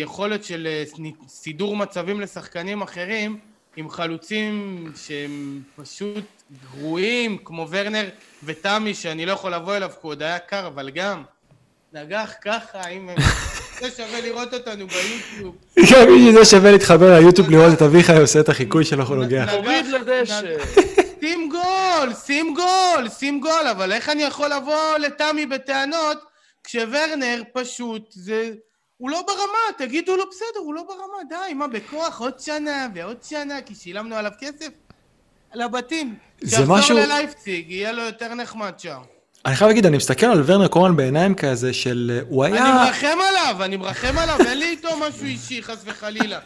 [0.02, 0.84] יכולת של אה,
[1.28, 3.38] סידור מצבים לשחקנים אחרים,
[3.76, 6.26] עם חלוצים שהם פשוט
[6.72, 8.10] גרועים, כמו ורנר
[8.44, 11.24] ותמי, שאני לא יכול לבוא אליו כי הוא עוד היה קר, אבל גם
[11.94, 13.16] נגח ככה, אם הם...
[13.82, 15.56] זה שווה לראות אותנו ביוטיוב.
[15.92, 19.52] גם בשביל זה שווה להתחבר ליוטיוב לראות את אביחי עושה את החיקוי שלו, נוגח.
[19.52, 20.42] תוריד לדשא.
[21.20, 26.37] שים גול, שים גול, שים גול, אבל איך אני יכול לבוא לתמי בטענות
[26.68, 28.52] כשוורנר פשוט זה...
[28.98, 33.18] הוא לא ברמה, תגידו לו בסדר, הוא לא ברמה, די, מה בכוח, עוד שנה ועוד
[33.24, 34.70] שנה, כי שילמנו עליו כסף?
[35.54, 36.16] לבתים.
[36.42, 39.00] זה משהו- שיחזור ללייפציג, יהיה לו יותר נחמד שם.
[39.46, 42.20] אני חייב להגיד, אני מסתכל על ורנר קורן בעיניים כזה של...
[42.30, 42.74] הוא אני היה...
[42.86, 46.40] מרחם עליו, אני מרחם עליו, אין לי איתו משהו אישי, חס וחלילה.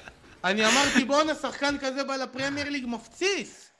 [0.43, 3.70] אני אמרתי, בואנה, שחקן כזה בא לפרמייר ליג מפציץ.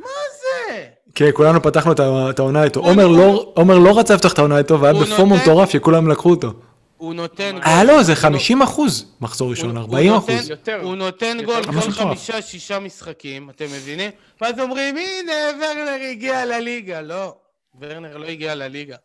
[0.00, 0.08] מה
[0.40, 0.84] זה?
[1.14, 1.92] כן, כולנו פתחנו
[2.30, 2.80] את העונה איתו.
[2.80, 6.52] עומר לא- עומר לא רצה לפתוח את העונה איתו, והיה נותן- מטורף שכולם לקחו אותו.
[6.96, 7.92] הוא נותן היה גול.
[7.94, 10.50] לו איזה 50 אחוז מחזור ראשון, הוא- 40 הוא אחוז.
[10.82, 11.38] הוא נותן.
[11.44, 11.88] גול כל מטורף.
[11.94, 14.10] חמישה, שישה משחקים, אתם מבינים?
[14.40, 17.00] ואז אומרים, הנה, ורנר הגיע לליגה.
[17.00, 17.34] לא,
[17.80, 18.96] ורנר לא הגיע לליגה.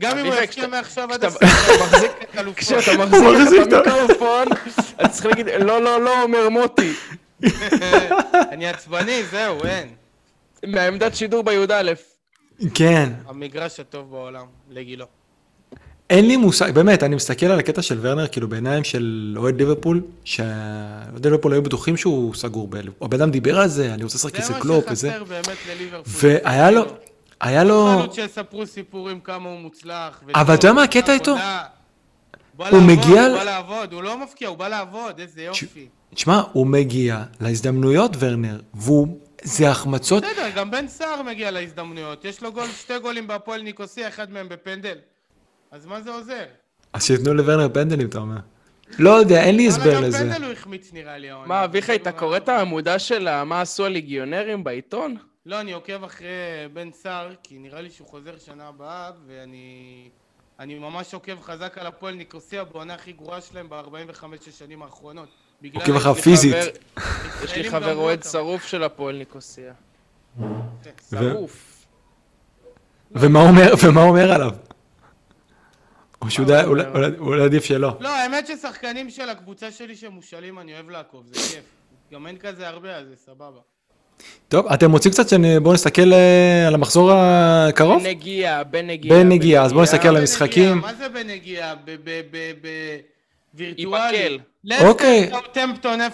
[0.00, 1.42] גם אם הוא יפקיע מעכשיו עד הסוף.
[2.56, 4.48] כשאתה הוא מחזיק את המיקרופון,
[4.96, 6.92] אתה צריך להגיד, לא, לא, לא, אומר מוטי.
[8.52, 9.88] אני עצבני, זהו, אין.
[10.66, 11.92] מהעמדת שידור בי"א.
[12.74, 13.12] כן.
[13.26, 15.06] המגרש הטוב בעולם, לגילו.
[16.10, 20.02] אין לי מושג, באמת, אני מסתכל על הקטע של ורנר, כאילו בעיניים של אוהד ליברפול,
[20.24, 23.06] שאוהד ליברפול היו בטוחים שהוא סגור בליברפול.
[23.06, 25.08] הבן אדם דיבר על זה, אני רוצה לשחק זה מה קלופ וזה.
[25.10, 26.30] שחסר באמת לליברפול.
[26.44, 26.82] והיה לו,
[27.40, 30.22] היה לו, חלוץ שיספרו סיפורים כמה הוא מוצלח.
[30.34, 31.36] אבל אתה יודע מה הקטע איתו?
[32.56, 35.88] הוא מגיע הוא בא לעבוד, הוא לא מפקיע, הוא בא לעבוד, איזה יופי.
[36.14, 42.24] תשמע, הוא מגיע להזדמנויות, ורנר, והוא, זה החמצות, בסדר, גם בן סער מגיע להזדמנויות.
[42.24, 44.98] יש לו גול, שתי גולים בהפועל ניקוסיה, אחד מהם בפנדל.
[45.70, 46.44] אז מה זה עוזר?
[46.92, 48.36] אז שייתנו לוורנר פנדלים, אתה אומר.
[48.98, 50.18] לא יודע, אין לי הסבר גם לזה.
[50.18, 51.48] פנדל הוא החמיץ נראה לי העונה.
[51.48, 55.16] מה, אביחי, אתה קורא את העמודה של מה עשו הליגיונרים בעיתון?
[55.46, 56.28] לא, אני עוקב אחרי
[56.72, 60.08] בן סער, כי נראה לי שהוא חוזר שנה הבאה, ואני...
[60.58, 65.28] אני ממש עוקב חזק על הפועל ניקוסיה בעונה הכי גרועה שלהם ב-45 השנים האחרונות.
[65.74, 66.54] עוקב אחריו פיזית.
[67.44, 68.22] יש לי חבר אוהד.
[68.22, 69.72] שרוף של הפועל ניקוסיה.
[70.38, 70.44] ו-
[71.10, 71.66] שרוף.
[73.12, 74.50] ומה אומר, ומה הוא אומר עליו?
[76.22, 76.96] או שהוא מה יודע, הוא אולי- אומר?
[77.06, 77.96] אולי- אולי עדיף שלא.
[78.00, 81.64] לא, האמת ששחקנים של הקבוצה שלי שמושאלים אני אוהב לעקוב, זה כיף.
[82.12, 83.60] גם אין כזה הרבה, אז זה סבבה.
[84.48, 88.02] טוב, אתם רוצים קצת שבואו נסתכל אה, על המחזור הקרוב?
[88.02, 89.18] בנגיעה, בנגיעה.
[89.18, 90.78] בנגיעה, אז בואו נסתכל על המשחקים.
[90.78, 91.74] מה זה בנגיעה?
[93.54, 94.38] וירטואלי.
[94.80, 95.22] אוקיי.
[95.22, 96.04] לסטר סאוטהמפטון 0-0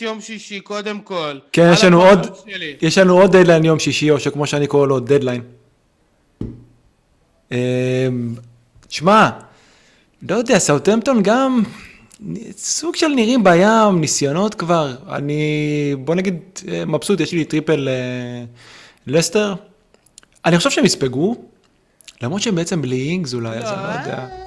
[0.00, 1.38] יום שישי, קודם כל.
[1.52, 2.76] כן, יש לנו עוד, שלי.
[2.82, 5.42] יש לנו עוד דדליין יום שישי, או שכמו שאני קורא לו, דדליין.
[7.52, 7.56] אמ,
[8.88, 9.30] שמע,
[10.28, 11.62] לא יודע, סאוטהמפטון גם
[12.56, 14.96] סוג של נראים בים, ניסיונות כבר.
[15.08, 16.38] אני, בוא נגיד,
[16.68, 18.44] אה, מבסוט, יש לי triple אה,
[19.06, 19.54] לסטר.
[20.44, 21.36] אני חושב שהם יספגו,
[22.22, 24.45] למרות שהם בעצם בלי אינגס אולי, אז אני לא יודע.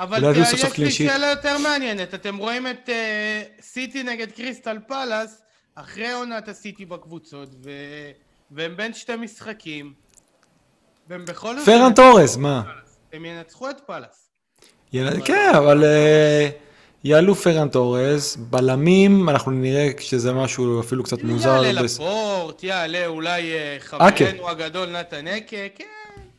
[0.00, 0.90] אה, אבל סוף יש לי.
[0.90, 2.14] שאלה יותר מעניינת.
[2.14, 5.42] אתם רואים את אה, סיטי נגד קריסטל פלאס,
[5.74, 7.70] אחרי עונת הסיטי בקבוצות, ו...
[8.50, 9.92] והם בין שתי משחקים,
[11.08, 11.64] והם בכל זאת...
[11.66, 12.62] פרן תורס, מה?
[13.12, 14.30] הם ינצחו את פלאס.
[14.92, 16.48] יל- כן, אבל אה,
[17.04, 21.64] יעלו פרן תורס, בלמים, אנחנו נראה שזה משהו אפילו קצת מוזר.
[21.64, 24.24] יעלה בס- לפורט, יעלה אולי אה, אקה.
[24.26, 25.84] חברנו הגדול נתן אקה, כן,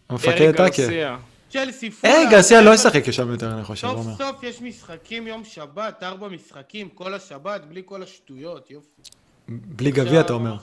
[0.09, 0.51] המפקד.
[0.55, 1.17] גרסיה.
[1.51, 2.13] צ'לסי פולה.
[2.13, 4.05] אה, גרסיה לא ישחק שם יותר, אני חושב, סוף.
[4.17, 9.01] סוף יש משחקים יום שבת, ארבע משחקים, כל השבת, בלי כל השטויות, יופי.
[9.47, 10.55] בלי גביע, אתה אומר.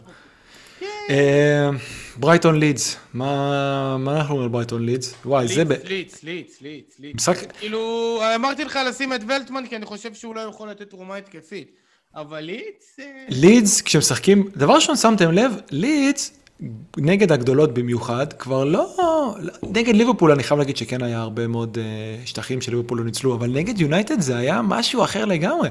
[1.11, 1.71] אה,
[2.17, 5.15] ברייטון לידס, מה אנחנו אומרים על ברייטון לידס?
[5.25, 5.65] וואי, זה...
[5.65, 6.97] ב- ליץ, ליץ, ליץ.
[7.15, 7.53] משחק...
[7.59, 11.71] כאילו, אמרתי לך לשים את ולטמן, כי אני חושב שהוא לא יכול לתת תרומה התקפית.
[12.15, 12.97] אבל ליץ...
[13.01, 16.33] אה, לידס, כשמשחקים, דבר ראשון שמתם לב, לידס,
[16.97, 19.35] נגד הגדולות במיוחד, כבר לא...
[19.63, 23.35] נגד ליברפול אני חייב להגיד שכן היה הרבה מאוד אה, שטחים של ליברפול לא ניצלו,
[23.35, 25.69] אבל נגד יונייטד זה היה משהו אחר לגמרי.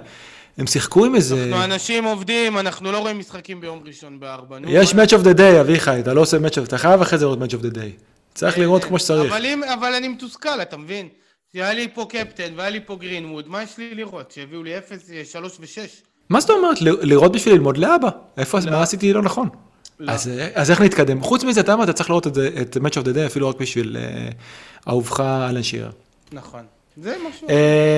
[0.57, 1.43] הם שיחקו עם איזה...
[1.43, 4.57] אנחנו אנשים עובדים, אנחנו לא רואים משחקים ביום ראשון בארבע.
[4.67, 6.63] יש match of the day, אביחי, אתה לא עושה match of...
[6.63, 8.03] אתה חייב אחרי זה לראות match of the day.
[8.33, 9.31] צריך לראות כמו שצריך.
[9.31, 11.07] אבל, אם, אבל אני מתוסכל, אתה מבין?
[11.53, 14.31] היה לי פה קפטן והיה לי פה גרינווד, מה יש לי לראות?
[14.31, 14.97] שהביאו לי 0,
[15.31, 15.79] 3 ו-6.
[16.29, 16.81] מה זאת אומרת?
[16.81, 18.09] לראות בשביל ללמוד לאבא.
[18.37, 19.49] איפה, מה עשיתי לא נכון?
[19.99, 20.11] לא.
[20.11, 21.21] אז, אה, אז איך נתקדם?
[21.21, 23.61] חוץ מזה, אתה מה, אתה צריך לראות את את match of the day, אפילו רק
[23.61, 24.29] בשביל אה,
[24.87, 25.91] אהובך אלן שירר.
[26.31, 26.61] נכון.
[27.01, 27.47] זה משהו...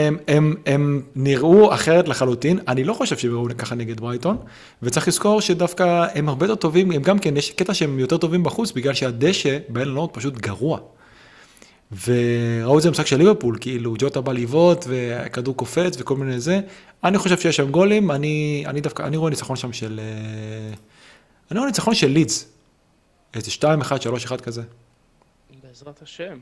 [0.07, 4.37] הם, הם, הם נראו אחרת לחלוטין, אני לא חושב שהם נראו ככה נגד ברייטון,
[4.83, 8.43] וצריך לזכור שדווקא הם הרבה יותר טובים, הם גם כן, יש קטע שהם יותר טובים
[8.43, 10.79] בחוץ, בגלל שהדשא באלנורד פשוט גרוע.
[12.05, 16.59] וראו את זה במשחק של ליברפול, כאילו ג'וטה בא לבעוט, והכדור קופץ וכל מיני זה.
[17.03, 19.99] אני חושב שיש שם גולים, אני, אני דווקא, אני רואה ניצחון שם של...
[21.51, 22.47] אני רואה ניצחון של לידס.
[23.33, 23.63] איזה 2-1,
[24.31, 24.61] 3-1 כזה.
[25.63, 26.37] בעזרת השם.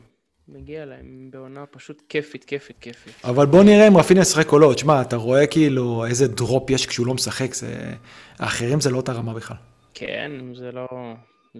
[0.50, 3.14] מגיע להם בעונה פשוט כיפית, כיפית, כיפית.
[3.24, 4.74] אבל בוא נראה אם רפיניה ישחק או לא.
[4.74, 7.94] תשמע, אתה רואה כאילו איזה דרופ יש כשהוא לא משחק, זה...
[8.40, 9.58] האחרים זה לא אותה רמה בכלל.
[9.94, 10.88] כן, זה לא...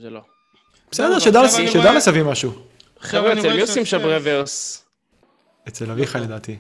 [0.02, 0.22] זה לא.
[0.92, 1.60] בסדר, אני שדאלס
[2.08, 2.52] רואה- יביא משהו.
[3.00, 4.84] חבר'ה, אצל מי עושים שם רוורס?
[5.68, 6.56] אצל אביחי לדעתי.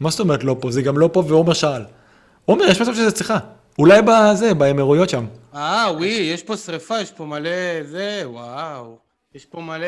[0.00, 0.70] מה זאת אומרת לא פה?
[0.70, 1.82] זה גם לא פה ועומר שאל.
[2.44, 3.34] עומר, יש מצב שזה אצלך.
[3.78, 5.26] אולי בזה, באמירויות שם.
[5.58, 7.50] אה, וואי, יש פה שריפה, יש פה מלא...
[7.82, 8.98] זה, וואו.
[9.34, 9.86] יש פה מלא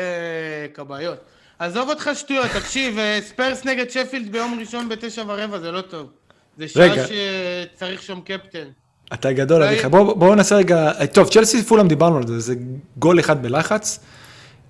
[0.73, 1.17] כבאיות.
[1.59, 6.09] עזוב אותך שטויות, תקשיב, אה, ספרס נגד שפילד ביום ראשון בתשע ורבע, זה לא טוב.
[6.57, 7.03] זה שעה רגע.
[7.05, 8.67] שצריך שם קפטן.
[9.13, 9.89] אתה גדול, אביחי.
[9.89, 11.05] בואו בוא נעשה רגע...
[11.05, 12.55] טוב, צ'לסי פולאם דיברנו על זה, זה
[12.97, 14.05] גול אחד בלחץ, אה,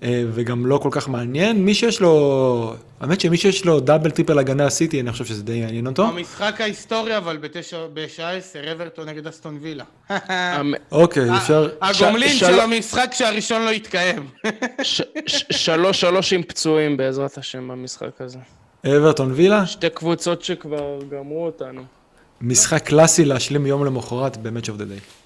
[0.04, 1.64] וגם לא כל כך מעניין.
[1.64, 2.74] מי שיש לו...
[3.00, 6.04] האמת שמי שיש לו double triple הגנה סיטי, אני חושב שזה די יעניין אותו.
[6.04, 9.84] המשחק ההיסטורי, אבל בתשע, בשעה עשר, אברטון נגד אסטון וילה.
[10.08, 11.68] המ- אוקיי, אפשר...
[11.82, 14.26] הגומלין של המשחק שהראשון לא יתקיים.
[15.50, 18.38] שלוש שלוש עם פצועים בעזרת השם במשחק הזה.
[18.86, 21.82] אברטון וילה, שתי קבוצות שכבר גמרו אותנו.
[22.40, 25.21] משחק קלאסי להשלים יום למחרת ב-Match of the Day.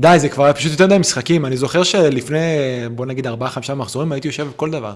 [0.00, 1.46] די, זה כבר היה פשוט יותר מדי משחקים.
[1.46, 2.38] אני זוכר שלפני,
[2.90, 4.94] בוא נגיד, ארבעה, חמישה מחזורים, הייתי יושב בכל דבר.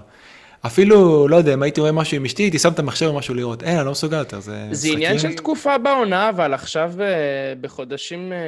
[0.66, 3.35] אפילו, לא יודע, אם הייתי רואה משהו עם אשתי, הייתי שם את המחשב או משהו
[3.35, 3.62] לראות.
[3.62, 7.06] אין, אני לא מסוגל יותר, זה זה עניין של משחקים- תקופה בעונה, אבל עכשיו אה,
[7.60, 8.39] בחודשים, אה,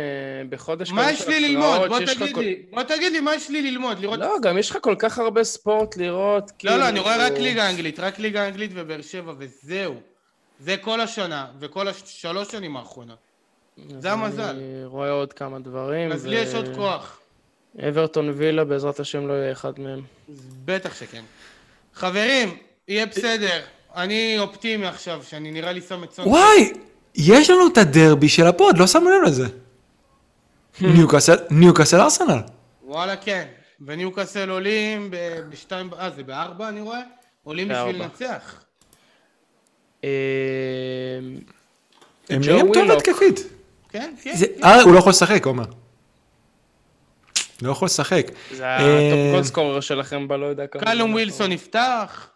[0.48, 1.88] בחודש מה יש לי ללמוד?
[1.88, 2.56] בוא תגיד כל- לי.
[2.72, 3.98] בוא תגיד לי, מה יש לי ללמוד?
[4.00, 4.18] לראות...
[4.18, 6.50] לא, גם יש לך כל כך הרבה ספורט לראות.
[6.64, 9.94] לא, לא, כאילו- אני רואה רק ליגה אנגלית, רק ליגה אנגלית ובאר שבע, וזהו.
[10.60, 13.25] זה כל השנה, וכל השלוש שנים האחרונות.
[13.98, 14.42] זה המזל.
[14.42, 16.12] אני רואה עוד כמה דברים.
[16.12, 17.18] אז ו- לי יש עוד כוח.
[17.88, 20.02] אברטון וילה, בעזרת השם לא יהיה אחד מהם.
[20.64, 21.22] בטח שכן.
[21.94, 22.56] חברים,
[22.88, 23.62] יהיה בסדר.
[23.96, 26.28] אני אופטימי עכשיו, שאני נראה לי שם את סון.
[26.28, 26.72] וואי,
[27.14, 29.46] יש לנו את הדרבי של ה pod, לא שמנו לב לזה.
[30.96, 32.38] ניוקאסל, ניוקאסל ארסנל.
[32.84, 33.46] וואלה, כן.
[33.86, 37.00] וניוקאסל עולים ב- בשתיים, אה, זה בארבע אני רואה?
[37.44, 38.04] עולים בשביל בארבע.
[38.04, 38.64] לנצח.
[40.04, 40.10] אה,
[42.30, 42.90] הם נראים טוב.
[42.90, 43.40] התקפית.
[43.96, 44.36] כן, כן.
[44.36, 44.64] זה- כן.
[44.64, 45.64] אה, הוא לא יכול לשחק, עומר.
[47.62, 48.26] לא יכול לשחק.
[48.52, 50.82] זה אה, ה top goalscorer שלכם בלא יודע כמה.
[50.82, 52.28] קלום ווילסון יפתח.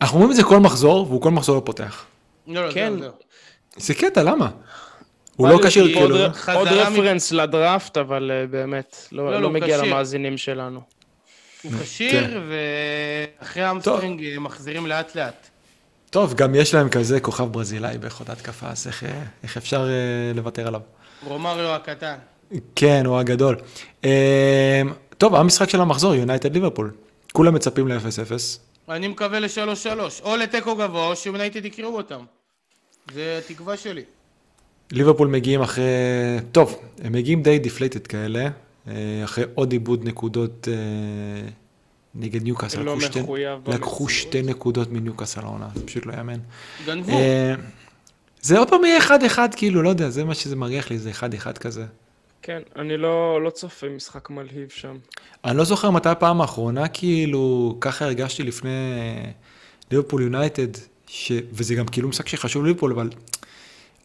[0.00, 2.04] אנחנו אומרים את זה כל מחזור, והוא כל מחזור לא פותח.
[2.46, 2.92] לא, לא, כן.
[3.76, 4.50] זה קטע, למה?
[5.36, 6.16] הוא לא כשיר כאילו.
[6.54, 9.76] עוד reference לדראפט, אבל אה, באמת, לא, לא מגיע.
[9.84, 10.80] למאזינים שלנו.
[11.62, 11.78] הוא כן.
[11.78, 12.40] כשיר,
[13.40, 15.48] ואחרי hamstring אה, מחזירים לאט לאט.
[16.10, 19.04] טוב, גם יש להם כזה כוכב ברזילאי באיכות התקפה, אז איך,
[19.42, 20.80] איך אפשר אה, לוותר עליו?
[21.26, 22.16] רומריו הקטן.
[22.74, 23.56] כן, הוא הגדול.
[24.04, 24.82] אה,
[25.18, 26.90] טוב, המשחק של המחזור, יונייטד ליברפול.
[27.32, 28.32] כולם מצפים ל-0-0.
[28.88, 30.20] אני מקווה לשלוש שלוש.
[30.20, 32.24] או לתיקו גבוה, או שיונייטד יקרעו אותם.
[33.14, 34.02] זה התקווה שלי.
[34.92, 35.84] ליברפול מגיעים אחרי,
[36.52, 38.48] טוב, הם מגיעים די depleted כאלה,
[38.88, 38.94] אה,
[39.24, 41.48] אחרי עוד איבוד נקודות אה,
[42.14, 42.82] נגד ניוקאסל.
[42.82, 44.08] לא לקחו שתי- לקחו.
[44.08, 46.38] שתי נקודות מניוקאסל העונה, זה פשוט לא יאמן.
[46.86, 47.12] גנבו.
[47.12, 47.54] אה,
[48.40, 51.58] זה עוד פעם יהיה 1-1, כאילו, לא יודע, זה מה שזה מריח לי, זה 1-1
[51.58, 51.84] כזה.
[52.42, 54.96] כן, אני לא לא צופה משחק מלהיב שם.
[55.44, 59.30] אני לא זוכר מתי הפעם האחרונה, כאילו, ככה הרגשתי לפני אה,
[59.90, 60.68] ליברפול יונייטד,
[61.06, 61.32] ש...
[61.52, 63.10] וזה גם כאילו משחק שחשוב ליברפול, אבל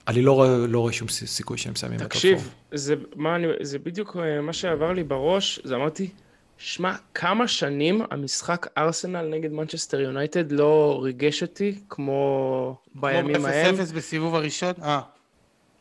[0.08, 2.48] אני לא רואה, לא רואה שום סיכוי שהם מסיימים ב top תקשיב, four.
[2.72, 6.10] זה, מה אני, זה בדיוק אה, מה שעבר לי בראש, זה אמרתי,
[6.58, 13.76] שמע, כמה שנים המשחק ארסנל נגד מנצ'סטר יונייטד לא ריגש אותי כמו בימים כמו ההם.
[13.76, 14.74] ב-0-0 בסיבוב הראשון?
[14.84, 15.02] אה.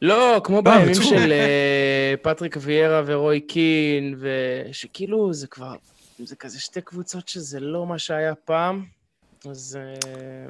[0.03, 0.95] לא, כמו אה, בימים.
[0.95, 5.75] של אה, פטריק ויירה ורוי קין, ושכאילו זה כבר,
[6.25, 8.85] זה כזה שתי קבוצות שזה לא מה שהיה פעם,
[9.51, 9.79] אז...
[9.81, 10.47] אה,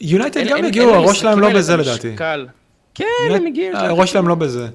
[0.00, 2.16] יונייטד גם הגיעו, הראש שלהם למשחקים לא האלה בזה לדעתי.
[2.94, 3.76] כן, הם הגיעו.
[3.76, 4.68] הראש שלהם לא בזה.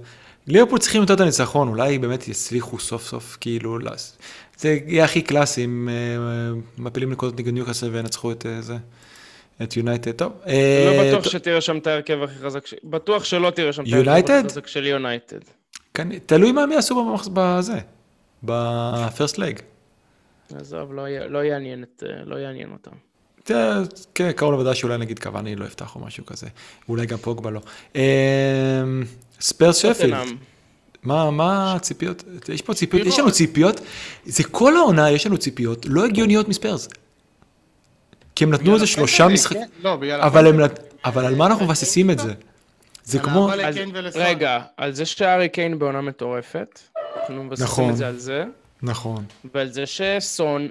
[0.48, 4.18] ליברפול צריכים יותר את הניצחון, אולי באמת יצליחו סוף סוף, כאילו, לס-
[4.58, 5.94] זה יהיה הכי קלאסי אם אה,
[6.78, 8.78] מפילים נקודות נגד ניוקאסל וינצחו את אה, זה,
[9.64, 10.12] את יונייטד.
[10.12, 10.32] טוב.
[10.46, 13.88] לא אה, בטוח טוב, שתראה שם את ההרכב הכי חזק, בטוח שלא תראה שם את?
[13.94, 14.04] ההרכב
[14.46, 15.40] הכי חזק של יונייטד.
[15.94, 17.78] כן, תלוי מה הם יעשו במחז- בזה,
[18.44, 19.60] בפרסט לג.
[20.56, 21.40] עזוב, לא לא
[22.26, 22.92] לא יעניין אותם.
[23.48, 23.82] תראה,
[24.16, 26.48] כן, קרוב לוודאי שאולי נגיד קוואני לא יפתח או משהו כזה.
[26.90, 27.62] אולי גם פוגבה לא.
[27.96, 28.02] אה,
[29.42, 30.18] ספיירס שפילד.
[31.04, 32.24] מה, מה הציפיות?
[32.54, 33.82] יש פה ציפיות, יש לנו ציפיות,
[34.26, 36.90] זה כל העונה יש לנו ציפיות לא הגיוניות מספיירס.
[38.36, 40.22] כי הם נתנו איזה שלושה משחקים, לא, בגלל...
[41.06, 42.34] אבל על מה אנחנו מבססים את זה?
[43.04, 43.50] זה כמו.
[44.16, 46.80] רגע, על זה שהארי קיין בעונה מטורפת,
[47.16, 47.90] אנחנו מבססים נכון.
[47.90, 48.44] את זה על זה,
[48.82, 50.68] נכון, ועל זה שסון,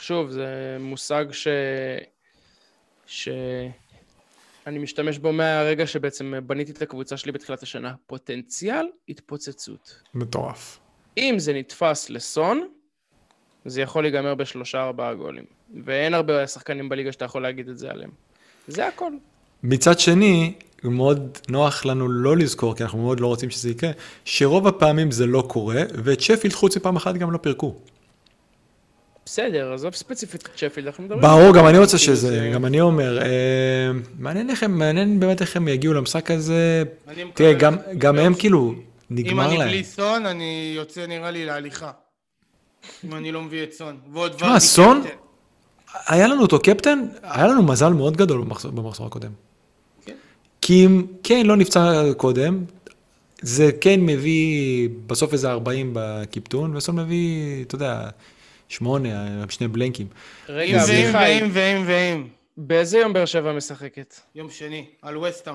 [0.00, 1.48] שוב, זה מושג ש...
[3.06, 3.28] ש...
[4.66, 7.94] אני משתמש בו מהרגע שבעצם בניתי את הקבוצה שלי בתחילת השנה.
[8.06, 10.02] פוטנציאל התפוצצות.
[10.14, 10.78] מטורף.
[11.18, 12.68] אם זה נתפס לסון,
[13.64, 15.44] זה יכול להיגמר בשלושה ארבעה גולים.
[15.84, 18.10] ואין הרבה שחקנים בליגה שאתה יכול להגיד את זה עליהם.
[18.68, 19.12] זה הכל.
[19.62, 20.54] מצד שני,
[20.84, 23.90] מאוד נוח לנו לא לזכור, כי אנחנו מאוד לא רוצים שזה יקרה,
[24.24, 27.74] שרוב הפעמים זה לא קורה, ואת שפילד חוץ מפעם אחת גם לא פירקו.
[29.32, 31.22] בסדר, עזוב ספציפית את שפילד, אנחנו מדברים...
[31.22, 33.26] ברור, גם אני רוצה שזה, זה- גם אני אומר, אה,
[34.18, 36.82] מעניין איך הם, מעניין באמת איך הם יגיעו למשחק הזה.
[37.08, 37.52] אני תראה,
[37.98, 38.76] גם, הם כאילו, אם
[39.10, 39.68] נגמר אני להם.
[39.68, 41.90] בלי סון, אני יוצא נראה לי להליכה.
[43.04, 43.96] אם אני לא מביא את סון.
[44.12, 45.02] ועוד תשמע, ורדי סון?
[46.06, 49.30] היה לנו אותו קפטן, היה לנו מזל מאוד גדול במחזור, במחזור הקודם.
[50.04, 50.12] כן.
[50.62, 52.64] כי אם קיין לא נפצע קודם,
[53.42, 58.08] זה קיין מביא בסוף איזה 40 בקיפטון, וסון מביא, אתה יודע,
[58.68, 60.06] שמונה, שני בלנקים.
[60.48, 62.26] רגע, אם ואם ואם ואם ואם.
[62.56, 64.14] באיזה יום באר שבע משחקת?
[64.34, 65.54] יום שני, על וסטאם.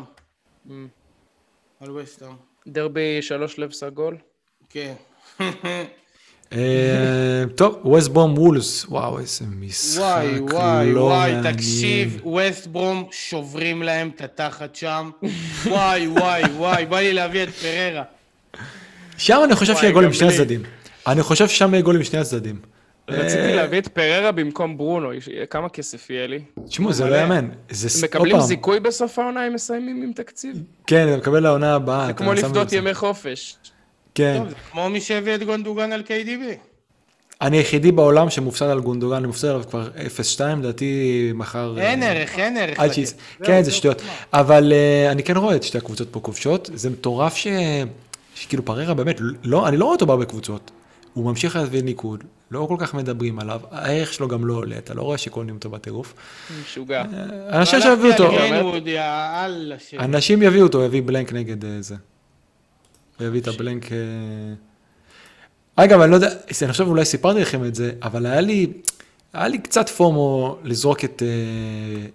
[0.68, 0.72] Mm.
[1.82, 2.32] על וסטאם.
[2.68, 4.18] דרבי שלוש לב סגול?
[4.70, 4.94] כן.
[6.54, 11.54] אה, טוב, ווסט בום וולס, וואו, איזה משחק וואי, וואי, לא וואי, מעניין.
[11.54, 15.10] תקשיב, ווסט ברום שוברים להם את התחת שם.
[15.66, 18.04] וואי, וואי, וואי, בא לי להביא את פררה.
[19.18, 20.28] שם אני חושב וואי, שיהיה גול עם שני.
[20.28, 20.64] הצדדים.
[21.08, 22.60] אני חושב ששם יהיה גול עם שני הצדדים.
[23.08, 26.40] רציתי אה, להביא את פררה במקום ברונו, יש- כמה כסף יהיה לי?
[26.68, 27.16] תשמעו, זה לא.
[27.16, 27.50] יאמן.
[27.70, 30.58] זה הם מקבלים זיכוי בסוף העונה אם מסיימים עם תקציב?
[30.88, 32.08] כן, אתה מקבל לעונה הבאה.
[32.08, 32.78] זה כמו לפדות זה.
[32.78, 33.56] ימי חופש.
[34.16, 34.36] כן.
[34.40, 36.56] טוב, זה כמו מי שהביא את גונדוגן על KDB.
[37.42, 39.90] אני היחידי בעולם שמופסד על גונדוגן, אני מופסד עליו כבר
[40.38, 41.76] 0-2, לדעתי מחר...
[41.80, 42.80] אין אה, ערך, אין ערך.
[42.80, 42.94] לתת.
[42.94, 43.10] שיצ...
[43.10, 44.02] זהו, כן, זה זהו, שטויות.
[44.34, 47.48] אבל אה, אני כן רואה את שתי הקבוצות פה כובשות, זה מטורף ש...
[48.36, 50.72] שכאילו פררה באמת, לא, אני לא רואה אותו בהרבה קבוצות.
[51.14, 52.24] הוא ממשיך להביא ניקוד,
[52.54, 55.70] לא כל כך מדברים עליו, הערך שלו גם לא עולה, אתה לא רואה שקונים אותו
[55.70, 56.14] בטירוף.
[56.62, 57.04] משוגע.
[57.50, 58.32] אנשים שיביאו אותו,
[59.80, 59.94] ש...
[59.94, 61.96] אנשים יביאו אותו, יביא בלנק נגד אה, זה.
[63.20, 63.92] הוא יביא את הבלנק...
[63.92, 63.98] אה,
[65.76, 66.30] אגב, אני לא יודע,
[66.62, 68.68] אני חושב אולי סיפרתי לכם את זה, אבל היה לי,
[69.34, 71.24] היה לי קצת פומו לזרוק את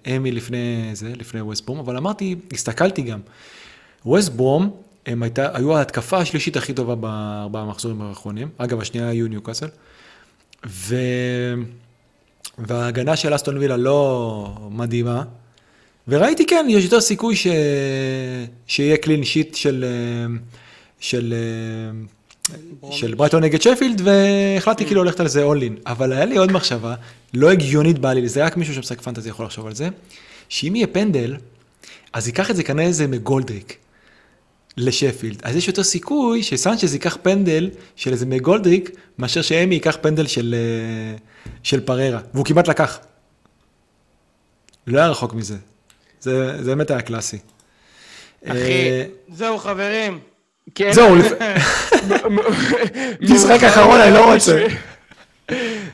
[0.06, 3.20] אה, אמי לפני זה, לפני ווסט ברום, אבל אמרתי, הסתכלתי גם.
[4.06, 4.70] ווסט ברום,
[5.06, 8.48] הם הייתה, היו ההתקפה השלישית הכי טובה בארבעה המחזורים האחרונים.
[8.58, 9.68] אגב, השנייה היו ניוקאסל.
[10.66, 10.96] ו...
[12.58, 15.22] וההגנה של אסטון וילה לא מדהימה.
[16.08, 17.46] וראיתי, כן, יש יותר סיכוי ש...
[18.66, 20.34] שיהיה קלין שיט של, אה,
[21.00, 21.34] של,
[22.52, 25.76] אה, של ברייטון נגד שפילד, והחלטתי כאילו ללכת על זה אולין.
[25.86, 26.94] אבל היה לי עוד מחשבה,
[27.34, 29.88] לא הגיונית בא לי, זה רק מישהו שמשחק פנטזי יכול לחשוב על זה,
[30.48, 31.36] שאם יהיה פנדל,
[32.12, 33.76] אז ייקח את זה כנראה איזה מגולדריק
[34.78, 35.40] לשפילד.
[35.42, 40.54] אז יש יותר סיכוי שסנצ'ז ייקח פנדל של איזה מגולדריק, מאשר שאמי ייקח פנדל של,
[40.58, 41.16] אה,
[41.62, 42.20] של פררה.
[42.34, 42.98] והוא כמעט לקח.
[44.86, 45.56] לא היה רחוק מזה.
[46.20, 47.38] זה, זה באמת היה קלאסי.
[48.46, 48.56] אחי,
[48.90, 50.18] אה, זהו חברים.
[50.74, 50.92] כן.
[50.92, 51.32] זהו, לפ-
[53.34, 54.66] משחק אחרון, אני לא רוצה.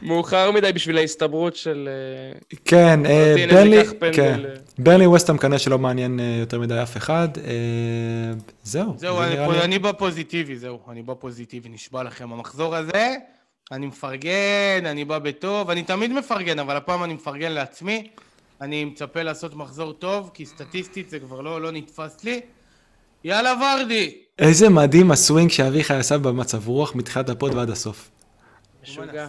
[0.02, 1.89] מאוחר מדי בשביל ההסתברות של...
[1.90, 4.44] אה, כן, אה, ברנלי, פנדל, כן.
[4.44, 4.55] אה.
[4.78, 7.28] ברנלי ווסטהאם כנראה שלא מעניין יותר מדי אף אחד.
[8.62, 8.94] זהו.
[8.98, 9.18] זהו,
[9.52, 12.32] זה אני בפוזיטיבי, זהו, אני בפוזיטיבי, נשבע לכם.
[12.32, 13.14] המחזור הזה,
[13.72, 18.09] אני מפרגן, אני בא בטוב, אני תמיד מפרגן, אבל הפעם אני מפרגן לעצמי.
[18.60, 22.40] אני מצפה לעשות מחזור טוב, כי סטטיסטית זה כבר לא לא נתפס לי.
[23.24, 24.14] יאללה ורדי!
[24.39, 28.10] איזה מדהים הסווינג שאביחי עשה במצב רוח מתחילת ה pod ועד הסוף.
[28.82, 29.28] משוגע.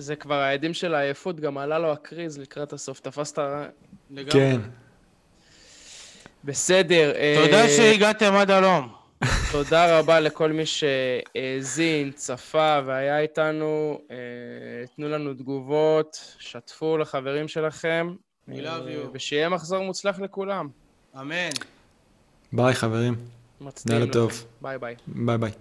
[0.00, 3.00] זה כבר האדים של העייפות, גם עלה לו הקריז לקראת הסוף.
[3.00, 3.38] תפסת...
[4.10, 4.32] לגמרי.
[4.32, 4.60] כן.
[6.44, 7.12] בסדר.
[7.44, 8.92] תודה אה, שהגעתם עד הלום.
[9.52, 14.00] תודה רבה לכל מי שהאזין, צפה והיה איתנו.
[14.10, 14.16] אה,
[14.96, 18.14] תנו לנו תגובות, שתפו לחברים שלכם.
[18.48, 19.08] We love אה, you.
[19.12, 20.68] ושיהיה מחזור מוצלח לכולם.
[21.20, 21.50] אמן.
[22.52, 23.14] ביי חברים.
[23.60, 24.12] מצדיעים לכם.
[24.12, 24.44] טוב.
[24.62, 24.94] ביי ביי.
[25.06, 25.52] ביי ביי.